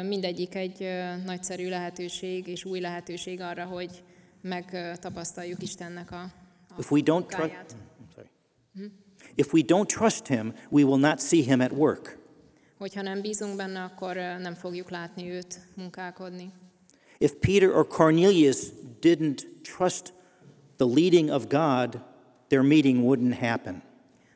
Mindegyik 0.04 0.56
egy 0.56 0.88
nagyszerű 1.26 1.70
lehetőség 1.70 2.48
és 2.48 2.66
új 2.66 2.80
lehetőség 2.80 3.42
arra, 3.42 3.66
hogy 3.66 4.04
megtapasztaljuk 4.42 5.62
Istennek 5.62 6.12
a, 6.12 6.22
a 6.22 6.76
If 6.78 6.92
we 6.92 7.02
don't 7.04 7.26
trust, 7.26 7.38
munkáját. 7.38 7.72
Hmm, 7.72 8.08
sorry. 8.16 8.30
Hmm? 8.74 8.92
If 9.36 9.54
we 9.54 9.62
don't 9.62 9.88
trust 9.88 10.28
Him, 10.28 10.54
we 10.70 10.84
will 10.84 11.00
not 11.00 11.20
see 11.20 11.42
Him 11.42 11.60
at 11.60 11.72
work. 11.72 12.18
Hogyha 12.78 13.02
nem 13.02 13.22
bízunk 13.22 13.56
benne, 13.56 13.84
akkor 13.84 14.16
nem 14.16 14.54
fogjuk 14.54 14.90
látni 14.90 15.30
őt 15.30 15.60
munkálkodni. 15.76 16.52
If 17.18 17.34
Peter 17.40 17.70
or 17.70 17.88
Cornelius 17.88 18.58
didn't 19.02 19.44
trust 19.62 20.14
the 20.76 20.86
leading 20.86 21.30
of 21.30 21.48
God, 21.48 22.02
their 22.52 22.64
meeting 22.64 23.04
wouldn't 23.04 23.40
happen. 23.40 23.82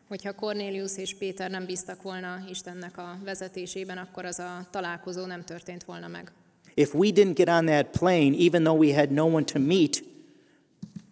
Hogyha 0.08 0.34
Cornélius 0.34 0.98
és 0.98 1.16
Péter 1.16 1.50
nem 1.50 1.66
bíztak 1.66 2.02
volna 2.02 2.44
Istennek 2.50 2.98
a 2.98 3.18
vezetésében, 3.24 3.98
akkor 3.98 4.26
az 4.26 4.40
a 4.40 4.68
találkozó 4.72 5.26
nem 5.26 5.44
történt 5.44 5.84
volna 5.84 6.08
meg. 6.08 6.32
If 6.74 6.94
we 6.94 7.10
didn't 7.12 7.36
get 7.36 7.50
on 7.50 7.66
that 7.66 7.88
plane, 7.88 8.36
even 8.38 8.64
though 8.64 8.80
we 8.80 8.96
had 8.96 9.12
no 9.12 9.26
one 9.26 9.44
to 9.44 9.60
meet, 9.60 10.04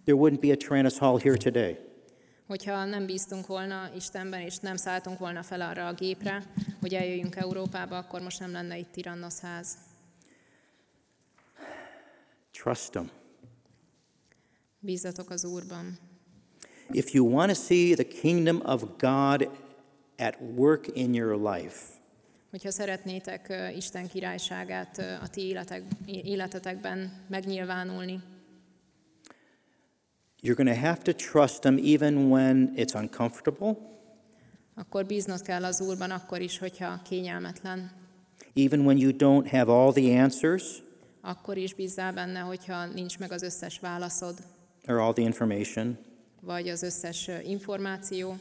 there 0.03 0.17
wouldn't 0.17 0.39
be 0.39 0.51
a 0.51 0.55
Tyrannus 0.55 0.97
Hall 0.97 1.19
here 1.19 1.37
today. 1.37 1.77
Hogyha 2.47 2.85
nem 2.85 3.05
bíztunk 3.05 3.47
volna 3.47 3.89
Istenben, 3.95 4.41
és 4.41 4.57
nem 4.57 4.75
szálltunk 4.75 5.19
volna 5.19 5.43
fel 5.43 5.61
arra 5.61 5.87
a 5.87 5.93
gépre, 5.93 6.43
hogy 6.81 6.93
eljöjjünk 6.93 7.35
Európába, 7.35 7.97
akkor 7.97 8.21
most 8.21 8.39
nem 8.39 8.51
lenne 8.51 8.77
itt 8.77 8.91
Tirannosz 8.91 9.39
ház. 9.39 9.77
Trust 12.51 12.93
Him. 12.93 13.09
Bízzatok 14.79 15.29
az 15.29 15.45
Úrban. 15.45 15.97
If 16.93 17.13
you 17.13 17.31
want 17.31 17.49
to 17.49 17.55
see 17.55 17.95
the 17.95 18.03
kingdom 18.03 18.61
of 18.65 18.83
God 18.97 19.49
at 20.17 20.35
work 20.55 20.87
in 20.95 21.13
your 21.13 21.53
life, 21.53 21.77
Hogyha 22.51 22.71
szeretnétek 22.71 23.53
Isten 23.75 24.07
királyságát 24.07 24.97
a 24.97 25.27
ti 25.27 25.41
életek, 25.41 25.83
életetekben 26.05 27.25
megnyilvánulni, 27.29 28.21
you're 30.41 30.55
going 30.55 30.69
to 30.69 30.85
have 30.85 31.01
to 31.01 31.13
trust 31.13 31.63
Him 31.63 31.77
even 31.83 32.29
when 32.29 32.73
it's 32.75 32.95
uncomfortable, 32.95 33.75
akkor 34.75 35.05
bíznod 35.05 35.41
kell 35.41 35.63
az 35.63 35.81
Úrban 35.81 36.11
akkor 36.11 36.41
is, 36.41 36.57
hogyha 36.57 37.01
kényelmetlen. 37.03 37.91
even 38.53 38.79
when 38.79 38.97
you 38.97 39.11
don't 39.11 39.47
have 39.49 39.71
all 39.71 39.91
the 39.91 40.21
answers 40.21 40.81
Akkor 41.21 41.57
is 41.57 41.73
bízzál 41.73 42.13
benne, 42.13 42.39
hogyha 42.39 42.85
nincs 42.85 43.19
meg 43.19 43.31
az 43.31 43.41
összes 43.41 43.79
válaszod, 43.79 44.37
or 44.87 44.97
all 44.97 45.13
the 45.13 45.21
information. 45.23 45.97
Vagy 46.45 46.69
az 46.69 46.81
összes 46.83 47.29
információ, 47.43 48.37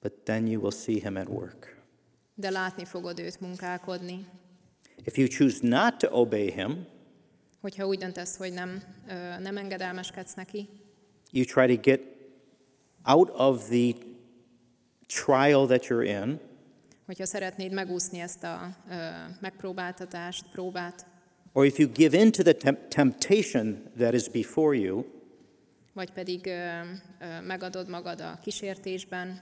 But 0.00 0.12
then 0.24 0.46
you 0.46 0.60
will 0.60 0.70
see 0.70 1.00
Him 1.00 1.16
at 1.16 1.28
work. 1.28 1.78
de 2.34 2.50
látni 2.50 2.84
fogod 2.84 3.18
őt 3.18 3.40
munkálkodni. 3.40 4.26
If 5.04 5.16
you 5.18 5.28
choose 5.28 5.58
not 5.62 5.98
to 5.98 6.08
obey 6.20 6.50
Him, 6.52 6.86
Hogyha 7.60 7.86
úgy 7.86 7.98
döntesz, 7.98 8.36
hogy 8.36 8.52
nem, 8.52 8.82
nem 9.40 9.56
engedelmeskedsz 9.56 10.34
neki, 10.34 10.68
you 11.30 11.44
try 11.44 11.76
to 11.76 11.80
get 11.82 12.00
out 13.04 13.30
of 13.30 13.68
the 13.68 13.92
trial 15.06 15.66
that 15.66 15.84
you're 15.86 16.22
in, 16.24 16.40
hogyha 17.06 17.26
szeretnéd 17.26 17.72
megúszni 17.72 18.18
ezt 18.18 18.42
a 18.44 18.76
megpróbáltatást, 19.40 20.50
próbát, 20.50 21.06
or 21.52 21.64
if 21.66 21.78
you 21.78 21.88
give 21.92 22.18
in 22.18 22.30
to 22.30 22.42
the 22.42 22.52
temp- 22.54 22.88
temptation 22.88 23.90
that 23.96 24.14
is 24.14 24.28
before 24.28 24.76
you, 24.76 25.04
vagy 25.92 26.12
pedig 26.12 26.46
ö, 26.46 26.50
ö, 27.20 27.40
megadod 27.40 27.88
magad 27.88 28.20
a 28.20 28.38
kísértésben, 28.42 29.40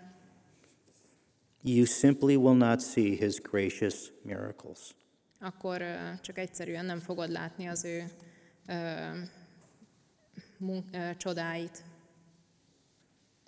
you 1.62 1.84
simply 1.84 2.36
will 2.36 2.56
not 2.56 2.80
see 2.80 3.16
His 3.16 3.40
gracious 3.40 3.94
miracles. 4.22 4.78
akkor 5.40 5.80
ö, 5.80 5.94
csak 6.20 6.38
egyszerűen 6.38 6.84
nem 6.84 6.98
fogod 7.00 7.30
látni 7.30 7.66
az 7.68 7.84
ő 7.84 8.04
ö, 8.66 8.74
mun- 10.58 10.94
ö, 10.94 11.10
csodáit. 11.16 11.82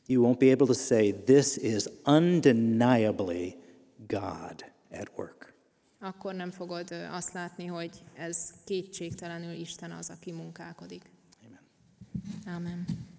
You 0.07 0.25
won't 0.25 0.39
be 0.39 0.51
able 0.53 0.67
to 0.67 0.73
say, 0.75 1.13
This 1.25 1.57
is 1.57 1.85
undeniably 2.07 3.55
God 4.09 4.65
at 4.93 5.09
work. 5.17 5.40
Akkor 6.03 6.35
nem 6.35 6.51
fogod 6.51 6.91
azt 7.11 7.33
látni, 7.33 7.67
hogy 7.67 7.91
ez 8.15 8.37
kétségtelenül 8.65 9.53
Isten 9.53 9.91
az, 9.91 10.11
aki 10.11 10.33
munkálkodik. 10.33 11.11
Amen. 11.47 12.57
Amen. 12.57 13.10